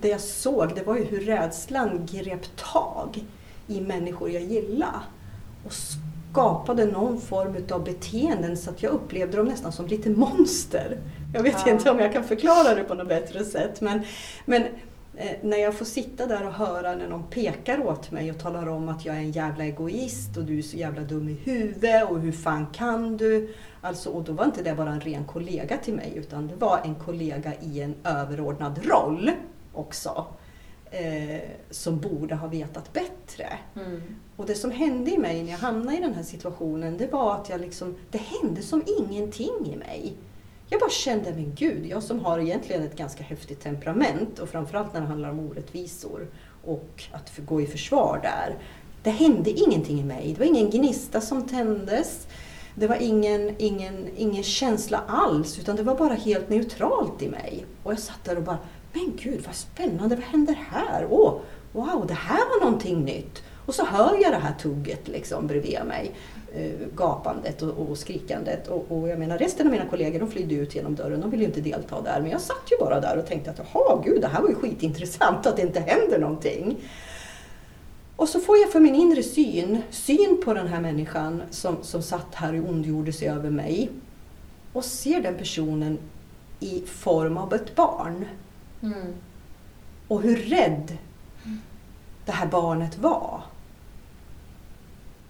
det 0.00 0.08
jag 0.08 0.20
såg 0.20 0.74
det 0.74 0.82
var 0.82 0.96
ju 0.96 1.04
hur 1.04 1.20
rädslan 1.20 2.06
grep 2.12 2.56
tag 2.56 3.24
i 3.66 3.80
människor 3.80 4.30
jag 4.30 4.42
gillade 4.42 4.92
och 5.66 5.72
skapade 6.32 6.86
någon 6.86 7.20
form 7.20 7.54
av 7.70 7.84
beteenden 7.84 8.56
så 8.56 8.70
att 8.70 8.82
jag 8.82 8.92
upplevde 8.92 9.36
dem 9.36 9.46
nästan 9.46 9.72
som 9.72 9.86
lite 9.86 10.10
monster. 10.10 10.98
Jag 11.34 11.42
vet 11.42 11.56
Ja. 11.66 11.72
inte 11.72 11.90
om 11.90 11.98
jag 11.98 12.12
kan 12.12 12.24
förklara 12.24 12.74
det 12.74 12.84
på 12.84 12.94
något 12.94 13.08
bättre 13.08 13.44
sätt 13.44 13.80
men, 13.80 14.00
men 14.44 14.62
eh, 15.16 15.30
när 15.42 15.56
jag 15.56 15.74
får 15.74 15.84
sitta 15.84 16.26
där 16.26 16.46
och 16.46 16.52
höra 16.52 16.94
när 16.96 17.08
någon 17.08 17.22
pekar 17.30 17.86
åt 17.86 18.10
mig 18.10 18.30
och 18.30 18.38
talar 18.38 18.68
om 18.68 18.88
att 18.88 19.04
jag 19.04 19.14
är 19.16 19.20
en 19.20 19.30
jävla 19.32 19.64
egoist 19.64 20.36
och 20.36 20.44
du 20.44 20.58
är 20.58 20.62
så 20.62 20.76
jävla 20.76 21.02
dum 21.02 21.28
i 21.28 21.32
huvudet 21.44 22.10
och 22.10 22.20
hur 22.20 22.32
fan 22.32 22.66
kan 22.72 23.16
du? 23.16 23.54
Alltså, 23.80 24.10
och 24.10 24.24
då 24.24 24.32
var 24.32 24.44
inte 24.44 24.62
det 24.62 24.74
bara 24.74 24.90
en 24.90 25.00
ren 25.00 25.24
kollega 25.24 25.76
till 25.78 25.94
mig 25.94 26.12
utan 26.16 26.46
det 26.48 26.56
var 26.56 26.80
en 26.84 26.94
kollega 26.94 27.52
i 27.62 27.80
en 27.80 27.94
överordnad 28.04 28.80
roll 28.86 29.30
också. 29.76 30.26
Eh, 30.90 31.40
som 31.70 32.00
borde 32.00 32.34
ha 32.34 32.48
vetat 32.48 32.92
bättre. 32.92 33.58
Mm. 33.76 34.02
Och 34.36 34.46
det 34.46 34.54
som 34.54 34.70
hände 34.70 35.10
i 35.10 35.18
mig 35.18 35.42
när 35.42 35.50
jag 35.50 35.58
hamnade 35.58 35.98
i 35.98 36.00
den 36.00 36.14
här 36.14 36.22
situationen 36.22 36.96
det 36.96 37.12
var 37.12 37.34
att 37.34 37.48
jag 37.48 37.60
liksom, 37.60 37.94
det 38.10 38.18
hände 38.18 38.62
som 38.62 38.82
ingenting 38.98 39.72
i 39.72 39.76
mig. 39.76 40.16
Jag 40.68 40.80
bara 40.80 40.90
kände, 40.90 41.32
men 41.34 41.54
gud, 41.54 41.86
jag 41.86 42.02
som 42.02 42.24
har 42.24 42.38
egentligen 42.38 42.82
ett 42.82 42.96
ganska 42.96 43.24
häftigt 43.24 43.60
temperament 43.60 44.38
och 44.38 44.48
framförallt 44.48 44.92
när 44.94 45.00
det 45.00 45.06
handlar 45.06 45.30
om 45.30 45.40
orättvisor 45.40 46.28
och 46.64 47.04
att 47.12 47.38
gå 47.46 47.60
i 47.60 47.66
försvar 47.66 48.20
där. 48.22 48.56
Det 49.02 49.10
hände 49.10 49.50
ingenting 49.50 50.00
i 50.00 50.04
mig. 50.04 50.32
Det 50.32 50.38
var 50.38 50.46
ingen 50.46 50.70
gnista 50.70 51.20
som 51.20 51.48
tändes. 51.48 52.26
Det 52.74 52.86
var 52.86 52.96
ingen, 52.96 53.54
ingen, 53.58 54.08
ingen 54.16 54.42
känsla 54.42 55.02
alls 55.08 55.58
utan 55.58 55.76
det 55.76 55.82
var 55.82 55.94
bara 55.94 56.14
helt 56.14 56.48
neutralt 56.48 57.22
i 57.22 57.28
mig. 57.28 57.66
Och 57.82 57.92
jag 57.92 57.98
satt 57.98 58.24
där 58.24 58.36
och 58.36 58.42
bara, 58.42 58.58
men 58.96 59.16
gud 59.22 59.42
vad 59.46 59.54
spännande, 59.54 60.14
vad 60.14 60.24
händer 60.24 60.54
här? 60.70 61.06
Åh, 61.10 61.34
wow, 61.72 62.04
det 62.08 62.14
här 62.14 62.38
var 62.48 62.64
någonting 62.64 63.04
nytt. 63.04 63.42
Och 63.66 63.74
så 63.74 63.84
hör 63.84 64.22
jag 64.22 64.32
det 64.32 64.38
här 64.38 64.54
tugget 64.54 65.08
liksom 65.08 65.46
bredvid 65.46 65.78
mig. 65.88 66.12
Eh, 66.54 66.88
gapandet 66.96 67.62
och, 67.62 67.90
och 67.90 67.98
skrikandet. 67.98 68.68
Och, 68.68 68.86
och 68.88 69.08
jag 69.08 69.18
menar 69.18 69.38
resten 69.38 69.66
av 69.66 69.72
mina 69.72 69.86
kollegor 69.86 70.18
de 70.18 70.30
flydde 70.30 70.54
ut 70.54 70.74
genom 70.74 70.94
dörren. 70.94 71.20
De 71.20 71.30
ville 71.30 71.42
ju 71.42 71.48
inte 71.48 71.60
delta 71.60 72.00
där. 72.02 72.20
Men 72.20 72.30
jag 72.30 72.40
satt 72.40 72.62
ju 72.70 72.76
bara 72.84 73.00
där 73.00 73.18
och 73.18 73.26
tänkte 73.26 73.50
att 73.50 73.60
jaha, 73.72 74.02
gud 74.04 74.20
det 74.20 74.28
här 74.28 74.42
var 74.42 74.48
ju 74.48 74.54
skitintressant 74.54 75.46
att 75.46 75.56
det 75.56 75.62
inte 75.62 75.80
händer 75.80 76.18
någonting. 76.18 76.76
Och 78.16 78.28
så 78.28 78.40
får 78.40 78.56
jag 78.56 78.72
för 78.72 78.80
min 78.80 78.94
inre 78.94 79.22
syn, 79.22 79.82
syn 79.90 80.40
på 80.44 80.54
den 80.54 80.66
här 80.66 80.80
människan 80.80 81.42
som, 81.50 81.76
som 81.82 82.02
satt 82.02 82.34
här 82.34 82.60
och 82.60 82.68
ondgjorde 82.68 83.12
sig 83.12 83.28
över 83.28 83.50
mig. 83.50 83.90
Och 84.72 84.84
ser 84.84 85.20
den 85.20 85.34
personen 85.34 85.98
i 86.60 86.82
form 86.86 87.36
av 87.36 87.54
ett 87.54 87.76
barn. 87.76 88.24
Mm. 88.82 89.14
Och 90.08 90.22
hur 90.22 90.36
rädd 90.36 90.98
det 92.24 92.32
här 92.32 92.46
barnet 92.46 92.98
var. 92.98 93.42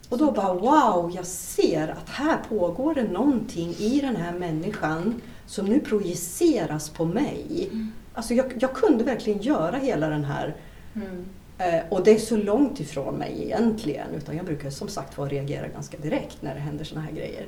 Och 0.09 0.19
då 0.19 0.33
bara 0.33 0.55
wow, 0.55 1.13
jag 1.15 1.27
ser 1.27 1.89
att 1.89 2.09
här 2.09 2.39
pågår 2.49 2.95
det 2.95 3.05
någonting 3.05 3.71
i 3.71 4.01
den 4.01 4.17
här 4.17 4.33
människan 4.33 5.21
som 5.47 5.67
nu 5.67 5.81
projiceras 5.81 6.91
på 6.91 7.05
mig. 7.05 7.71
Alltså 8.15 8.35
jag, 8.35 8.53
jag 8.61 8.75
kunde 8.75 9.05
verkligen 9.05 9.43
göra 9.43 9.77
hela 9.77 10.09
den 10.09 10.25
här 10.25 10.57
Mm. 10.97 11.25
Eh, 11.59 11.81
och 11.89 12.05
det 12.05 12.11
är 12.11 12.19
så 12.19 12.37
långt 12.37 12.81
ifrån 12.81 13.15
mig 13.15 13.43
egentligen. 13.45 14.15
Utan 14.15 14.37
jag 14.37 14.47
brukar 14.47 14.71
som 14.71 14.89
sagt 14.89 15.19
var 15.19 15.29
reagera 15.29 15.69
ganska 15.69 15.99
direkt 15.99 16.43
när 16.43 16.55
det 16.55 16.61
händer 16.61 16.85
såna 16.85 17.01
här 17.01 17.13
grejer. 17.13 17.47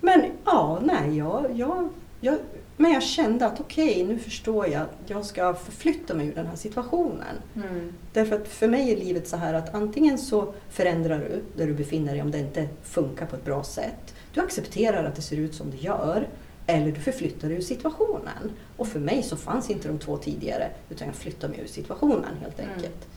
Men 0.00 0.24
ja, 0.44 0.80
nej, 0.82 1.16
jag, 1.16 1.46
jag, 1.54 1.88
jag, 2.24 2.38
men 2.76 2.92
jag 2.92 3.02
kände 3.02 3.46
att 3.46 3.60
okej, 3.60 4.04
nu 4.04 4.18
förstår 4.18 4.66
jag. 4.68 4.86
Jag 5.06 5.24
ska 5.24 5.54
förflytta 5.54 6.14
mig 6.14 6.26
ur 6.28 6.34
den 6.34 6.46
här 6.46 6.56
situationen. 6.56 7.36
Mm. 7.56 7.92
Därför 8.12 8.36
att 8.36 8.48
för 8.48 8.68
mig 8.68 8.92
är 8.92 8.96
livet 8.96 9.28
så 9.28 9.36
här 9.36 9.54
att 9.54 9.74
antingen 9.74 10.18
så 10.18 10.54
förändrar 10.70 11.18
du 11.18 11.42
där 11.56 11.66
du 11.66 11.74
befinner 11.74 12.12
dig 12.12 12.22
om 12.22 12.30
det 12.30 12.38
inte 12.38 12.68
funkar 12.82 13.26
på 13.26 13.36
ett 13.36 13.44
bra 13.44 13.64
sätt. 13.64 14.14
Du 14.34 14.40
accepterar 14.40 15.04
att 15.04 15.16
det 15.16 15.22
ser 15.22 15.36
ut 15.36 15.54
som 15.54 15.70
det 15.70 15.76
gör. 15.76 16.28
Eller 16.66 16.92
du 16.92 17.00
förflyttar 17.00 17.48
dig 17.48 17.56
ur 17.56 17.60
situationen. 17.60 18.52
Och 18.76 18.88
för 18.88 19.00
mig 19.00 19.22
så 19.22 19.36
fanns 19.36 19.70
inte 19.70 19.88
de 19.88 19.98
två 19.98 20.16
tidigare 20.16 20.70
utan 20.90 21.06
jag 21.06 21.16
flyttade 21.16 21.52
mig 21.52 21.60
ur 21.60 21.66
situationen 21.66 22.30
helt 22.40 22.58
Mm. 22.58 22.70
enkelt. 22.74 23.08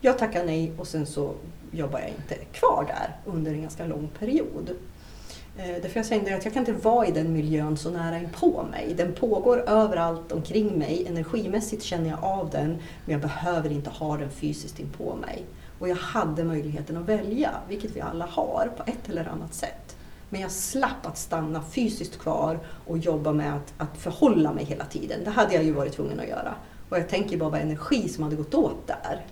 Jag 0.00 0.18
tackar 0.18 0.44
nej 0.44 0.72
och 0.78 0.86
sen 0.86 1.06
så 1.06 1.34
jobbar 1.72 1.98
jag 1.98 2.08
inte 2.08 2.34
kvar 2.34 2.84
där 2.88 3.32
under 3.32 3.52
en 3.52 3.60
ganska 3.62 3.86
lång 3.86 4.08
period. 4.18 4.70
Eh, 5.56 5.82
därför 5.82 5.98
jag 5.98 6.06
kände 6.06 6.36
att 6.36 6.44
jag 6.44 6.54
kan 6.54 6.60
inte 6.66 6.72
vara 6.72 7.06
i 7.06 7.10
den 7.10 7.32
miljön 7.32 7.76
så 7.76 7.90
nära 7.90 8.18
inpå 8.18 8.62
mig. 8.70 8.94
Den 8.96 9.12
pågår 9.14 9.58
överallt 9.68 10.32
omkring 10.32 10.78
mig. 10.78 11.06
Energimässigt 11.08 11.82
känner 11.82 12.10
jag 12.10 12.24
av 12.24 12.50
den 12.50 12.68
men 13.04 13.12
jag 13.12 13.20
behöver 13.20 13.72
inte 13.72 13.90
ha 13.90 14.16
den 14.16 14.30
fysiskt 14.30 14.80
inpå 14.80 15.16
mig. 15.16 15.44
Och 15.78 15.88
jag 15.88 15.96
hade 15.96 16.44
möjligheten 16.44 16.96
att 16.96 17.08
välja, 17.08 17.50
vilket 17.68 17.96
vi 17.96 18.00
alla 18.00 18.26
har 18.26 18.70
på 18.76 18.82
ett 18.86 19.08
eller 19.08 19.28
annat 19.28 19.54
sätt. 19.54 19.96
Men 20.28 20.40
jag 20.40 20.50
slapp 20.50 21.06
att 21.06 21.18
stanna 21.18 21.62
fysiskt 21.62 22.18
kvar 22.18 22.58
och 22.86 22.98
jobba 22.98 23.32
med 23.32 23.54
att, 23.56 23.72
att 23.78 23.98
förhålla 23.98 24.52
mig 24.52 24.64
hela 24.64 24.84
tiden. 24.84 25.20
Det 25.24 25.30
hade 25.30 25.54
jag 25.54 25.64
ju 25.64 25.72
varit 25.72 25.92
tvungen 25.92 26.20
att 26.20 26.28
göra. 26.28 26.54
Och 26.88 26.98
jag 26.98 27.08
tänker 27.08 27.36
bara 27.36 27.50
vad 27.50 27.60
energi 27.60 28.08
som 28.08 28.24
hade 28.24 28.36
gått 28.36 28.54
åt 28.54 28.86
där. 28.86 29.24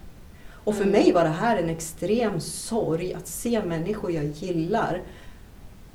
Och 0.64 0.75
för 0.75 0.83
Mm. 0.85 0.93
mig 0.93 1.12
var 1.12 1.23
det 1.25 1.29
här 1.29 1.57
en 1.57 1.69
extrem 1.71 2.41
sorg 2.41 3.14
att 3.14 3.27
se 3.27 3.62
människor 3.64 4.11
jag 4.12 4.25
gillar 4.25 5.03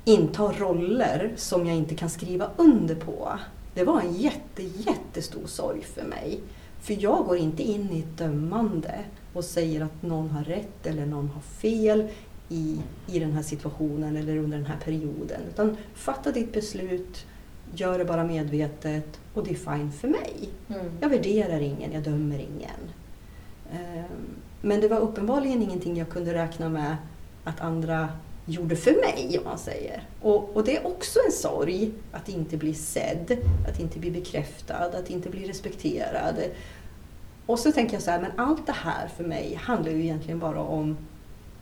inta 0.04 0.52
roller 0.52 1.32
som 1.36 1.66
jag 1.66 1.76
inte 1.76 1.94
kan 1.94 2.10
skriva 2.10 2.50
under 2.56 2.94
på. 2.94 3.38
Det 3.74 3.84
var 3.84 4.00
en 4.00 4.14
jätte, 4.14 4.62
jättestor 4.62 5.46
sorg 5.46 5.82
för 5.82 6.02
mig. 6.02 6.40
För 6.80 7.02
jag 7.02 7.26
går 7.26 7.36
inte 7.36 7.62
in 7.62 7.90
i 7.92 7.98
ett 7.98 8.18
dömande 8.18 8.94
och 9.32 9.44
säger 9.44 9.80
att 9.80 10.02
någon 10.02 10.30
har 10.30 10.44
rätt 10.44 10.86
eller 10.86 11.06
någon 11.06 11.28
har 11.28 11.40
fel 11.40 12.08
i, 12.48 12.80
i 13.06 13.18
den 13.18 13.32
här 13.32 13.42
situationen 13.42 14.16
eller 14.16 14.36
under 14.36 14.58
den 14.58 14.66
här 14.66 14.78
perioden. 14.84 15.40
Utan 15.52 15.76
fatta 15.94 16.32
ditt 16.32 16.52
beslut, 16.52 17.26
gör 17.74 17.98
det 17.98 18.04
bara 18.04 18.24
medvetet 18.24 19.20
och 19.34 19.44
det 19.44 19.50
är 19.50 19.76
fine 19.76 19.92
för 19.92 20.08
mig. 20.08 20.48
Mm. 20.68 20.86
Jag 21.00 21.08
värderar 21.08 21.60
ingen, 21.60 21.92
jag 21.92 22.02
dömer 22.02 22.38
ingen. 22.38 22.80
Ehm, 23.72 24.04
Men 24.60 24.80
det 24.80 24.88
var 24.88 24.98
uppenbarligen 24.98 25.62
ingenting 25.62 25.96
jag 25.96 26.08
kunde 26.08 26.34
räkna 26.34 26.68
med 26.68 26.96
att 27.44 27.60
andra 27.60 28.08
gjorde 28.46 28.76
för 28.76 28.92
mig, 28.92 29.38
om 29.38 29.44
man 29.44 29.58
säger. 29.58 30.08
Och, 30.20 30.56
och 30.56 30.64
det 30.64 30.76
är 30.76 30.86
också 30.86 31.18
en 31.26 31.32
sorg 31.32 31.92
att 32.12 32.28
inte 32.28 32.56
bli 32.56 32.74
sedd, 32.74 33.38
att 33.68 33.80
inte 33.80 33.98
bli 33.98 34.10
bekräftad, 34.10 34.84
att 34.84 35.10
inte 35.10 35.30
bli 35.30 35.48
respekterad. 35.48 36.34
Och 37.46 37.58
så 37.58 37.72
tänker 37.72 37.94
jag 37.94 38.02
så 38.02 38.10
här, 38.10 38.20
men 38.20 38.32
allt 38.36 38.66
det 38.66 38.72
här 38.72 39.08
för 39.16 39.24
mig 39.24 39.54
handlar 39.62 39.92
ju 39.92 40.02
egentligen 40.02 40.38
bara 40.38 40.60
om 40.60 40.96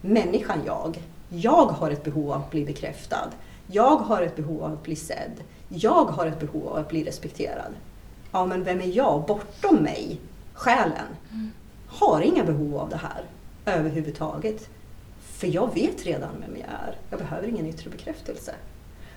människan 0.00 0.58
jag. 0.66 1.02
Jag 1.28 1.66
har 1.66 1.90
ett 1.90 2.04
behov 2.04 2.32
av 2.32 2.40
att 2.42 2.50
bli 2.50 2.64
bekräftad. 2.64 3.30
Jag 3.66 3.96
har 3.96 4.22
ett 4.22 4.36
behov 4.36 4.62
av 4.62 4.72
att 4.72 4.82
bli 4.82 4.96
sedd. 4.96 5.42
Jag 5.68 6.04
har 6.04 6.26
ett 6.26 6.40
behov 6.40 6.68
av 6.68 6.76
att 6.76 6.88
bli 6.88 7.04
respekterad. 7.04 7.72
Ja, 8.32 8.46
men 8.46 8.64
vem 8.64 8.80
är 8.80 8.96
jag 8.96 9.24
bortom 9.26 9.76
mig? 9.76 10.20
Själen. 10.54 11.06
Har 11.86 12.20
inga 12.20 12.44
behov 12.44 12.76
av 12.76 12.88
det 12.88 12.96
här 12.96 13.24
överhuvudtaget. 13.64 14.68
För 15.22 15.46
jag 15.46 15.74
vet 15.74 16.06
redan 16.06 16.30
vem 16.40 16.56
jag 16.56 16.68
är. 16.68 16.96
Jag 17.10 17.18
behöver 17.18 17.48
ingen 17.48 17.66
yttre 17.66 17.90
bekräftelse. 17.90 18.54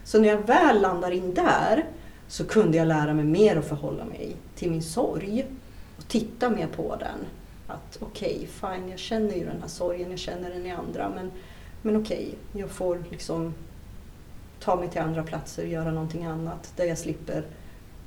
Så 0.04 0.20
när 0.20 0.28
jag 0.28 0.48
väl 0.48 0.82
landar 0.82 1.12
in 1.12 1.34
där 1.34 1.86
så 2.28 2.46
kunde 2.46 2.78
jag 2.78 2.88
lära 2.88 3.14
mig 3.14 3.26
mer 3.26 3.56
att 3.56 3.68
förhålla 3.68 4.06
mig 4.06 4.36
till 4.56 4.72
min 4.72 4.84
sorg 4.84 5.46
och 5.98 6.08
titta 6.08 6.50
mer 6.50 6.68
på 6.68 6.96
den. 6.96 7.20
Att 7.68 7.98
okej, 8.02 8.36
okay, 8.36 8.48
fine, 8.48 8.90
jag 8.90 9.00
känner 9.00 9.36
ju 9.36 9.46
den 9.46 9.62
här 9.62 9.68
sorgen, 9.68 10.10
jag 10.10 10.20
känner 10.20 10.50
den 10.50 10.66
i 10.66 10.72
andra, 10.72 11.12
men, 11.16 11.32
men 11.82 12.02
okej, 12.02 12.36
okay, 12.50 12.62
jag 12.62 12.70
får 12.70 13.04
liksom 13.12 13.54
ta 14.60 14.76
mig 14.76 14.90
till 14.90 15.02
andra 15.02 15.24
platser 15.24 15.64
och 15.64 15.70
göra 15.70 15.92
någonting 15.92 16.26
annat 16.26 16.74
där 16.76 16.86
jag 16.86 16.98
slipper 16.98 17.44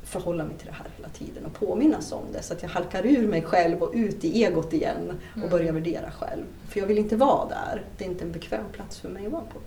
förhålla 0.09 0.44
mig 0.44 0.56
till 0.56 0.66
det 0.66 0.72
här 0.72 0.86
hela 0.96 1.09
tiden 1.09 1.44
och 1.46 1.54
påminnas 1.54 2.12
om 2.12 2.24
det 2.32 2.42
så 2.42 2.52
att 2.52 2.62
jag 2.62 2.68
halkar 2.68 3.06
ur 3.06 3.28
mig 3.28 3.42
själv 3.42 3.82
och 3.82 3.90
ut 3.94 4.24
i 4.24 4.44
egot 4.44 4.72
igen 4.72 5.11
och 5.32 5.36
Mm. 5.36 5.50
börjar 5.50 5.72
värdera 5.72 6.11
själv. 6.11 6.44
För 6.68 6.80
jag 6.80 6.86
vill 6.86 6.98
inte 6.98 7.16
vara 7.16 7.48
där. 7.48 7.82
Det 7.98 8.04
är 8.04 8.09
inte 8.09 8.24
en 8.24 8.32
bekväm 8.32 8.64
plats 8.72 8.98
för 8.98 9.09
mig 9.09 9.26
att 9.26 9.32
vara 9.32 9.42
på. 9.42 9.59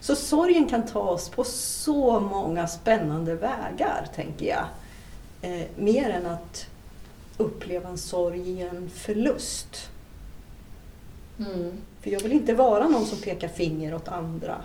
Så 0.00 0.16
sorgen 0.16 0.68
kan 0.68 0.86
tas 0.86 1.28
på 1.28 1.44
så 1.44 2.20
många 2.20 2.66
spännande 2.66 3.34
vägar, 3.34 4.06
tänker 4.14 4.46
jag. 4.46 4.64
Eh, 5.42 5.66
mer 5.76 6.10
än 6.10 6.26
att 6.26 6.66
uppleva 7.36 7.88
en 7.88 7.98
sorg 7.98 8.40
i 8.50 8.62
en 8.62 8.90
förlust. 8.90 9.90
Mm. 11.38 11.72
För 12.00 12.10
jag 12.10 12.20
vill 12.20 12.32
inte 12.32 12.54
vara 12.54 12.88
någon 12.88 13.06
som 13.06 13.18
pekar 13.18 13.48
finger 13.48 13.94
åt 13.94 14.08
andra. 14.08 14.56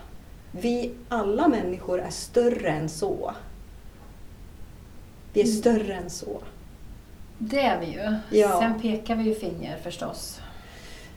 Vi 0.52 0.92
alla 1.10 1.48
människor 1.48 2.00
är 2.00 2.10
större 2.10 2.70
än 2.70 2.90
så. 2.90 3.34
Vi 5.36 5.42
är 5.42 5.46
Mm. 5.46 5.58
större 5.58 5.94
än 5.94 6.10
så. 6.10 6.42
Det 7.38 7.62
är 7.62 7.80
vi 7.80 7.86
ju. 7.86 8.16
Ja. 8.40 8.60
Sen 8.60 8.80
pekar 8.82 9.16
vi 9.16 9.24
ju 9.24 9.36
finger 9.36 9.78
förstås. 9.84 10.42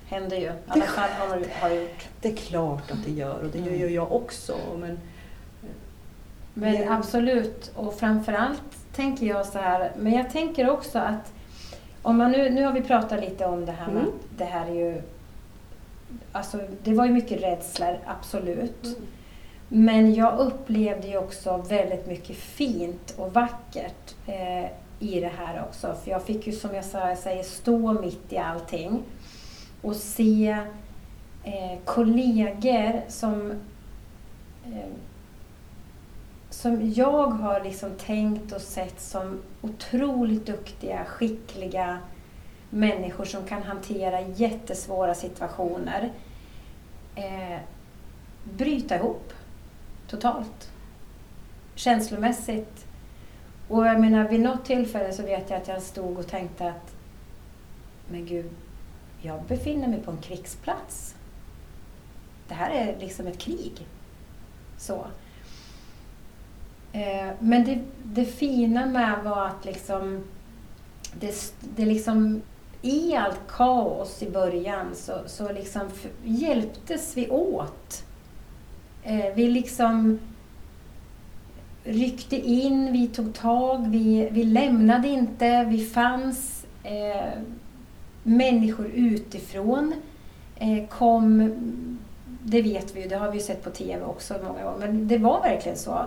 Händer 0.08 0.36
ju. 0.36 0.42
I 0.46 0.50
alla 0.68 0.84
fall 0.84 1.10
har 1.10 1.36
det 1.36 1.46
har 1.60 1.68
det 1.70 1.80
gjort. 1.82 2.06
Det 2.20 2.28
är 2.32 2.36
klart 2.36 2.90
att 2.90 3.04
det 3.04 3.10
gör 3.12 3.38
och 3.44 3.50
det 3.50 3.58
gör 3.58 3.66
Mm. 3.66 3.80
ju 3.80 3.88
jag 3.90 4.12
också. 4.12 4.56
Men 4.78 4.98
Men 6.54 6.74
Ja. 6.74 6.92
absolut, 6.94 7.70
och 7.74 7.94
framförallt 7.98 8.62
tänker 8.94 9.26
jag 9.26 9.46
så 9.46 9.58
här, 9.58 9.92
men 9.98 10.12
jag 10.12 10.30
tänker 10.30 10.70
också 10.70 10.98
att 10.98 11.32
om 12.02 12.16
man 12.16 12.30
nu, 12.32 12.50
nu 12.50 12.64
har 12.64 12.72
vi 12.72 12.80
pratat 12.82 13.20
lite 13.20 13.46
om 13.46 13.66
det 13.66 13.72
här 13.72 13.86
med 13.86 14.02
Mm. 14.02 14.08
att 14.08 14.38
det 14.38 14.44
här 14.44 14.66
är 14.66 14.74
ju, 14.74 15.02
alltså 16.32 16.58
det 16.84 16.92
var 16.94 17.06
ju 17.06 17.12
mycket 17.12 17.42
rädslor, 17.42 17.98
absolut. 18.06 18.98
Men 19.68 20.14
jag 20.14 20.38
upplevde 20.38 21.08
ju 21.08 21.18
också 21.18 21.56
väldigt 21.56 22.06
mycket 22.06 22.36
fint 22.36 23.14
och 23.18 23.32
vackert 23.32 24.14
eh, 24.26 24.70
i 24.98 25.20
det 25.20 25.32
här 25.38 25.64
också. 25.68 25.94
För 26.04 26.10
jag 26.10 26.22
fick 26.22 26.46
ju 26.46 26.52
som 26.52 26.74
jag 26.74 26.84
säger, 27.18 27.42
stå 27.42 27.92
mitt 27.92 28.32
i 28.32 28.38
allting 28.38 29.02
och 29.82 29.96
se 29.96 30.56
eh, 31.44 31.78
kollegor 31.84 33.02
som 33.08 33.50
eh, 34.64 34.88
som 36.50 36.92
jag 36.92 37.26
har 37.26 37.60
liksom 37.60 37.90
tänkt 37.90 38.52
och 38.52 38.60
sett 38.60 39.00
som 39.00 39.42
otroligt 39.60 40.46
duktiga, 40.46 41.04
skickliga 41.04 41.98
människor 42.70 43.24
som 43.24 43.44
kan 43.44 43.62
hantera 43.62 44.20
jättesvåra 44.20 45.14
situationer 45.14 46.12
eh, 47.14 47.58
bryta 48.44 48.96
ihop 48.96 49.32
totalt. 50.08 50.70
Känslomässigt. 51.74 52.86
Och 53.68 53.86
jag 53.86 54.00
menar, 54.00 54.28
vid 54.28 54.40
något 54.40 54.64
tillfälle 54.64 55.12
så 55.12 55.22
vet 55.22 55.50
jag 55.50 55.60
att 55.60 55.68
jag 55.68 55.82
stod 55.82 56.18
och 56.18 56.26
tänkte 56.26 56.68
att 56.68 56.94
men 58.10 58.26
gud, 58.26 58.50
jag 59.22 59.42
befinner 59.42 59.88
mig 59.88 60.02
på 60.02 60.10
en 60.10 60.18
krigsplats. 60.18 61.14
Det 62.48 62.54
här 62.54 62.70
är 62.70 63.00
liksom 63.00 63.26
ett 63.26 63.38
krig. 63.38 63.86
Så. 64.78 65.06
Eh, 66.92 67.30
Men 67.38 67.64
det, 67.64 67.80
det 68.02 68.24
fina 68.24 68.86
med 68.86 69.24
var 69.24 69.46
att 69.46 69.64
liksom 69.64 70.24
det, 71.20 71.52
det 71.60 71.84
liksom 71.84 72.42
i 72.82 73.16
allt 73.16 73.40
kaos 73.48 74.22
i 74.22 74.30
början 74.30 74.94
så, 74.94 75.18
så 75.26 75.52
liksom 75.52 75.90
hjälptes 76.24 77.16
vi 77.16 77.30
åt. 77.30 78.04
Eh, 79.08 79.34
vi 79.34 79.48
liksom 79.48 80.18
ryckte 81.84 82.36
in, 82.36 82.92
vi 82.92 83.08
tog 83.08 83.34
tag, 83.34 83.88
vi, 83.88 84.28
vi 84.32 84.44
lämnade 84.44 85.08
inte, 85.08 85.64
vi 85.64 85.84
fanns. 85.84 86.66
Eh, 86.82 87.38
människor 88.22 88.86
utifrån 88.86 89.94
eh, 90.56 90.88
kom, 90.88 91.50
det 92.42 92.62
vet 92.62 92.96
vi 92.96 93.02
ju, 93.02 93.08
det 93.08 93.16
har 93.16 93.30
vi 93.30 93.38
ju 93.38 93.44
sett 93.44 93.64
på 93.64 93.70
TV 93.70 94.04
också 94.04 94.34
många 94.44 94.64
gånger, 94.64 94.78
men 94.78 95.08
det 95.08 95.18
var 95.18 95.40
verkligen 95.40 95.78
så. 95.78 96.06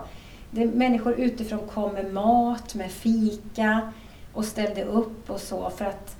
Det, 0.50 0.66
människor 0.66 1.20
utifrån 1.20 1.60
kom 1.74 1.92
med 1.92 2.12
mat, 2.12 2.74
med 2.74 2.90
fika 2.90 3.92
och 4.32 4.44
ställde 4.44 4.84
upp 4.84 5.30
och 5.30 5.40
så 5.40 5.70
för 5.70 5.84
att 5.84 6.16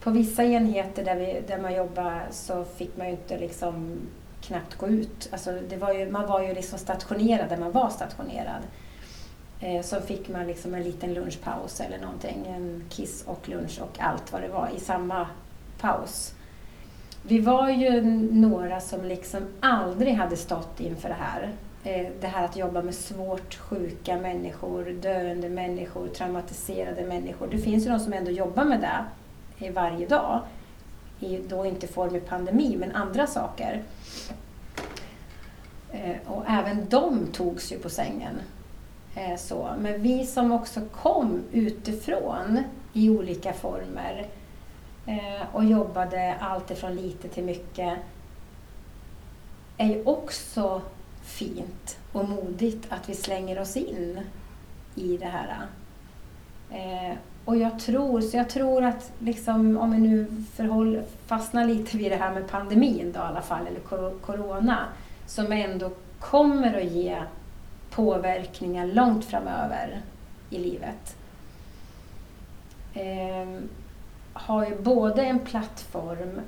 på 0.00 0.10
vissa 0.10 0.44
enheter 0.44 1.04
där, 1.04 1.16
vi, 1.16 1.42
där 1.46 1.58
man 1.58 1.74
jobbar 1.74 2.22
så 2.30 2.64
fick 2.64 2.96
man 2.96 3.06
ju 3.06 3.12
inte 3.12 3.38
liksom 3.38 3.98
knappt 4.42 4.74
gå 4.74 4.88
ut. 4.88 5.28
Alltså 5.32 5.58
det 5.68 5.76
var 5.76 5.92
ju, 5.92 6.10
man 6.10 6.26
var 6.26 6.42
ju 6.42 6.54
liksom 6.54 6.78
stationerad 6.78 7.48
där 7.48 7.56
man 7.56 7.72
var 7.72 7.90
stationerad. 7.90 8.62
Eh, 9.60 9.82
så 9.82 10.00
fick 10.00 10.28
man 10.28 10.46
liksom 10.46 10.74
en 10.74 10.82
liten 10.82 11.14
lunchpaus 11.14 11.80
eller 11.80 11.98
någonting, 11.98 12.46
en 12.46 12.84
kiss 12.88 13.24
och 13.26 13.48
lunch 13.48 13.80
och 13.82 14.00
allt 14.00 14.32
vad 14.32 14.42
det 14.42 14.48
var 14.48 14.68
i 14.76 14.80
samma 14.80 15.26
paus. 15.80 16.34
Vi 17.22 17.38
var 17.38 17.70
ju 17.70 18.02
några 18.32 18.80
som 18.80 19.04
liksom 19.04 19.40
aldrig 19.60 20.14
hade 20.14 20.36
stått 20.36 20.80
inför 20.80 21.08
det 21.08 21.14
här. 21.14 21.52
Eh, 21.84 22.08
det 22.20 22.26
här 22.26 22.44
att 22.44 22.56
jobba 22.56 22.82
med 22.82 22.94
svårt 22.94 23.54
sjuka 23.54 24.16
människor, 24.16 24.84
döende 24.84 25.48
människor, 25.48 26.08
traumatiserade 26.08 27.06
människor. 27.06 27.48
Det 27.50 27.58
finns 27.58 27.86
ju 27.86 27.90
de 27.90 28.00
som 28.00 28.12
ändå 28.12 28.30
jobbar 28.30 28.64
med 28.64 28.80
det 29.58 29.70
varje 29.70 30.06
dag. 30.06 30.40
I, 31.22 31.40
då 31.48 31.66
inte 31.66 31.86
form 31.86 32.14
av 32.14 32.20
pandemi, 32.20 32.76
men 32.76 32.92
andra 32.92 33.26
saker. 33.26 33.82
Eh, 35.92 36.16
Och 36.26 36.44
även 36.48 36.88
de 36.88 37.26
togs 37.32 37.72
ju 37.72 37.78
på 37.78 37.88
sängen. 37.90 38.40
Eh, 39.14 39.36
Så. 39.36 39.68
Men 39.78 40.02
vi 40.02 40.26
som 40.26 40.52
också 40.52 40.80
kom 40.92 41.42
utifrån 41.52 42.62
i 42.92 43.10
olika 43.10 43.52
former 43.52 44.26
eh, 45.06 45.46
och 45.52 45.64
jobbade 45.64 46.34
allt 46.40 46.70
ifrån 46.70 46.94
lite 46.96 47.28
till 47.28 47.44
mycket 47.44 47.98
är 49.76 49.86
ju 49.86 50.04
också 50.04 50.82
fint 51.22 51.98
och 52.12 52.28
modigt 52.28 52.86
att 52.92 53.08
vi 53.08 53.14
slänger 53.14 53.60
oss 53.60 53.76
in 53.76 54.20
i 54.94 55.16
det 55.16 55.26
här. 55.26 55.66
Eh, 56.70 57.16
och 57.44 57.56
jag 57.56 57.78
tror, 57.78 58.20
så 58.20 58.36
jag 58.36 58.50
tror 58.50 58.84
att 58.84 59.12
liksom, 59.18 59.76
om 59.76 59.90
vi 59.90 59.98
nu 59.98 60.26
förhåll, 60.54 61.02
fastnar 61.26 61.64
lite 61.64 61.96
vid 61.96 62.10
det 62.10 62.16
här 62.16 62.34
med 62.34 62.48
pandemin 62.48 63.12
då 63.12 63.20
i 63.20 63.22
alla 63.22 63.42
fall, 63.42 63.66
eller 63.66 63.80
corona, 64.20 64.78
som 65.26 65.52
ändå 65.52 65.90
kommer 66.20 66.76
att 66.76 66.92
ge 66.92 67.22
påverkningar 67.90 68.86
långt 68.86 69.24
framöver 69.24 70.00
i 70.50 70.58
livet. 70.58 71.16
Eh, 72.94 73.62
har 74.32 74.66
ju 74.66 74.82
både 74.82 75.22
en 75.22 75.38
plattform 75.38 76.40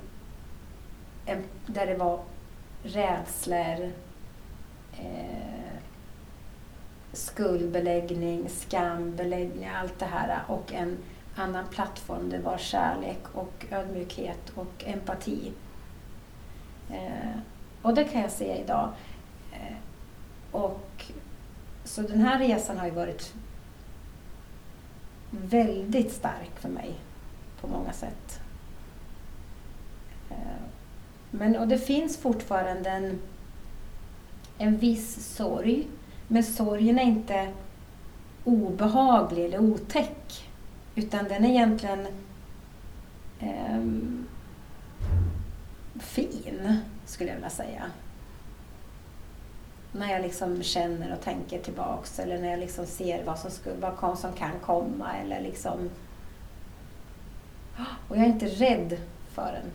en, 1.27 1.43
där 1.67 1.87
det 1.87 1.95
var 1.95 2.21
rädslor, 2.83 3.93
eh, 4.93 5.74
skuldbeläggning, 7.15 8.49
skambeläggning, 8.49 9.67
allt 9.67 9.99
det 9.99 10.05
här 10.05 10.41
och 10.49 10.73
en 10.73 10.99
annan 11.37 11.65
plattform. 11.71 12.31
Det 12.31 12.39
var 12.39 12.59
kärlek 12.59 13.21
och 13.33 13.67
ödmjukhet 13.71 14.51
och 14.55 14.85
empati. 14.87 15.53
Eh, 16.91 17.39
och 17.83 17.95
det 17.95 18.05
kan 18.05 18.21
jag 18.21 18.31
se 18.31 18.57
idag. 18.57 18.93
Eh, 19.53 19.77
och, 20.51 21.05
så 21.85 22.03
den 22.03 22.21
här 22.21 22.39
resan 22.39 22.79
har 22.79 22.87
ju 22.87 22.93
varit 22.93 23.35
väldigt 25.31 26.13
stark 26.13 26.61
för 26.61 26.69
mig 26.69 26.95
på 27.61 27.67
många 27.67 27.93
sätt. 27.93 28.41
Eh, 30.31 30.37
men, 31.31 31.57
och 31.57 31.69
det 31.69 31.79
finns 31.79 32.17
fortfarande 32.17 32.91
en, 32.91 33.19
en 34.59 34.77
viss 34.77 35.35
sorg, 35.37 35.87
men 36.29 36.45
sorgen 36.45 36.99
är 36.99 37.03
inte 37.03 37.53
obehaglig 38.45 39.45
eller 39.45 39.59
otäck. 39.59 40.51
Utan 40.95 41.25
den 41.25 41.45
är 41.45 41.49
egentligen 41.49 42.07
eh, 43.41 43.81
fin, 46.01 46.79
skulle 47.07 47.31
jag 47.31 47.37
vilja 47.37 47.51
säga. 47.51 47.83
När 49.93 50.13
jag 50.13 50.23
liksom 50.23 50.63
känner 50.63 51.13
och 51.13 51.21
tänker 51.21 51.59
tillbaks 51.59 52.19
eller 52.19 52.39
när 52.39 52.51
jag 52.51 52.61
liksom 52.61 52.87
ser 52.87 53.25
vad 53.25 53.39
som, 53.39 53.51
skulle, 53.51 53.77
vad 53.77 54.19
som 54.19 54.33
kan 54.33 54.61
komma. 54.63 55.17
Eller 55.25 55.41
liksom... 55.41 55.91
Och 58.09 58.17
jag 58.17 58.25
är 58.25 58.29
inte 58.29 58.47
rädd 58.47 58.99
för 59.35 59.53
den 59.53 59.71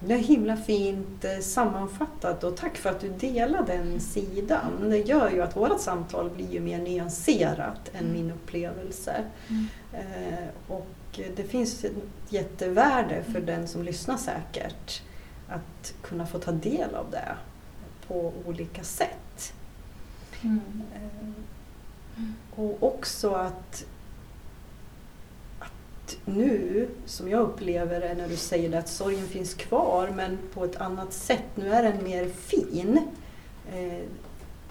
det 0.00 0.14
är 0.14 0.18
himla 0.18 0.56
fint 0.56 1.24
eh, 1.24 1.38
sammanfattat 1.38 2.44
och 2.44 2.56
tack 2.56 2.76
för 2.76 2.90
att 2.90 3.00
du 3.00 3.08
delar 3.08 3.66
den 3.66 4.00
sidan. 4.00 4.90
Det 4.90 4.98
gör 4.98 5.30
ju 5.30 5.42
att 5.42 5.56
vårt 5.56 5.80
samtal 5.80 6.30
blir 6.30 6.52
ju 6.52 6.60
mer 6.60 6.78
nyanserat 6.78 7.90
än 7.92 8.00
mm. 8.00 8.12
min 8.12 8.30
upplevelse. 8.30 9.24
Mm. 9.48 9.66
Eh, 9.92 10.48
och 10.68 11.20
det 11.36 11.42
finns 11.42 11.84
ett 11.84 11.92
jättevärde 12.28 13.24
för 13.32 13.40
den 13.40 13.68
som 13.68 13.82
lyssnar 13.82 14.16
säkert 14.16 15.02
att 15.48 15.94
kunna 16.02 16.26
få 16.26 16.38
ta 16.38 16.52
del 16.52 16.94
av 16.94 17.10
det 17.10 17.36
på 18.06 18.32
olika 18.46 18.84
sätt. 18.84 19.52
Mm. 20.42 20.82
Eh, 20.94 21.30
och 22.54 22.82
också 22.82 23.30
att 23.34 23.84
nu, 26.24 26.88
som 27.06 27.28
jag 27.28 27.40
upplever 27.40 28.00
det 28.00 28.14
när 28.14 28.28
du 28.28 28.36
säger 28.36 28.70
det, 28.70 28.78
att 28.78 28.88
sorgen 28.88 29.26
finns 29.26 29.54
kvar 29.54 30.10
men 30.16 30.38
på 30.54 30.64
ett 30.64 30.76
annat 30.76 31.12
sätt. 31.12 31.44
Nu 31.54 31.72
är 31.72 31.82
den 31.82 32.04
mer 32.04 32.28
fin. 32.28 33.00
Eh, 33.72 34.04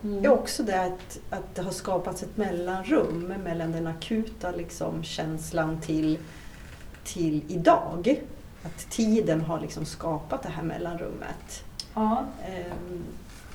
mm. 0.04 0.26
är 0.26 0.30
också 0.30 0.64
det 0.64 0.82
att, 0.82 1.20
att 1.30 1.56
det 1.56 1.62
har 1.62 1.72
skapats 1.72 2.24
ett 2.24 2.38
mellanrum 2.38 3.34
mellan 3.44 3.72
den 3.72 3.88
akuta 3.88 4.52
liksom, 4.52 5.04
känslan 5.04 5.82
till, 5.82 6.18
till 7.04 7.42
idag. 7.48 8.22
Att 8.64 8.90
tiden 8.90 9.42
har 9.42 9.60
liksom 9.60 9.86
skapat 9.86 10.44
det 10.44 10.50
här 10.50 10.64
mellanrummet. 10.64 11.64
Ja. 11.94 12.26
Um, 12.90 13.04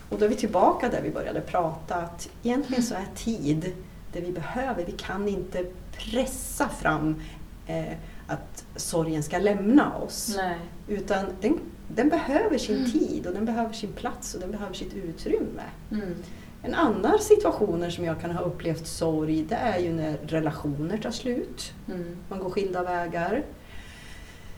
och 0.09 0.19
då 0.19 0.25
är 0.25 0.29
vi 0.29 0.37
tillbaka 0.37 0.89
där 0.89 1.03
vi 1.03 1.11
började 1.11 1.41
prata, 1.41 1.95
att 1.95 2.29
egentligen 2.43 2.83
så 2.83 2.95
är 2.95 3.07
tid 3.15 3.73
det 4.13 4.21
vi 4.21 4.33
behöver. 4.33 4.85
Vi 4.85 4.93
kan 4.93 5.29
inte 5.29 5.65
pressa 5.93 6.69
fram 6.69 7.21
eh, 7.67 7.93
att 8.27 8.65
sorgen 8.77 9.23
ska 9.23 9.39
lämna 9.39 9.97
oss. 9.97 10.35
Nej. 10.37 10.59
Utan 10.89 11.27
den, 11.41 11.61
den 11.89 12.09
behöver 12.09 12.59
sin 12.59 12.77
mm. 12.77 12.91
tid 12.91 13.27
och 13.27 13.35
den 13.35 13.45
behöver 13.45 13.73
sin 13.73 13.93
plats 13.93 14.35
och 14.35 14.41
den 14.41 14.51
behöver 14.51 14.75
sitt 14.75 14.95
utrymme. 14.95 15.63
Mm. 15.91 16.15
En 16.63 16.75
annan 16.75 17.19
situation 17.19 17.93
som 17.93 18.05
jag 18.05 18.21
kan 18.21 18.31
ha 18.31 18.45
upplevt 18.45 18.87
sorg 18.87 19.45
det 19.45 19.55
är 19.55 19.79
ju 19.79 19.93
när 19.93 20.17
relationer 20.27 20.99
tar 20.99 21.11
slut. 21.11 21.73
Mm. 21.89 22.17
Man 22.29 22.39
går 22.39 22.51
skilda 22.51 22.83
vägar. 22.83 23.43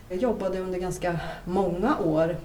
Jag 0.09 0.19
jobbade 0.19 0.61
under 0.61 0.79
ganska 0.79 1.21
många 1.45 1.99
år 1.99 2.37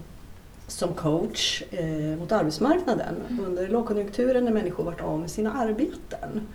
som 0.68 0.94
coach 0.94 1.64
eh, 1.72 2.20
mot 2.20 2.32
arbetsmarknaden 2.32 3.16
mm. 3.30 3.46
under 3.46 3.68
lågkonjunkturen 3.68 4.46
när 4.46 4.52
människor 4.52 4.84
varit 4.84 5.02
av 5.02 5.20
med 5.20 5.32
sina 5.32 5.54
arbeten. 5.54 6.48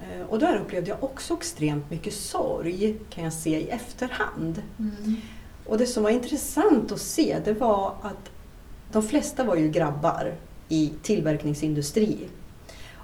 Eh, 0.00 0.26
och 0.28 0.38
där 0.38 0.56
upplevde 0.56 0.90
jag 0.90 1.04
också 1.04 1.34
extremt 1.34 1.90
mycket 1.90 2.14
sorg, 2.14 2.96
kan 3.10 3.24
jag 3.24 3.32
se 3.32 3.60
i 3.60 3.68
efterhand. 3.68 4.62
Mm. 4.78 5.16
Och 5.66 5.78
det 5.78 5.86
som 5.86 6.02
var 6.02 6.10
intressant 6.10 6.92
att 6.92 7.00
se, 7.00 7.38
det 7.44 7.52
var 7.52 7.94
att 8.02 8.30
de 8.92 9.02
flesta 9.02 9.44
var 9.44 9.56
ju 9.56 9.68
grabbar 9.68 10.34
i 10.68 10.92
tillverkningsindustri. 11.02 12.28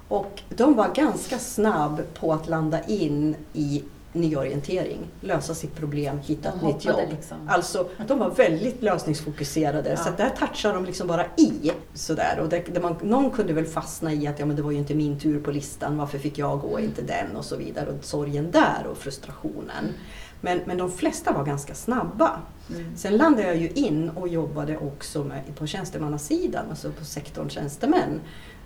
Och 0.07 0.41
de 0.49 0.73
var 0.75 0.93
ganska 0.95 1.39
snabb 1.39 2.01
på 2.13 2.33
att 2.33 2.47
landa 2.47 2.83
in 2.83 3.35
i 3.53 3.83
nyorientering, 4.13 4.99
lösa 5.21 5.53
sitt 5.53 5.75
problem, 5.75 6.19
hitta 6.19 6.49
ett 6.49 6.61
nytt 6.61 6.85
jobb. 6.85 6.99
Liksom. 7.11 7.37
Alltså, 7.47 7.89
de 8.07 8.19
var 8.19 8.29
väldigt 8.29 8.81
lösningsfokuserade 8.81 9.89
ja. 9.89 9.97
så 9.97 10.09
där 10.17 10.29
touchade 10.29 10.73
de 10.73 10.85
liksom 10.85 11.07
bara 11.07 11.25
i. 11.25 11.71
Sådär. 11.93 12.39
Och 12.41 12.49
det, 12.49 12.59
det 12.73 12.79
man, 12.79 12.95
någon 13.01 13.31
kunde 13.31 13.53
väl 13.53 13.65
fastna 13.65 14.13
i 14.13 14.27
att 14.27 14.39
ja, 14.39 14.45
men 14.45 14.55
det 14.55 14.61
var 14.61 14.71
ju 14.71 14.77
inte 14.77 14.95
min 14.95 15.19
tur 15.19 15.39
på 15.39 15.51
listan, 15.51 15.97
varför 15.97 16.17
fick 16.17 16.37
jag 16.37 16.59
gå, 16.59 16.77
mm. 16.77 16.89
inte 16.89 17.01
den 17.01 17.35
och 17.35 17.45
så 17.45 17.55
vidare. 17.55 17.89
Och 17.89 18.05
sorgen 18.05 18.51
där 18.51 18.87
och 18.91 18.97
frustrationen. 18.97 19.83
Mm. 19.83 19.93
Men, 20.41 20.61
men 20.65 20.77
de 20.77 20.91
flesta 20.91 21.31
var 21.31 21.45
ganska 21.45 21.75
snabba. 21.75 22.39
Mm. 22.69 22.97
Sen 22.97 23.17
landade 23.17 23.47
jag 23.47 23.57
ju 23.57 23.69
in 23.69 24.09
och 24.09 24.27
jobbade 24.27 24.77
också 24.77 25.23
med, 25.23 25.55
på 25.55 25.67
tjänstemannasidan, 25.67 26.65
alltså 26.69 26.91
på 26.91 27.05
sektorn 27.05 27.49
tjänstemän. 27.49 28.21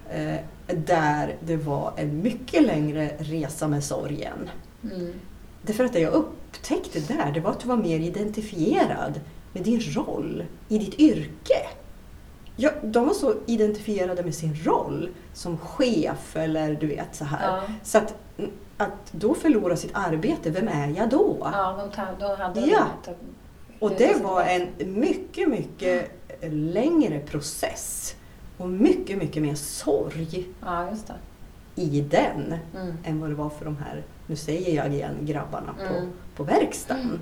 Eh, 0.10 0.36
där 0.86 1.36
det 1.40 1.58
var 1.58 1.94
en 1.98 2.22
mycket 2.22 2.64
längre 2.64 3.12
resa 3.20 3.68
med 3.68 3.84
sorgen. 3.84 4.50
Mm. 4.84 5.14
Därför 5.66 5.86
att 5.86 5.94
det 5.94 6.00
jag 6.00 6.14
upptäckte 6.14 7.00
där, 7.00 7.32
det 7.32 7.40
var 7.40 7.52
att 7.52 7.60
du 7.60 7.68
var 7.68 7.78
mer 7.78 8.00
identifierad 8.00 9.20
med 9.54 9.64
din 9.64 9.80
roll 9.80 10.44
i 10.68 10.78
ditt 10.78 11.00
yrke. 11.00 11.68
Ja, 12.56 12.72
de 12.84 13.08
var 13.08 13.14
så 13.14 13.34
identifierade 13.46 14.24
med 14.24 14.36
sin 14.36 14.56
roll 14.56 15.10
som 15.34 15.58
chef 15.58 16.36
eller 16.36 16.76
du 16.76 16.88
vet 16.88 17.16
så 17.16 17.26
här. 17.26 17.48
Ja. 17.48 17.64
Så 17.84 17.98
att, 17.98 18.16
att 18.78 19.12
då 19.12 19.34
förlora 19.34 19.76
sitt 19.76 19.92
arbete, 19.94 20.50
vem 20.50 20.68
är 20.68 20.88
jag 20.98 21.10
då? 21.10 21.38
Ja, 21.54 21.90
de, 21.96 22.26
de 22.26 22.38
hade 22.38 22.60
ja. 22.62 22.88
Och 23.80 23.92
det 23.98 24.24
var 24.24 24.44
en 24.44 24.68
mycket, 25.00 25.50
mycket 25.50 26.12
längre 26.52 27.20
process 27.20 28.16
och 28.58 28.70
mycket, 28.70 29.18
mycket 29.18 29.42
mer 29.42 29.56
sorg 29.56 30.48
ja, 30.62 30.88
i 31.76 32.02
den 32.02 32.56
mm. 32.76 32.98
än 33.04 33.20
vad 33.20 33.30
det 33.30 33.36
var 33.36 33.50
för 33.50 33.66
de 33.66 33.78
här 33.78 34.04
nu 34.28 34.36
säger 34.36 34.76
jag 34.76 34.94
igen, 34.94 35.16
grabbarna 35.22 35.76
mm. 35.80 35.94
på, 35.94 36.08
på 36.36 36.44
verkstaden. 36.44 37.04
Mm. 37.06 37.20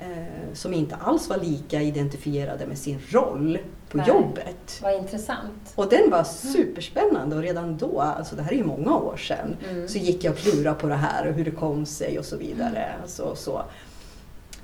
Eh, 0.00 0.54
som 0.54 0.74
inte 0.74 0.96
alls 0.96 1.28
var 1.28 1.36
lika 1.36 1.82
identifierade 1.82 2.66
med 2.66 2.78
sin 2.78 2.98
roll 3.08 3.58
på 3.90 3.96
Nej. 3.96 4.08
jobbet. 4.08 4.80
Vad 4.82 4.94
intressant. 4.94 5.72
Och 5.74 5.88
den 5.88 6.10
var 6.10 6.24
superspännande 6.24 7.36
och 7.36 7.42
redan 7.42 7.76
då, 7.76 8.00
alltså 8.00 8.36
det 8.36 8.42
här 8.42 8.52
är 8.52 8.56
ju 8.56 8.64
många 8.64 8.96
år 8.96 9.16
sedan, 9.16 9.56
mm. 9.70 9.88
så 9.88 9.98
gick 9.98 10.24
jag 10.24 10.32
och 10.32 10.38
klurade 10.38 10.80
på 10.80 10.86
det 10.86 10.94
här 10.94 11.26
och 11.26 11.34
hur 11.34 11.44
det 11.44 11.50
kom 11.50 11.86
sig 11.86 12.18
och 12.18 12.24
så 12.24 12.36
vidare. 12.36 12.84
Mm. 12.84 13.02
Alltså, 13.02 13.34
så. 13.34 13.62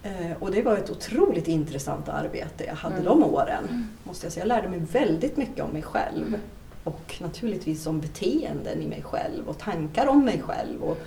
Eh, 0.03 0.37
och 0.41 0.51
det 0.51 0.62
var 0.62 0.77
ett 0.77 0.91
otroligt 0.91 1.49
intressant 1.49 2.09
arbete 2.09 2.64
jag 2.64 2.75
hade 2.75 2.95
mm. 2.95 3.07
de 3.07 3.25
åren. 3.25 3.64
Mm. 3.68 3.87
Måste 4.05 4.27
jag 4.27 4.33
säga. 4.33 4.47
Jag 4.47 4.49
lärde 4.49 4.68
mig 4.68 4.81
väldigt 4.93 5.37
mycket 5.37 5.64
om 5.64 5.70
mig 5.70 5.83
själv. 5.83 6.39
Och 6.85 7.16
naturligtvis 7.20 7.87
om 7.87 8.01
beteenden 8.01 8.82
i 8.82 8.89
mig 8.89 9.03
själv 9.03 9.49
och 9.49 9.59
tankar 9.59 10.07
om 10.07 10.24
mig 10.24 10.43
själv. 10.43 10.82
Och, 10.82 10.99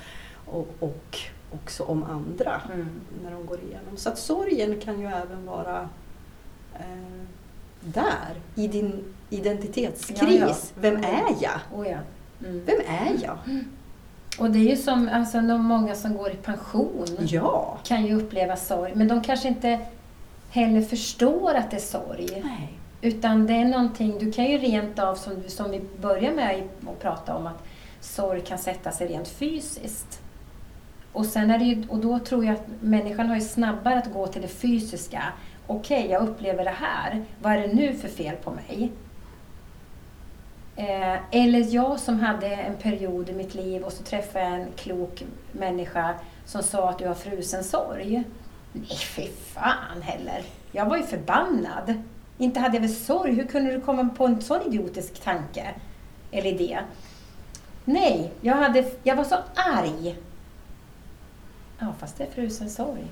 och, 0.46 0.68
och 0.80 1.18
också 1.52 1.84
om 1.84 2.04
andra 2.04 2.62
mm. 2.74 2.88
när 3.24 3.32
de 3.32 3.46
går 3.46 3.60
igenom. 3.60 3.98
Så 3.98 4.10
att 4.10 4.20
sorgen 4.20 4.82
kan 4.82 5.00
ju 5.00 5.08
även 5.08 5.46
vara 5.46 5.90
eh, 6.74 7.24
där, 7.82 8.36
i 8.56 8.68
din 8.68 9.04
identitetskris. 9.30 10.40
Ja, 10.40 10.48
ja. 10.48 10.56
Vem 10.76 10.96
är 10.96 11.36
jag? 11.42 11.60
Oh, 11.74 11.88
ja. 11.88 11.98
mm. 12.46 12.62
Vem 12.66 12.80
är 12.88 13.24
jag? 13.24 13.38
Mm. 13.46 13.66
Och 14.40 14.52
det 14.52 14.60
är 14.60 14.70
ju 14.70 14.78
som 14.78 15.10
alltså, 15.14 15.42
de 15.42 15.66
många 15.66 15.96
som 15.96 16.18
går 16.18 16.32
i 16.32 16.36
pension 16.36 17.08
kan 17.84 18.06
ju 18.06 18.14
uppleva 18.14 18.56
sorg, 18.56 18.92
men 18.96 19.08
de 19.08 19.22
kanske 19.22 19.48
inte 19.48 19.80
heller 20.50 20.82
förstår 20.82 21.54
att 21.54 21.72
det 21.72 21.78
är 21.78 21.82
sorg. 21.82 22.42
Nej. 22.44 22.77
Utan 23.02 23.48
det 23.48 23.54
är 23.54 23.66
någonting, 23.66 24.20
du 24.20 24.32
kan 24.32 24.46
ju 24.46 24.58
rent 24.58 25.00
av, 25.00 25.16
som, 25.16 25.44
som 25.48 25.72
vi 25.72 25.82
börjar 26.02 26.34
med 26.34 26.64
att 26.88 27.00
prata 27.00 27.36
om, 27.36 27.48
att 27.48 27.64
sorg 28.00 28.42
kan 28.42 28.58
sätta 28.58 28.92
sig 28.92 29.08
rent 29.08 29.28
fysiskt. 29.28 30.22
Och, 31.12 31.26
sen 31.26 31.52
är 31.52 31.60
det 31.60 31.66
ju, 31.66 31.88
och 31.90 31.98
då 31.98 32.20
tror 32.20 32.46
jag 32.46 32.54
att 32.54 32.68
människan 32.80 33.28
har 33.28 33.36
ju 33.36 33.42
snabbare 33.42 33.98
att 33.98 34.14
gå 34.14 34.28
till 34.28 34.42
det 34.42 34.48
fysiska. 34.48 35.24
Okej, 35.68 36.00
okay, 36.00 36.12
jag 36.12 36.28
upplever 36.28 36.64
det 36.64 36.76
här. 36.78 37.26
Vad 37.42 37.54
är 37.54 37.68
det 37.68 37.74
nu 37.74 37.94
för 37.94 38.08
fel 38.08 38.36
på 38.36 38.52
mig? 38.52 38.92
Eh, 40.76 41.18
eller 41.32 41.76
jag 41.76 42.00
som 42.00 42.20
hade 42.20 42.48
en 42.48 42.76
period 42.76 43.30
i 43.30 43.34
mitt 43.34 43.56
liv 43.56 43.84
och 43.84 43.94
så 43.94 44.04
träffade 44.04 44.46
jag 44.46 44.54
en 44.54 44.68
klok 44.76 45.24
människa 45.52 46.16
som 46.46 46.64
sa 46.64 46.90
att 46.90 47.00
du 47.00 47.08
har 47.08 47.14
frusen 47.14 47.64
sorg. 47.64 48.24
Nej, 48.74 48.98
fy 48.98 49.28
fan 49.28 50.02
heller. 50.02 50.44
Jag 50.72 50.86
var 50.86 50.98
ju 50.98 51.04
förbannad. 51.04 51.94
Inte 52.38 52.60
hade 52.60 52.76
jag 52.76 52.82
väl 52.82 52.96
sorg. 52.96 53.34
Hur 53.34 53.46
kunde 53.46 53.72
du 53.72 53.82
komma 53.82 54.10
på 54.18 54.26
en 54.26 54.42
sån 54.42 54.62
idiotisk 54.62 55.24
tanke? 55.24 55.68
Eller 56.32 56.50
idé? 56.52 56.80
Nej, 57.86 58.34
jag, 58.42 58.56
hade, 58.56 58.92
jag 59.04 59.16
var 59.16 59.24
så 59.24 59.36
arg 59.56 60.16
Ja, 61.80 61.94
fast 62.00 62.18
det 62.18 62.24
är 62.24 62.32
frusen 62.32 62.70
sorg. 62.70 63.06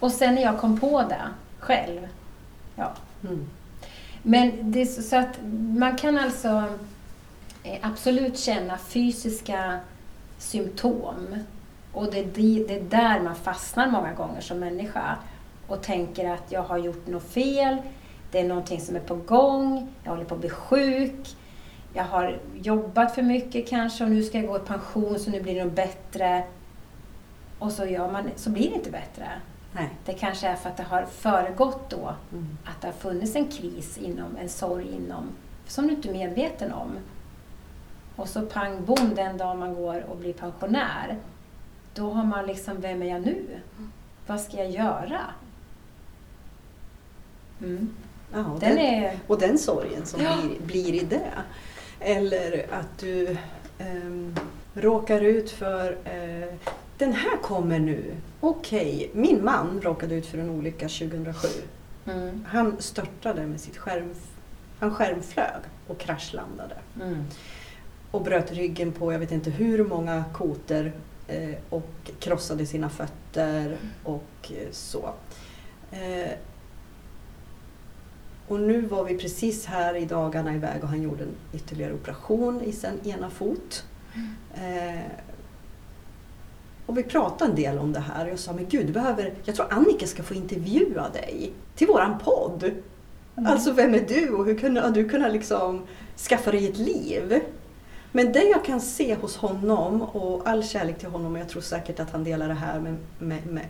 Och 0.00 0.12
sen 0.12 0.34
när 0.34 0.42
jag 0.42 0.58
kom 0.58 0.80
på 0.80 1.02
det 1.02 1.22
själv, 1.58 2.08
ja. 2.76 2.92
Mm. 3.22 3.46
Men 4.22 4.72
det 4.72 4.86
så 4.86 5.16
att 5.16 5.38
man 5.78 5.96
kan 5.96 6.18
alltså 6.18 6.64
eh, 7.62 7.78
absolut 7.82 8.38
känna 8.38 8.78
fysiska 8.78 9.80
symptom. 10.38 11.36
Och 11.92 12.12
det 12.12 12.18
är 12.18 12.80
där 12.90 13.20
man 13.20 13.36
fastnar 13.36 13.90
många 13.90 14.12
gånger 14.12 14.40
som 14.40 14.58
människa 14.58 15.16
och 15.68 15.82
tänker 15.82 16.30
att 16.30 16.52
jag 16.52 16.62
har 16.62 16.78
gjort 16.78 17.06
något 17.06 17.22
fel, 17.22 17.76
det 18.30 18.40
är 18.40 18.48
någonting 18.48 18.80
som 18.80 18.96
är 18.96 19.00
på 19.00 19.14
gång, 19.14 19.88
jag 20.04 20.10
håller 20.10 20.24
på 20.24 20.34
att 20.34 20.40
bli 20.40 20.50
sjuk, 20.50 21.36
jag 21.94 22.04
har 22.04 22.38
jobbat 22.54 23.14
för 23.14 23.22
mycket 23.22 23.68
kanske 23.68 24.04
och 24.04 24.10
nu 24.10 24.22
ska 24.22 24.38
jag 24.38 24.46
gå 24.46 24.56
i 24.56 24.60
pension 24.60 25.18
så 25.18 25.30
nu 25.30 25.42
blir 25.42 25.54
det 25.54 25.64
nog 25.64 25.72
bättre. 25.72 26.44
Och 27.58 27.72
så, 27.72 27.84
gör 27.86 28.12
man, 28.12 28.30
så 28.36 28.50
blir 28.50 28.68
det 28.70 28.74
inte 28.74 28.90
bättre. 28.90 29.28
Nej. 29.72 29.88
Det 30.04 30.12
kanske 30.12 30.48
är 30.48 30.54
för 30.54 30.70
att 30.70 30.76
det 30.76 30.82
har 30.82 31.04
föregått 31.04 31.90
då 31.90 32.14
Mm. 32.32 32.58
att 32.64 32.80
det 32.80 32.86
har 32.88 32.92
funnits 32.92 33.36
en 33.36 33.48
kris 33.48 33.98
inom, 33.98 34.36
en 34.36 34.48
sorg 34.48 34.86
inom, 34.94 35.24
som 35.66 35.86
du 35.86 35.94
inte 35.94 36.08
är 36.08 36.12
medveten 36.12 36.72
om. 36.72 36.90
Och 38.16 38.28
så 38.28 38.42
pang 38.46 38.84
bom 38.84 39.14
den 39.14 39.36
dag 39.36 39.58
man 39.58 39.74
går 39.74 40.04
och 40.10 40.16
blir 40.16 40.32
pensionär. 40.32 41.16
Då 41.94 42.10
har 42.10 42.24
man 42.24 42.46
liksom, 42.46 42.80
vem 42.80 43.02
är 43.02 43.06
jag 43.06 43.22
nu? 43.22 43.44
Vad 44.26 44.40
ska 44.40 44.56
jag 44.56 44.70
göra? 44.70 45.20
Mm. 47.62 47.88
Ja, 48.32 48.44
och 48.44 48.60
Den 48.60 48.76
den, 48.76 48.78
är... 48.78 49.18
och 49.26 49.38
den 49.38 49.58
sorgen 49.58 50.06
som 50.06 50.22
Ja. 50.22 50.36
blir, 50.42 50.60
blir 50.60 50.94
i 51.02 51.04
det. 51.04 51.32
Eller 52.00 52.66
att 52.72 52.98
du 52.98 53.36
ehm, 53.78 54.36
råkar 54.74 55.20
ut 55.20 55.50
för 55.50 55.92
eh, 56.04 56.54
den 56.98 57.12
här 57.12 57.36
kommer 57.42 57.78
nu. 57.78 58.04
Okej, 58.40 59.10
min 59.14 59.44
man 59.44 59.80
råkade 59.82 60.14
ut 60.14 60.26
för 60.26 60.38
en 60.38 60.50
olycka 60.50 60.88
2007. 60.88 61.48
Mm. 62.06 62.44
Han 62.48 62.76
störtade 62.78 63.46
med 63.46 63.60
sitt 63.60 63.76
skärm... 63.76 64.14
Han 64.80 64.94
skärmflög 64.94 65.60
och 65.86 65.98
kraschlandade. 65.98 66.74
Mm. 67.02 67.24
Och 68.10 68.22
bröt 68.22 68.52
ryggen 68.52 68.92
på 68.92 69.12
jag 69.12 69.18
vet 69.18 69.32
inte 69.32 69.50
hur 69.50 69.84
många 69.84 70.24
koter 70.32 70.92
eh, 71.28 71.54
och 71.70 72.10
krossade 72.20 72.66
sina 72.66 72.88
fötter 72.90 73.76
och 74.04 74.50
eh, 74.50 74.68
så. 74.70 75.10
Eh, 75.90 76.30
och 78.48 78.60
nu 78.60 78.80
var 78.80 79.04
vi 79.04 79.18
precis 79.18 79.66
här 79.66 79.94
i 79.94 80.04
dagarna 80.04 80.54
iväg 80.54 80.82
och 80.82 80.88
han 80.88 81.02
gjorde 81.02 81.22
en 81.22 81.34
ytterligare 81.52 81.92
operation 81.92 82.62
i 82.62 82.72
sin 82.72 83.00
ena 83.04 83.30
fot. 83.30 83.84
Eh, 84.54 85.00
och 86.86 86.98
vi 86.98 87.02
pratade 87.02 87.50
en 87.50 87.56
del 87.56 87.78
om 87.78 87.92
det 87.92 88.00
här 88.00 88.24
och 88.24 88.30
jag 88.30 88.38
sa, 88.38 88.52
men 88.52 88.66
gud, 88.68 88.86
du 88.86 88.92
behöver, 88.92 89.34
jag 89.44 89.56
tror 89.56 89.72
Annika 89.72 90.06
ska 90.06 90.22
få 90.22 90.34
intervjua 90.34 91.08
dig 91.08 91.52
till 91.74 91.86
våran 91.86 92.18
podd. 92.18 92.64
Mm. 92.64 93.52
Alltså 93.52 93.72
vem 93.72 93.94
är 93.94 94.04
du 94.08 94.30
och 94.30 94.46
hur 94.46 94.58
kunde 94.58 94.90
du 94.90 95.08
kunna 95.08 95.28
liksom 95.28 95.82
skaffa 96.16 96.50
dig 96.50 96.68
ett 96.68 96.78
liv? 96.78 97.40
Men 98.12 98.32
det 98.32 98.42
jag 98.42 98.64
kan 98.64 98.80
se 98.80 99.14
hos 99.14 99.36
honom 99.36 100.02
och 100.02 100.48
all 100.48 100.64
kärlek 100.64 100.98
till 100.98 101.08
honom 101.08 101.32
och 101.32 101.40
jag 101.40 101.48
tror 101.48 101.62
säkert 101.62 102.00
att 102.00 102.10
han 102.10 102.24
delar 102.24 102.48
det 102.48 102.54
här 102.54 102.80
med, 102.80 102.96
med, 103.18 103.46
med 103.46 103.64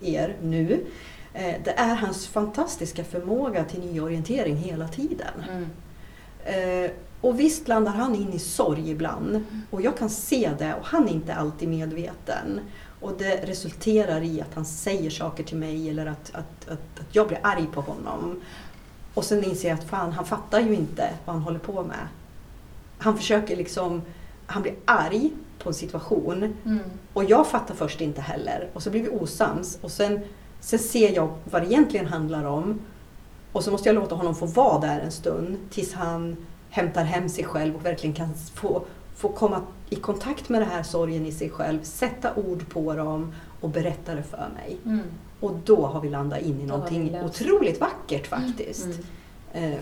er 0.00 0.36
nu. 0.42 0.86
Eh, 1.34 1.54
det 1.64 1.70
är 1.70 1.94
hans 1.94 2.26
fantastiska 2.26 3.04
förmåga 3.04 3.64
till 3.64 3.80
nyorientering 3.80 4.56
hela 4.56 4.88
tiden. 4.88 5.44
Mm. 5.50 5.66
Eh, 6.84 6.90
och 7.20 7.40
visst 7.40 7.68
landar 7.68 7.92
han 7.92 8.14
in 8.14 8.32
i 8.32 8.38
sorg 8.38 8.90
ibland 8.90 9.44
och 9.70 9.82
jag 9.82 9.96
kan 9.98 10.10
se 10.10 10.50
det 10.58 10.74
och 10.74 10.86
han 10.86 11.08
är 11.08 11.12
inte 11.12 11.34
alltid 11.34 11.68
medveten. 11.68 12.60
Och 13.00 13.12
det 13.18 13.36
resulterar 13.46 14.22
i 14.22 14.40
att 14.40 14.54
han 14.54 14.64
säger 14.64 15.10
saker 15.10 15.44
till 15.44 15.56
mig 15.56 15.90
eller 15.90 16.06
att, 16.06 16.30
att, 16.34 16.68
att, 16.68 17.00
att 17.00 17.14
jag 17.14 17.28
blir 17.28 17.38
arg 17.42 17.66
på 17.74 17.80
honom. 17.80 18.40
Och 19.14 19.24
sen 19.24 19.44
inser 19.44 19.68
jag 19.68 19.78
att 19.78 19.84
fan, 19.88 20.12
han 20.12 20.24
fattar 20.24 20.60
ju 20.60 20.74
inte 20.74 21.10
vad 21.24 21.34
han 21.34 21.42
håller 21.44 21.58
på 21.58 21.82
med. 21.82 22.08
Han 22.98 23.16
försöker 23.16 23.56
liksom, 23.56 24.02
han 24.46 24.62
blir 24.62 24.74
arg 24.84 25.30
på 25.58 25.68
en 25.68 25.74
situation 25.74 26.54
Mm. 26.64 26.78
och 27.12 27.24
jag 27.24 27.46
fattar 27.46 27.74
först 27.74 28.00
inte 28.00 28.20
heller. 28.20 28.68
Och 28.72 28.82
så 28.82 28.90
blir 28.90 29.02
vi 29.02 29.08
osams. 29.08 29.78
Och 29.80 29.90
sen, 29.90 30.20
sen 30.60 30.78
ser 30.78 31.14
jag 31.14 31.28
vad 31.50 31.62
det 31.62 31.66
egentligen 31.66 32.06
handlar 32.06 32.44
om. 32.44 32.80
Och 33.52 33.64
så 33.64 33.70
måste 33.70 33.88
jag 33.88 33.94
låta 33.94 34.14
honom 34.14 34.34
få 34.34 34.46
vara 34.46 34.80
där 34.80 35.00
en 35.00 35.12
stund 35.12 35.56
tills 35.70 35.92
han 35.92 36.36
hämtar 36.70 37.04
hem 37.04 37.28
sig 37.28 37.44
själv 37.44 37.76
och 37.76 37.84
verkligen 37.84 38.14
kan 38.14 38.28
få, 38.54 38.82
få 39.16 39.28
komma 39.28 39.62
i 39.90 39.96
kontakt 39.96 40.48
med 40.48 40.60
den 40.60 40.68
här 40.68 40.82
sorgen 40.82 41.26
i 41.26 41.32
sig 41.32 41.50
själv, 41.50 41.82
sätta 41.82 42.34
ord 42.34 42.68
på 42.68 42.94
dem 42.94 43.32
och 43.60 43.68
berätta 43.68 44.14
det 44.14 44.22
för 44.22 44.48
mig. 44.54 44.76
Mm. 44.84 45.02
Och 45.40 45.52
då 45.64 45.86
har 45.86 46.00
vi 46.00 46.08
landat 46.08 46.42
in 46.42 46.60
i 46.60 46.66
någonting 46.66 47.16
otroligt 47.24 47.80
vackert 47.80 48.26
faktiskt. 48.26 48.88
Mm. 49.52 49.72
Eh, 49.72 49.78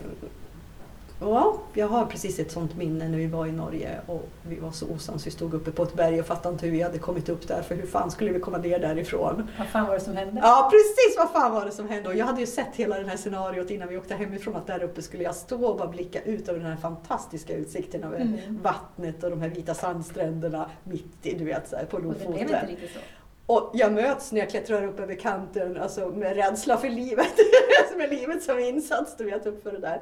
ja, 1.20 1.58
jag 1.74 1.88
har 1.88 2.06
precis 2.06 2.38
ett 2.38 2.52
sånt 2.52 2.76
minne 2.76 3.08
när 3.08 3.18
vi 3.18 3.26
var 3.26 3.46
i 3.46 3.52
Norge 3.52 4.00
och 4.06 4.28
vi 4.42 4.58
var 4.60 4.70
så 4.70 4.86
osams. 4.86 5.26
Vi 5.26 5.30
stod 5.30 5.54
uppe 5.54 5.70
på 5.70 5.82
ett 5.82 5.94
berg 5.94 6.20
och 6.20 6.26
fattade 6.26 6.52
inte 6.52 6.66
hur 6.66 6.72
vi 6.72 6.82
hade 6.82 6.98
kommit 6.98 7.28
upp 7.28 7.48
där 7.48 7.62
för 7.62 7.74
hur 7.74 7.86
fan 7.86 8.10
skulle 8.10 8.30
vi 8.32 8.40
komma 8.40 8.58
ner 8.58 8.78
därifrån? 8.78 9.48
Vad 9.58 9.66
fan 9.66 9.86
var 9.86 9.94
det 9.94 10.00
som 10.00 10.16
hände? 10.16 10.40
Ja 10.44 10.70
precis, 10.72 11.18
vad 11.18 11.30
fan 11.30 11.52
var 11.52 11.64
det 11.64 11.70
som 11.72 11.88
hände? 11.88 12.08
Och 12.08 12.14
jag 12.16 12.26
hade 12.26 12.40
ju 12.40 12.46
sett 12.46 12.74
hela 12.76 12.98
det 12.98 13.08
här 13.08 13.16
scenariot 13.16 13.70
innan 13.70 13.88
vi 13.88 13.98
åkte 13.98 14.14
hemifrån 14.14 14.56
att 14.56 14.66
där 14.66 14.82
uppe 14.82 15.02
skulle 15.02 15.22
jag 15.22 15.34
stå 15.34 15.64
och 15.66 15.78
bara 15.78 15.88
blicka 15.88 16.22
ut 16.22 16.48
över 16.48 16.60
den 16.60 16.68
här 16.70 16.76
fantastiska 16.76 17.54
utsikten 17.54 18.04
över 18.04 18.18
Mm. 18.20 18.58
vattnet 18.62 19.24
och 19.24 19.30
de 19.30 19.40
här 19.40 19.48
vita 19.48 19.74
sandstränderna 19.74 20.70
mitt 20.84 21.06
i, 21.26 21.34
du 21.34 21.44
vet, 21.44 21.68
så 21.68 21.76
här, 21.76 21.84
på 21.84 21.96
Och 21.96 22.02
det 22.02 22.08
blev 22.08 22.18
Lofoten. 22.26 22.42
inte 22.42 22.66
riktigt 22.66 22.90
så. 22.92 22.98
Och 23.46 23.70
jag 23.74 23.92
möts 23.92 24.32
när 24.32 24.40
jag 24.40 24.50
klättrar 24.50 24.84
upp 24.84 25.00
över 25.00 25.14
kanten, 25.14 25.76
alltså 25.82 26.06
med 26.08 26.36
rädsla 26.36 26.76
för 26.76 26.88
livet. 26.88 27.32
med 27.96 28.10
livet 28.10 28.42
som 28.42 28.58
insats, 28.58 29.16
du 29.16 29.24
vet, 29.24 29.46
upp 29.46 29.62
för 29.62 29.72
det 29.72 29.78
där. 29.78 30.00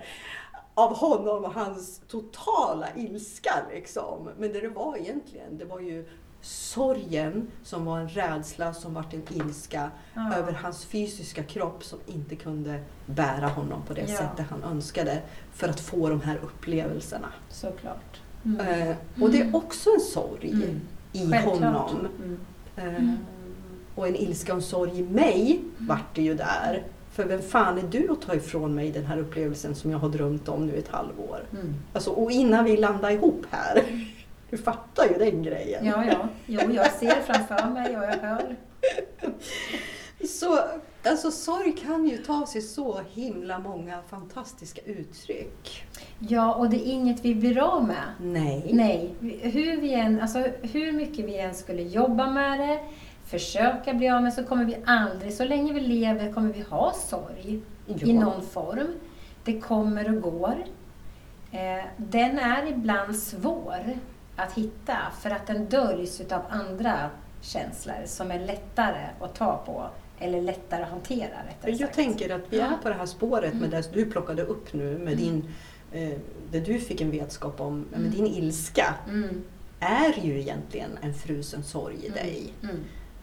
Av 0.79 0.95
honom 0.97 1.45
och 1.45 1.53
hans 1.55 2.01
totala 2.09 2.87
ilska 2.97 3.55
liksom. 3.73 4.29
Men 4.39 4.53
det 4.53 4.61
det 4.61 4.69
var 4.69 4.97
egentligen, 4.97 5.59
det 5.59 5.65
var 5.65 5.81
ju 5.81 6.09
sorgen 6.41 7.49
som 7.63 7.85
var 7.85 7.99
en 8.01 8.09
rädsla 8.09 8.75
som 8.75 8.95
vart 8.95 9.15
en 9.15 9.23
ilska 9.31 9.91
Ja. 10.15 10.35
över 10.35 10.53
hans 10.53 10.85
fysiska 10.85 11.43
kropp 11.43 11.85
som 11.85 11.99
inte 12.07 12.37
kunde 12.37 12.81
bära 13.07 13.47
honom 13.49 13.83
på 13.87 13.95
det 13.95 14.01
Ja. 14.01 14.17
sättet 14.17 14.47
han 14.51 14.63
önskade 14.63 15.23
för 15.53 15.69
att 15.69 15.81
få 15.81 16.09
de 16.09 16.21
här 16.21 16.37
upplevelserna. 16.43 17.29
Såklart. 17.51 18.21
Eh, 18.45 18.97
och 19.23 19.31
det 19.31 19.41
är 19.41 19.57
också 19.57 19.91
en 19.95 20.01
sorg 20.01 20.51
Mm. 20.51 20.81
i 21.13 21.19
Självklart. 21.33 21.91
honom. 21.91 22.07
Mm. 22.19 22.41
Eh, 22.77 22.85
Mm. 22.85 23.17
och 23.95 24.09
en 24.09 24.17
ilska 24.17 24.53
och 24.53 24.57
en 24.59 24.63
sorg 24.63 24.99
i 24.99 25.03
mig 25.03 25.61
vart 25.79 26.15
det 26.15 26.23
ju 26.23 26.35
där. 26.35 26.85
För 27.17 27.25
vem 27.25 27.43
fan 27.43 27.79
är 27.79 27.83
du 27.83 28.13
att 28.13 28.23
ta 28.23 28.35
ifrån 28.35 28.75
mig 28.75 28.91
den 28.91 29.07
här 29.07 29.19
upplevelsen 29.19 29.75
som 29.75 29.91
jag 29.91 29.99
har 29.99 30.09
drömt 30.09 30.49
om 30.49 30.67
nu 30.67 30.77
ett 30.77 30.89
halvår? 30.89 31.41
Mm. 31.53 31.75
Alltså, 31.93 32.11
och 32.11 32.31
innan 32.31 32.65
vi 32.65 32.77
landar 32.77 33.11
ihop 33.11 33.47
här. 33.51 33.83
Du 34.51 34.59
fattar 34.59 35.05
ju 35.05 35.19
den 35.19 35.43
grejen. 35.43 35.85
Ja, 35.85 36.05
ja. 36.05 36.29
Jo, 36.47 36.61
jag 36.73 36.93
ser 36.93 37.21
framför 37.21 37.71
mig 37.71 37.97
och 37.97 38.05
jag 38.05 38.17
hör. 38.17 38.57
Så, 40.29 40.59
alltså, 41.05 41.31
sorg 41.31 41.73
kan 41.73 42.07
ju 42.07 42.17
ta 42.17 42.47
sig 42.47 42.63
så 42.63 43.01
himla 43.11 43.59
många 43.59 44.03
fantastiska 44.09 44.81
uttryck. 44.85 45.85
Ja, 46.19 46.55
och 46.55 46.71
det 46.71 46.89
är 46.89 46.93
inget 46.93 47.25
vi 47.25 47.35
blir 47.35 47.59
av 47.59 47.85
med. 47.85 48.05
Nej. 48.21 48.71
Nej, 48.73 49.15
hur, 49.43 49.81
vi 49.81 49.95
än, 49.95 50.21
alltså, 50.21 50.39
hur 50.63 50.93
mycket 50.93 51.25
vi 51.25 51.39
än 51.39 51.55
skulle 51.55 51.83
jobba 51.83 52.31
med 52.31 52.61
det, 52.61 52.81
försöka 53.27 53.95
bli 53.95 54.09
av 54.09 54.23
med 54.23 54.33
så 54.35 54.45
kommer 54.45 54.65
vi 54.65 54.77
aldrig, 54.87 55.33
så 55.33 55.45
länge 55.45 55.73
vi 55.73 55.81
lever 55.81 56.33
kommer 56.33 56.53
vi 56.53 56.61
ha 56.63 56.93
sorg 56.93 57.61
i 57.87 57.95
Ja. 57.95 58.13
någon 58.21 58.43
form. 58.43 58.87
Det 59.45 59.61
kommer 59.61 60.17
och 60.17 60.23
går. 60.23 60.55
Eh, 61.53 61.85
den 61.97 62.39
är 62.39 62.67
ibland 62.67 63.17
svår 63.17 63.99
att 64.37 64.53
hitta 64.53 64.97
för 65.21 65.31
att 65.31 65.47
den 65.47 65.67
döljs 65.69 66.21
utav 66.21 66.41
andra 66.51 67.11
känslor 67.41 67.95
som 68.07 68.31
är 68.31 68.39
lättare 68.41 69.07
att 69.21 69.35
ta 69.35 69.57
på 69.67 69.87
eller 70.19 70.43
lättare 70.43 70.83
att 70.83 70.89
hantera. 70.91 71.29
Jag 71.65 71.79
sagt. 71.79 71.95
tänker 71.95 72.35
att 72.35 72.43
vi 72.51 72.59
är 72.61 72.77
på 72.83 72.89
det 72.89 72.95
här 72.95 73.07
spåret 73.07 73.55
med 73.55 73.69
Mm. 73.69 73.71
det 73.71 73.93
du 73.93 74.11
plockade 74.11 74.43
upp 74.43 74.73
nu, 74.73 74.99
med 74.99 75.17
din, 75.17 75.45
eh, 75.93 76.19
det 76.51 76.61
du 76.61 76.79
fick 76.81 77.01
en 77.01 77.11
vetskap 77.11 77.61
om, 77.61 77.81
med 77.91 78.01
Mm. 78.01 78.11
din 78.11 78.27
ilska, 78.27 78.95
Mm, 79.09 79.43
är 79.81 80.21
ju 80.27 80.41
egentligen 80.41 80.91
en 81.03 81.15
frusen 81.15 81.63
sorg 81.63 81.97
i 82.03 82.07
mm, 82.07 82.13
dig. 82.15 82.53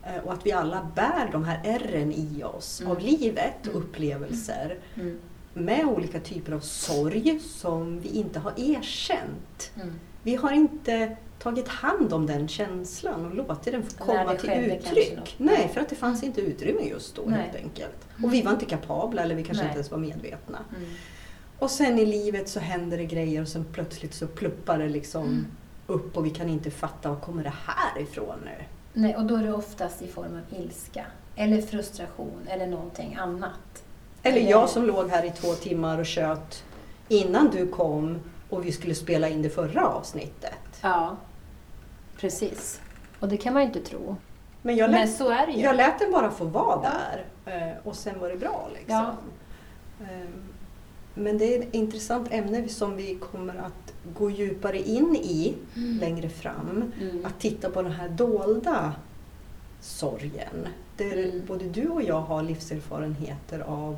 Mm. 0.06 0.16
Eh, 0.20 0.24
Och 0.26 0.34
att 0.34 0.45
vi 0.45 0.51
alla 0.51 0.88
bär 0.95 1.30
de 1.32 1.43
här 1.43 1.62
ärren 1.64 2.12
i 2.12 2.43
oss 2.43 2.82
Mm. 2.82 2.91
av 2.91 2.99
livet 2.99 3.54
och 3.62 3.68
Mm. 3.76 3.84
upplevelser 3.84 4.78
Mm. 4.95 5.20
med 5.54 5.86
olika 5.86 6.20
typer 6.20 6.51
av 6.51 6.60
sorg 6.60 7.39
som 7.39 7.99
vi 7.99 8.10
inte 8.10 8.39
har 8.39 8.54
erkänt. 8.58 9.72
Mm. 9.76 9.93
Vi 10.24 10.36
har 10.36 10.51
inte 10.51 11.18
tagit 11.39 11.68
hand 11.68 12.14
om 12.14 12.26
den 12.26 12.47
känslan 12.47 13.26
och 13.26 13.36
låtit 13.36 13.74
den 13.74 13.84
få 13.84 14.04
komma 14.04 14.36
till 14.36 14.49
uttryck. 14.51 15.36
Nej, 15.38 15.70
för 15.74 15.82
att 15.82 15.89
det 15.89 15.95
fanns 15.95 16.24
inte 16.24 16.41
utrymme 16.41 16.82
just 16.82 17.16
då 17.16 17.22
Nej. 17.28 17.39
helt 17.41 17.56
enkelt. 17.56 18.08
Och 18.24 18.34
vi 18.34 18.41
var 18.41 18.51
inte 18.51 18.66
kapabla 18.66 19.22
eller 19.22 19.36
vi 19.36 19.43
kanske 19.43 19.64
Nej. 19.64 19.70
inte 19.70 19.78
ens 19.78 19.91
var 19.91 19.97
medvetna. 19.97 20.60
Mm. 20.78 20.89
Och 21.60 21.72
sen 21.72 21.99
i 21.99 22.06
livet 22.06 22.49
så 22.49 22.60
händer 22.60 22.97
det 22.97 23.06
grejer 23.06 23.41
och 23.41 23.47
sen 23.47 23.66
plötsligt 23.74 24.14
så 24.14 24.28
pluppar 24.28 24.80
det 24.80 24.89
liksom 24.89 25.24
Mm. 25.28 25.45
upp 25.88 26.18
och 26.18 26.26
vi 26.26 26.30
kan 26.30 26.49
inte 26.49 26.72
fatta 26.72 27.10
var 27.10 27.16
kommer 27.20 27.43
det 27.43 27.54
här 27.66 28.01
ifrån 28.01 28.39
nu? 28.45 28.64
Nej, 28.93 29.15
och 29.15 29.25
då 29.25 29.35
är 29.35 29.43
det 29.43 29.53
oftast 29.53 30.01
i 30.01 30.07
form 30.07 30.35
av 30.35 30.59
ilska. 30.59 31.05
Eller 31.35 31.61
frustration 31.61 32.47
eller 32.47 32.67
någonting 32.67 33.15
annat. 33.15 33.83
Eller 34.23 34.41
jag 34.41 34.69
som 34.69 34.83
låg 34.85 35.09
här 35.09 35.25
i 35.25 35.29
två 35.31 35.53
timmar 35.53 35.97
och 35.99 36.05
tjöt 36.05 36.63
innan 37.07 37.49
du 37.49 37.67
kom 37.67 38.19
och 38.49 38.65
vi 38.65 38.71
skulle 38.71 38.95
spela 38.95 39.29
in 39.29 39.41
det 39.41 39.49
förra 39.49 39.87
avsnittet. 39.87 40.53
Ja, 40.81 41.17
precis. 42.17 42.81
Och 43.19 43.27
det 43.27 43.37
kan 43.37 43.53
man 43.53 43.61
ju 43.61 43.67
inte 43.67 43.81
tro. 43.81 44.15
Men 44.61 44.75
jag 44.75 44.89
lät, 44.91 44.99
Men 44.99 45.07
så 45.09 45.29
är 45.29 45.45
det 45.47 45.53
ju. 45.53 45.61
jag 45.61 45.75
lät 45.75 45.99
den 45.99 46.11
bara 46.11 46.31
få 46.31 46.45
vara 46.45 46.81
där 46.81 47.25
eh, 47.45 47.87
och 47.87 47.95
sen 47.95 48.19
var 48.19 48.29
det 48.29 48.37
bra. 48.37 48.69
Liksom. 48.73 48.95
Ja. 48.95 49.13
Ehm, 50.05 50.43
Men 51.13 51.37
det 51.37 51.55
är 51.55 51.59
ett 51.61 51.73
intressant 51.73 52.27
ämne 52.31 52.67
som 52.69 52.95
vi 52.95 53.15
kommer 53.15 53.55
att 53.55 53.92
gå 54.18 54.30
djupare 54.30 54.80
in 54.82 55.16
i 55.16 55.56
längre 55.76 56.30
fram. 56.30 56.91
Mm. 57.01 57.26
Att 57.26 57.39
titta 57.39 57.70
på 57.70 57.82
den 57.82 57.91
här 57.91 58.10
dolda 58.10 58.93
sorgen. 59.82 60.68
Där 60.97 61.18
Mm. 61.18 61.45
både 61.45 61.66
du 61.66 61.88
och 61.88 62.04
jag 62.04 62.22
har 62.22 62.43
livserfarenheter 62.43 63.60
av, 63.60 63.97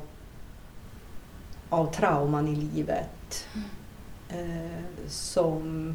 av 1.68 1.92
trauman 1.94 2.48
i 2.48 2.56
livet. 2.56 3.46
Eh, 4.28 5.06
som, 5.08 5.94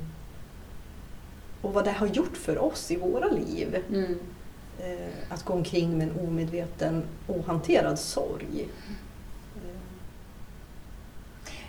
och 1.61 1.73
vad 1.73 1.85
det 1.85 1.91
har 1.91 2.07
gjort 2.07 2.37
för 2.37 2.57
oss 2.63 2.91
i 2.91 2.95
våra 2.95 3.27
liv. 3.27 3.77
Mm. 3.89 4.19
Eh, 4.79 5.07
att 5.33 5.43
gå 5.45 5.53
omkring 5.53 5.97
med 5.97 6.09
en 6.09 6.27
omedveten, 6.27 7.03
ohanterad 7.27 7.99
sorg. 7.99 8.67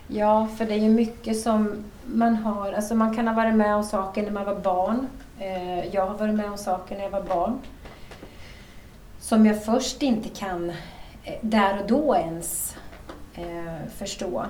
Ja, 0.07 0.47
för 0.57 0.65
det 0.65 0.73
är 0.73 0.79
ju 0.79 0.89
mycket 0.89 1.39
som 1.39 1.83
man 2.05 2.35
har. 2.35 2.73
Alltså 2.73 2.95
man 2.95 3.15
kan 3.15 3.27
ha 3.27 3.35
varit 3.35 3.55
med 3.55 3.75
om 3.75 3.83
saker 3.83 4.23
när 4.23 4.31
man 4.31 4.45
var 4.45 4.59
barn. 4.59 5.07
Eh, 5.39 5.85
jag 5.85 6.05
har 6.07 6.17
varit 6.17 6.35
med 6.35 6.51
om 6.51 6.57
saker 6.57 6.95
när 6.95 7.03
jag 7.03 7.09
var 7.09 7.23
barn. 7.23 7.59
Som 9.19 9.45
jag 9.45 9.65
först 9.65 10.01
inte 10.01 10.29
kan 10.29 10.69
eh, 11.23 11.35
där 11.41 11.79
och 11.79 11.87
då 11.87 12.15
ens 12.15 12.77
eh, 13.33 13.87
förstå. 13.95 14.45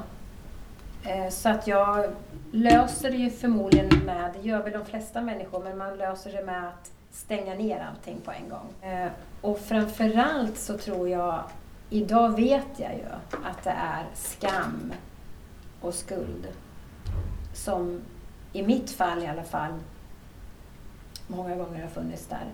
Så 1.32 1.50
att 1.50 1.68
jag 1.68 2.06
löser 2.52 3.12
det 3.12 3.18
ju 3.18 3.30
förmodligen 3.30 4.06
med, 4.06 4.32
det 4.34 4.48
gör 4.48 4.64
väl 4.64 4.74
de 4.74 4.86
flesta 4.86 5.22
människor, 5.22 5.64
men 5.64 5.78
man 5.78 5.98
löser 5.98 6.32
det 6.32 6.44
med 6.44 6.68
att 6.68 6.92
stänga 7.12 7.56
ner 7.56 7.88
allting 7.90 8.18
på 8.26 8.32
en 8.32 8.50
gång. 8.50 9.00
Och 9.42 9.60
framförallt 9.60 10.58
så 10.58 10.78
tror 10.78 11.10
jag, 11.10 11.40
idag 11.90 12.36
vet 12.36 12.68
jag 12.78 12.94
ju 12.94 13.06
att 13.44 13.64
det 13.64 13.70
är 13.70 14.06
skam 14.14 14.94
och 15.84 15.94
skuld 15.94 16.48
som 17.54 18.02
i 18.54 18.64
mitt 18.64 18.92
fall 18.92 19.24
i 19.24 19.28
alla 19.28 19.44
fall 19.44 19.74
många 21.28 21.56
gånger 21.56 21.82
har 21.82 21.90
funnits 21.90 22.28
där. 22.28 22.46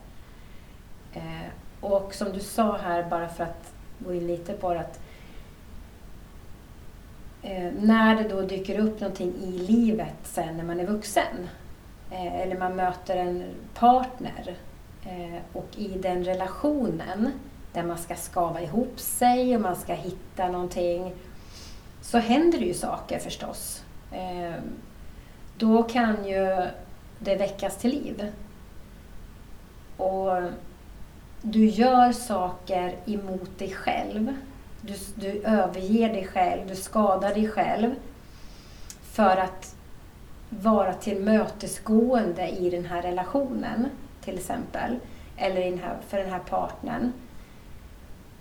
Eh, 1.13 1.49
och 1.81 2.13
som 2.13 2.31
du 2.33 2.39
sa 2.39 2.77
här, 2.77 3.09
bara 3.09 3.27
för 3.29 3.43
att 3.43 3.73
gå 3.99 4.13
in 4.13 4.27
lite 4.27 4.53
på 4.53 4.73
det, 4.73 4.79
att 4.79 4.99
eh, 7.41 7.71
när 7.79 8.15
det 8.15 8.29
då 8.29 8.41
dyker 8.41 8.79
upp 8.79 8.99
någonting 8.99 9.33
i 9.41 9.51
livet 9.51 10.15
sen 10.23 10.57
när 10.57 10.63
man 10.63 10.79
är 10.79 10.85
vuxen 10.85 11.49
eh, 12.11 12.41
eller 12.41 12.57
man 12.57 12.75
möter 12.75 13.17
en 13.17 13.43
partner 13.73 14.55
eh, 15.03 15.41
och 15.53 15.67
i 15.75 15.87
den 15.87 16.23
relationen 16.23 17.31
där 17.73 17.83
man 17.83 17.97
ska 17.97 18.15
skava 18.15 18.61
ihop 18.61 18.99
sig 18.99 19.55
och 19.55 19.61
man 19.61 19.75
ska 19.75 19.93
hitta 19.93 20.47
någonting 20.47 21.13
så 22.09 22.17
händer 22.17 22.59
det 22.59 22.65
ju 22.65 22.73
saker 22.73 23.19
förstås. 23.19 23.83
Eh, 24.11 24.61
då 25.57 25.83
kan 25.83 26.27
ju 26.27 26.67
det 27.19 27.35
väckas 27.35 27.77
till 27.77 27.91
liv. 27.91 28.31
Och 29.97 30.41
du 31.41 31.65
gör 31.65 32.11
saker 32.11 32.95
emot 33.05 33.59
dig 33.59 33.71
själv. 33.71 34.33
Du, 34.81 34.93
du 35.15 35.41
överger 35.43 36.09
dig 36.09 36.27
själv, 36.27 36.67
du 36.67 36.75
skadar 36.75 37.33
dig 37.33 37.47
själv 37.47 37.95
för 39.03 39.37
att 39.37 39.75
vara 40.49 40.93
tillmötesgående 40.93 42.47
i 42.47 42.69
den 42.69 42.85
här 42.85 43.01
relationen, 43.01 43.87
till 44.21 44.37
exempel. 44.37 44.95
Eller 45.37 45.69
den 45.69 45.79
här, 45.79 45.97
för 46.07 46.17
den 46.17 46.31
här 46.31 46.39
partnern. 46.39 47.13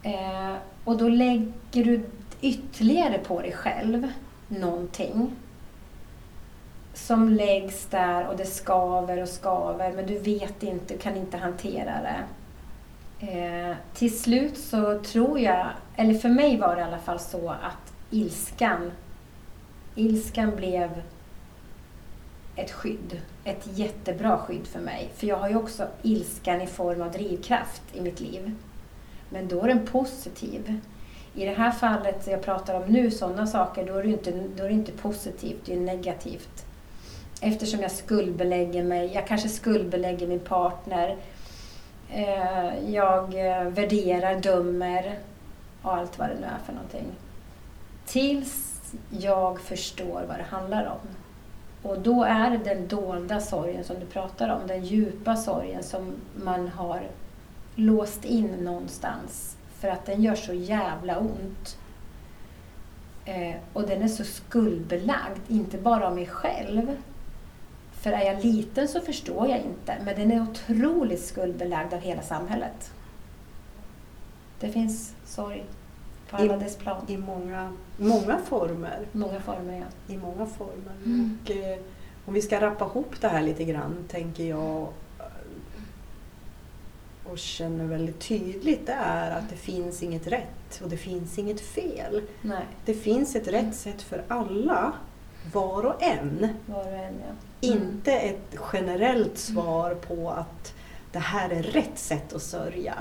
Eh, 0.03 0.55
och 0.85 0.97
då 0.97 1.09
lägger 1.09 1.85
du 1.85 2.05
ytterligare 2.41 3.19
på 3.19 3.41
dig 3.41 3.53
själv 3.53 4.13
någonting 4.49 5.37
som 6.95 7.29
läggs 7.29 7.87
där 7.87 8.27
och 8.27 8.37
det 8.37 8.47
skaver 8.47 9.23
och 9.23 9.29
skaver 9.29 9.93
men 9.93 10.07
du 10.07 10.19
vet 10.19 10.63
inte, 10.63 10.95
du 10.95 10.99
kan 10.99 11.17
inte 11.17 11.37
hantera 11.37 11.95
det. 12.03 12.25
Eh, 13.21 13.77
till 13.95 14.19
slut 14.19 14.59
så 14.59 14.99
tror 14.99 15.39
jag, 15.39 15.67
eller 15.97 16.15
för 16.15 16.29
mig 16.29 16.57
var 16.57 16.77
det 16.77 16.81
i 16.81 16.85
alla 16.85 16.99
fall 16.99 17.21
så 17.21 17.51
att 17.51 17.93
ilskan, 18.11 18.93
ilskan 19.95 20.57
blev 20.57 21.03
ett 22.57 22.71
skydd. 22.71 23.21
Ett 23.45 23.79
jättebra 23.79 24.39
skydd 24.39 24.67
för 24.67 24.81
mig. 24.81 25.11
För 25.17 25.27
jag 25.27 25.37
har 25.37 25.49
ju 25.49 25.57
också 25.57 25.89
ilskan 26.03 26.61
i 26.61 26.67
form 26.67 27.03
av 27.03 27.13
drivkraft 27.13 27.83
i 27.93 28.01
mitt 28.01 28.21
liv. 28.21 28.55
Men 29.31 29.49
då 29.49 29.63
är 29.63 29.69
den 29.69 29.87
positiv. 29.87 30.81
I 31.39 31.45
det 31.45 31.53
här 31.53 31.71
fallet 31.71 32.27
jag 32.27 32.43
pratar 32.43 32.75
om 32.75 32.83
nu, 32.93 33.11
sådana 33.11 33.47
saker, 33.47 33.87
då 33.87 33.95
är 33.95 34.03
det 34.03 34.09
ju 34.09 34.15
inte, 34.15 34.31
då 34.57 34.65
är 34.65 34.69
det 34.69 34.75
inte 34.75 34.93
positivt, 34.93 35.61
det 35.65 35.75
är 35.75 35.81
negativt. 35.81 36.67
Eftersom 37.41 37.81
jag 37.81 37.91
skuldbelägger 37.91 38.85
mig, 38.85 39.11
jag 39.15 39.27
kanske 39.27 39.49
skuldbelägger 39.49 40.27
min 40.27 40.41
partner. 40.41 41.17
Eh, 42.11 42.91
jag 42.91 43.35
eh, 43.35 43.65
värderar, 43.65 44.41
dömer 44.41 45.19
och 45.83 45.95
allt 45.95 46.19
vad 46.19 46.29
det 46.29 46.35
nu 46.35 46.47
är 46.47 46.65
för 46.67 46.73
någonting. 46.73 47.07
Tills 48.07 48.83
jag 49.11 49.61
förstår 49.61 50.25
vad 50.29 50.39
det 50.39 50.47
handlar 50.51 50.87
om. 50.87 51.09
Och 51.91 52.01
då 52.01 52.25
är 52.25 52.51
det 52.51 52.59
den 52.59 52.89
dolda 52.89 53.41
sorgen 53.41 53.85
som 53.85 54.01
du 54.01 54.07
pratar 54.07 54.49
om, 54.49 54.67
den 54.67 54.85
djupa 54.85 55.37
sorgen 55.37 55.83
som 55.83 56.13
man 56.35 56.69
har 56.69 57.03
låst 57.75 58.25
in 58.25 58.47
någonstans 58.47 59.59
för 59.81 59.89
att 59.89 60.07
den 60.07 60.23
gör 60.23 60.35
så 60.35 60.53
jävla 60.53 61.19
ont. 61.19 61.79
Eh, 63.25 63.57
och 63.73 63.83
den 63.83 64.03
är 64.03 64.09
så 64.09 64.25
skuldbelagd, 64.25 65.41
inte 65.49 65.79
bara 65.79 66.07
av 66.09 66.15
mig 66.15 66.27
själv. 66.27 66.97
För 67.93 68.11
är 68.13 68.23
jag 68.23 68.45
liten 68.45 68.89
så 68.89 69.01
förstår 69.01 69.49
jag 69.49 69.59
inte, 69.59 69.97
men 70.05 70.17
den 70.17 70.33
är 70.33 70.43
otroligt 70.43 71.25
skuldbelagd 71.25 71.95
av 71.95 72.01
hela 72.01 72.23
samhället. 72.23 72.93
Det 74.61 74.69
finns 74.69 75.15
sorg 75.27 75.65
på 76.31 76.37
alla 76.37 76.57
I- 76.57 76.59
dess 76.59 76.77
plan. 76.77 77.05
I 77.09 77.17
många, 77.17 77.73
många 77.97 78.39
former. 78.39 78.99
Många 79.13 79.41
former, 79.41 79.79
ja. 79.79 80.15
I 80.15 80.17
många 80.17 80.47
former. 80.47 80.95
Mm. 81.05 81.39
Och, 81.45 81.51
eh, 81.51 81.79
om 82.27 82.35
vi 82.35 82.43
ska 82.43 82.61
rappa 82.61 82.85
ihop 82.85 83.21
det 83.21 83.29
här 83.29 83.43
lite 83.43 83.65
grann, 83.65 84.05
tänker 84.09 84.45
jag 84.45 84.89
och 87.31 87.39
känner 87.39 87.85
väldigt 87.85 88.21
tydligt, 88.21 88.87
det 88.87 88.93
är 88.93 89.31
att 89.39 89.51
det 89.51 89.57
finns 89.57 90.03
inget 90.03 90.27
rätt 90.27 90.81
och 90.83 90.89
det 90.89 90.97
finns 90.97 91.39
inget 91.39 91.61
fel. 91.61 92.23
Nej, 92.43 92.65
Det 92.85 92.95
finns 92.95 93.37
ett 93.37 93.49
rätt 93.49 93.75
sätt 93.75 94.03
för 94.03 94.25
alla, 94.29 94.93
var 95.53 95.87
och 95.87 96.03
en. 96.03 96.49
var 96.67 96.81
och 96.87 96.99
en, 96.99 97.15
ja. 97.27 97.35
Inte 97.61 98.13
ett 98.13 98.57
generellt 98.73 99.39
svar 99.39 99.95
på 99.95 100.31
att 100.31 100.75
det 101.13 101.19
här 101.19 101.51
är 101.51 101.63
rätt 101.63 101.99
sätt 101.99 102.33
att 102.33 102.43
sörja. 102.43 102.95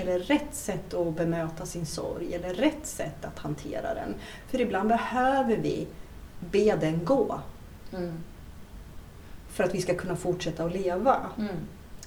Eller 0.00 0.18
rätt 0.18 0.54
sätt 0.54 0.94
att 0.94 1.16
bemöta 1.16 1.66
sin 1.66 1.86
sorg. 1.86 2.34
Eller 2.34 2.54
rätt 2.54 2.86
sätt 2.86 3.24
att 3.24 3.38
hantera 3.38 3.94
den. 3.94 4.14
För 4.48 4.60
ibland 4.60 4.88
behöver 4.88 5.56
vi 5.56 5.86
be 6.40 6.76
den 6.76 7.04
gå. 7.04 7.40
Mm. 7.92 8.12
För 9.48 9.64
att 9.64 9.74
vi 9.74 9.82
ska 9.82 9.94
kunna 9.94 10.16
fortsätta 10.16 10.64
att 10.64 10.72
leva. 10.72 11.16
Mm. 11.38 11.56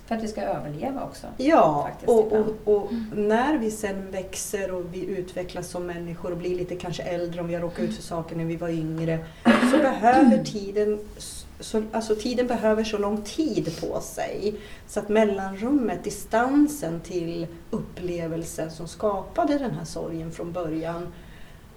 För 0.10 0.16
att 0.16 0.24
vi 0.24 0.28
ska 0.28 0.42
överleva 0.42 1.04
också. 1.04 1.28
Ja, 1.38 1.84
Faktiskt 1.90 2.10
och, 2.10 2.34
och, 2.34 2.76
och 2.76 2.92
när 3.14 3.58
vi 3.58 3.72
sen 3.72 4.12
växer 4.12 4.72
och 4.72 4.86
vi 4.92 5.06
utvecklas 5.06 5.70
som 5.70 5.86
människor 5.86 6.32
och 6.32 6.38
blir 6.38 6.56
lite 6.56 6.76
kanske 6.76 7.04
äldre 7.04 7.42
om 7.42 7.48
vi 7.48 7.54
har 7.54 7.62
råkat 7.62 7.80
ut 7.80 7.96
för 7.96 8.04
saker 8.04 8.36
när 8.36 8.46
vi 8.46 8.56
var 8.56 8.70
yngre. 8.70 9.26
Så 9.44 9.78
behöver 9.82 10.44
tiden, 10.44 11.00
så, 11.60 11.84
alltså 11.92 12.16
tiden 12.16 12.48
behöver 12.48 12.84
så 12.84 12.98
lång 12.98 13.22
tid 13.22 13.82
på 13.82 14.02
sig. 14.02 14.56
Så 14.88 15.00
att 15.00 15.10
mellanrummet, 15.10 16.04
distansen 16.04 17.00
till 17.00 17.48
upplevelsen 17.70 18.72
som 18.72 18.88
skapade 18.88 19.58
den 19.58 19.72
här 19.72 19.86
sorgen 19.86 20.32
från 20.32 20.52
början 20.52 21.14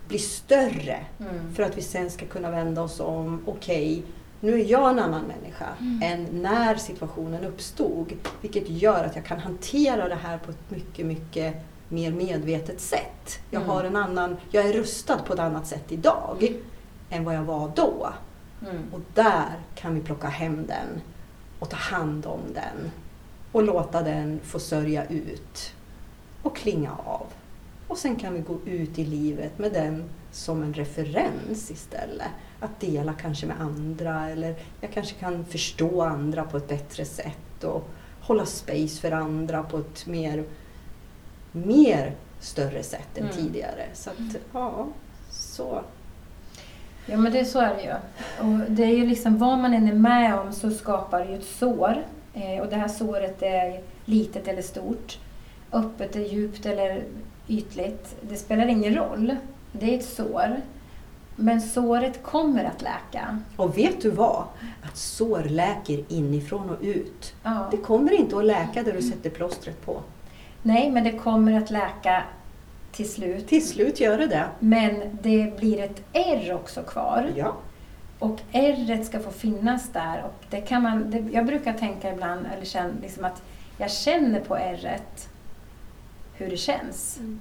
blir 0.08 0.18
större. 0.18 0.98
Mm. 1.20 1.54
För 1.54 1.62
att 1.62 1.78
vi 1.78 1.82
sen 1.82 2.10
ska 2.10 2.26
kunna 2.26 2.50
vända 2.50 2.82
oss 2.82 3.00
om. 3.00 3.42
Okej, 3.46 4.02
nu 4.44 4.60
är 4.60 4.64
jag 4.64 4.90
en 4.90 4.98
annan 4.98 5.22
människa 5.24 5.66
Mm. 5.80 6.02
än 6.02 6.42
när 6.42 6.74
situationen 6.74 7.44
uppstod. 7.44 8.12
Vilket 8.40 8.68
gör 8.68 9.04
att 9.04 9.16
jag 9.16 9.24
kan 9.24 9.38
hantera 9.38 10.08
det 10.08 10.14
här 10.14 10.38
på 10.38 10.50
ett 10.50 10.70
mycket, 10.70 11.06
mycket 11.06 11.54
mer 11.88 12.12
medvetet 12.12 12.80
sätt. 12.80 13.38
Jag, 13.50 13.62
Mm. 13.62 13.70
har 13.74 13.84
en 13.84 13.96
annan, 13.96 14.36
jag 14.50 14.66
är 14.66 14.72
rustad 14.72 15.18
på 15.18 15.32
ett 15.32 15.38
annat 15.38 15.66
sätt 15.66 15.92
idag 15.92 16.52
än 17.10 17.24
vad 17.24 17.34
jag 17.34 17.42
var 17.42 17.72
då. 17.76 18.08
Mm. 18.70 18.82
Och 18.92 19.00
där 19.14 19.58
kan 19.74 19.94
vi 19.94 20.00
plocka 20.00 20.28
hem 20.28 20.66
den 20.66 21.00
och 21.58 21.68
ta 21.70 21.76
hand 21.76 22.26
om 22.26 22.40
den 22.54 22.90
och 23.52 23.62
låta 23.62 24.02
den 24.02 24.40
få 24.44 24.58
sörja 24.58 25.06
ut 25.06 25.72
och 26.42 26.56
klinga 26.56 26.90
av. 27.04 27.26
Och 27.92 27.98
sen 27.98 28.16
kan 28.16 28.34
vi 28.34 28.40
gå 28.40 28.58
ut 28.66 28.98
i 28.98 29.04
livet 29.04 29.58
med 29.58 29.72
den 29.72 30.04
som 30.30 30.62
en 30.62 30.74
referens 30.74 31.70
istället. 31.70 32.28
Att 32.60 32.80
dela 32.80 33.12
kanske 33.12 33.46
med 33.46 33.60
andra 33.60 34.30
eller 34.30 34.54
jag 34.80 34.90
kanske 34.92 35.14
kan 35.14 35.44
förstå 35.44 36.02
andra 36.02 36.44
på 36.44 36.56
ett 36.56 36.68
bättre 36.68 37.04
sätt 37.04 37.64
och 37.64 37.88
hålla 38.20 38.46
space 38.46 39.00
för 39.00 39.10
andra 39.12 39.62
på 39.62 39.78
ett 39.78 40.06
mer, 40.06 40.44
mer 41.52 42.14
större 42.40 42.82
sätt 42.82 43.18
än 43.18 43.24
Mm. 43.24 43.36
tidigare. 43.36 43.86
Så 43.94 44.10
att, 44.10 44.36
ja, 44.52 44.86
så. 45.30 45.80
Ja 47.06 47.16
men 47.16 47.32
det, 47.32 47.44
så 47.44 47.58
är 47.58 47.74
det 47.76 47.82
ju. 47.82 47.92
Och 48.46 48.70
det 48.70 48.82
är 48.84 48.96
ju 48.96 49.06
liksom 49.06 49.38
vad 49.38 49.58
man 49.58 49.74
än 49.74 49.88
är 49.88 49.94
med 49.94 50.38
om 50.38 50.52
så 50.52 50.70
skapar 50.70 51.24
det 51.24 51.30
ju 51.30 51.38
ett 51.38 51.44
sår. 51.46 52.06
Eh, 52.34 52.60
och 52.62 52.68
det 52.70 52.76
här 52.76 52.88
såret 52.88 53.42
är 53.42 53.80
litet 54.04 54.48
eller 54.48 54.62
stort. 54.62 55.18
Öppet 55.72 56.16
eller 56.16 56.26
djupt 56.28 56.66
eller 56.66 57.04
ytligt. 57.52 58.16
Det 58.20 58.36
spelar 58.36 58.66
ingen 58.66 58.94
roll. 58.94 59.36
Det 59.72 59.94
är 59.94 59.98
ett 59.98 60.04
sår. 60.04 60.60
Men 61.36 61.60
såret 61.60 62.22
kommer 62.22 62.64
att 62.64 62.82
läka. 62.82 63.38
Och 63.56 63.78
vet 63.78 64.02
du 64.02 64.10
vad? 64.10 64.44
Att 64.82 64.96
sår 64.96 65.42
läker 65.42 66.04
inifrån 66.08 66.70
och 66.70 66.78
ut. 66.80 67.34
Ja. 67.42 67.68
Det 67.70 67.76
kommer 67.76 68.12
inte 68.12 68.36
att 68.38 68.44
läka 68.44 68.82
där 68.82 68.92
du 68.92 69.02
sätter 69.02 69.30
plåstret 69.30 69.86
på. 69.86 70.00
Nej, 70.62 70.90
men 70.90 71.04
det 71.04 71.12
kommer 71.12 71.52
att 71.62 71.70
läka 71.70 72.22
till 72.92 73.10
slut. 73.10 73.48
Till 73.48 73.68
slut 73.68 74.00
gör 74.00 74.18
det 74.18 74.26
det. 74.26 74.44
Men 74.58 75.18
det 75.22 75.56
blir 75.56 75.80
ett 75.80 76.02
ärr 76.12 76.54
också 76.54 76.82
kvar. 76.82 77.32
Ja. 77.36 77.56
Och 78.18 78.40
ärret 78.52 79.06
ska 79.06 79.20
få 79.20 79.30
finnas 79.30 79.88
där. 79.92 80.22
Och 80.24 80.44
det 80.50 80.60
kan 80.60 80.82
man, 80.82 81.10
det, 81.10 81.24
jag 81.32 81.46
brukar 81.46 81.72
tänka 81.72 82.12
ibland, 82.12 82.46
eller 82.56 82.64
känna, 82.64 82.92
liksom 83.02 83.24
att 83.24 83.42
jag 83.78 83.90
känner 83.90 84.40
på 84.40 84.56
ärret 84.56 85.28
hur 86.42 86.50
det 86.50 86.56
känns. 86.56 87.18
Mm. 87.18 87.40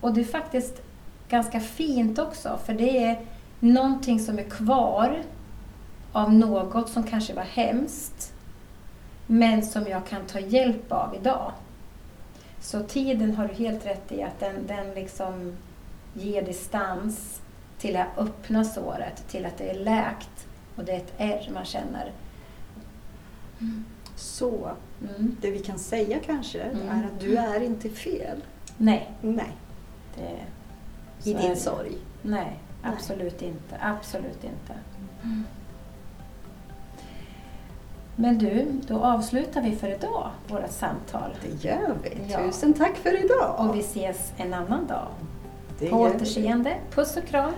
Och 0.00 0.14
det 0.14 0.20
är 0.20 0.24
faktiskt 0.24 0.82
ganska 1.28 1.60
fint 1.60 2.18
också, 2.18 2.58
för 2.66 2.74
det 2.74 3.04
är 3.04 3.20
någonting 3.60 4.20
som 4.20 4.38
är 4.38 4.50
kvar 4.50 5.22
av 6.12 6.32
något 6.32 6.88
som 6.88 7.02
kanske 7.02 7.34
var 7.34 7.42
hemskt, 7.42 8.32
men 9.26 9.62
som 9.62 9.86
jag 9.86 10.06
kan 10.06 10.26
ta 10.26 10.40
hjälp 10.40 10.92
av 10.92 11.14
idag. 11.14 11.52
Så 12.60 12.82
tiden 12.82 13.34
har 13.34 13.48
du 13.48 13.54
helt 13.54 13.86
rätt 13.86 14.12
i 14.12 14.22
att 14.22 14.40
den, 14.40 14.66
den 14.66 14.94
liksom 14.94 15.56
ger 16.14 16.42
distans 16.42 17.40
till 17.78 17.96
att 17.96 18.18
öppna 18.18 18.64
såret, 18.64 19.28
till 19.28 19.46
att 19.46 19.58
det 19.58 19.70
är 19.70 19.84
läkt 19.84 20.46
och 20.76 20.84
det 20.84 20.92
är 20.92 20.96
ett 20.96 21.14
ärr 21.18 21.50
man 21.54 21.64
känner. 21.64 22.12
Så 24.20 24.70
Mm. 25.16 25.36
det 25.40 25.50
vi 25.50 25.58
kan 25.58 25.78
säga 25.78 26.18
kanske 26.26 26.60
Mm. 26.60 26.88
är 26.88 27.04
att 27.04 27.20
du 27.20 27.36
är 27.36 27.60
inte 27.62 27.88
fel. 27.90 28.42
Nej, 28.76 29.10
Nej, 29.20 29.52
det, 30.16 30.38
i 31.30 31.34
din 31.34 31.50
det. 31.50 31.56
sorg. 31.56 31.92
Nej, 32.22 32.58
absolut 32.82 33.42
inte. 33.42 33.76
Absolut 33.80 34.44
inte. 34.44 34.74
Men 38.16 38.38
du, 38.38 38.66
då 38.86 38.98
avslutar 39.04 39.62
vi 39.62 39.76
för 39.76 39.88
idag, 39.94 40.30
vårt 40.48 40.70
samtal. 40.70 41.30
Det 41.42 41.64
gör 41.68 41.94
vi. 42.02 42.32
Ja. 42.32 42.38
Tusen 42.38 42.72
tack 42.74 42.96
för 42.96 43.24
idag. 43.24 43.54
Och 43.58 43.76
vi 43.76 43.80
ses 43.80 44.32
en 44.36 44.54
annan 44.54 44.86
dag. 44.86 45.06
det 45.78 45.88
På 45.90 46.00
gör 46.00 46.08
vi. 46.10 46.16
återseende. 46.16 46.76
Puss 46.90 47.16
och 47.16 47.24
kram. 47.26 47.52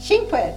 Tjing 0.00 0.20
på 0.30 0.36
er! 0.36 0.54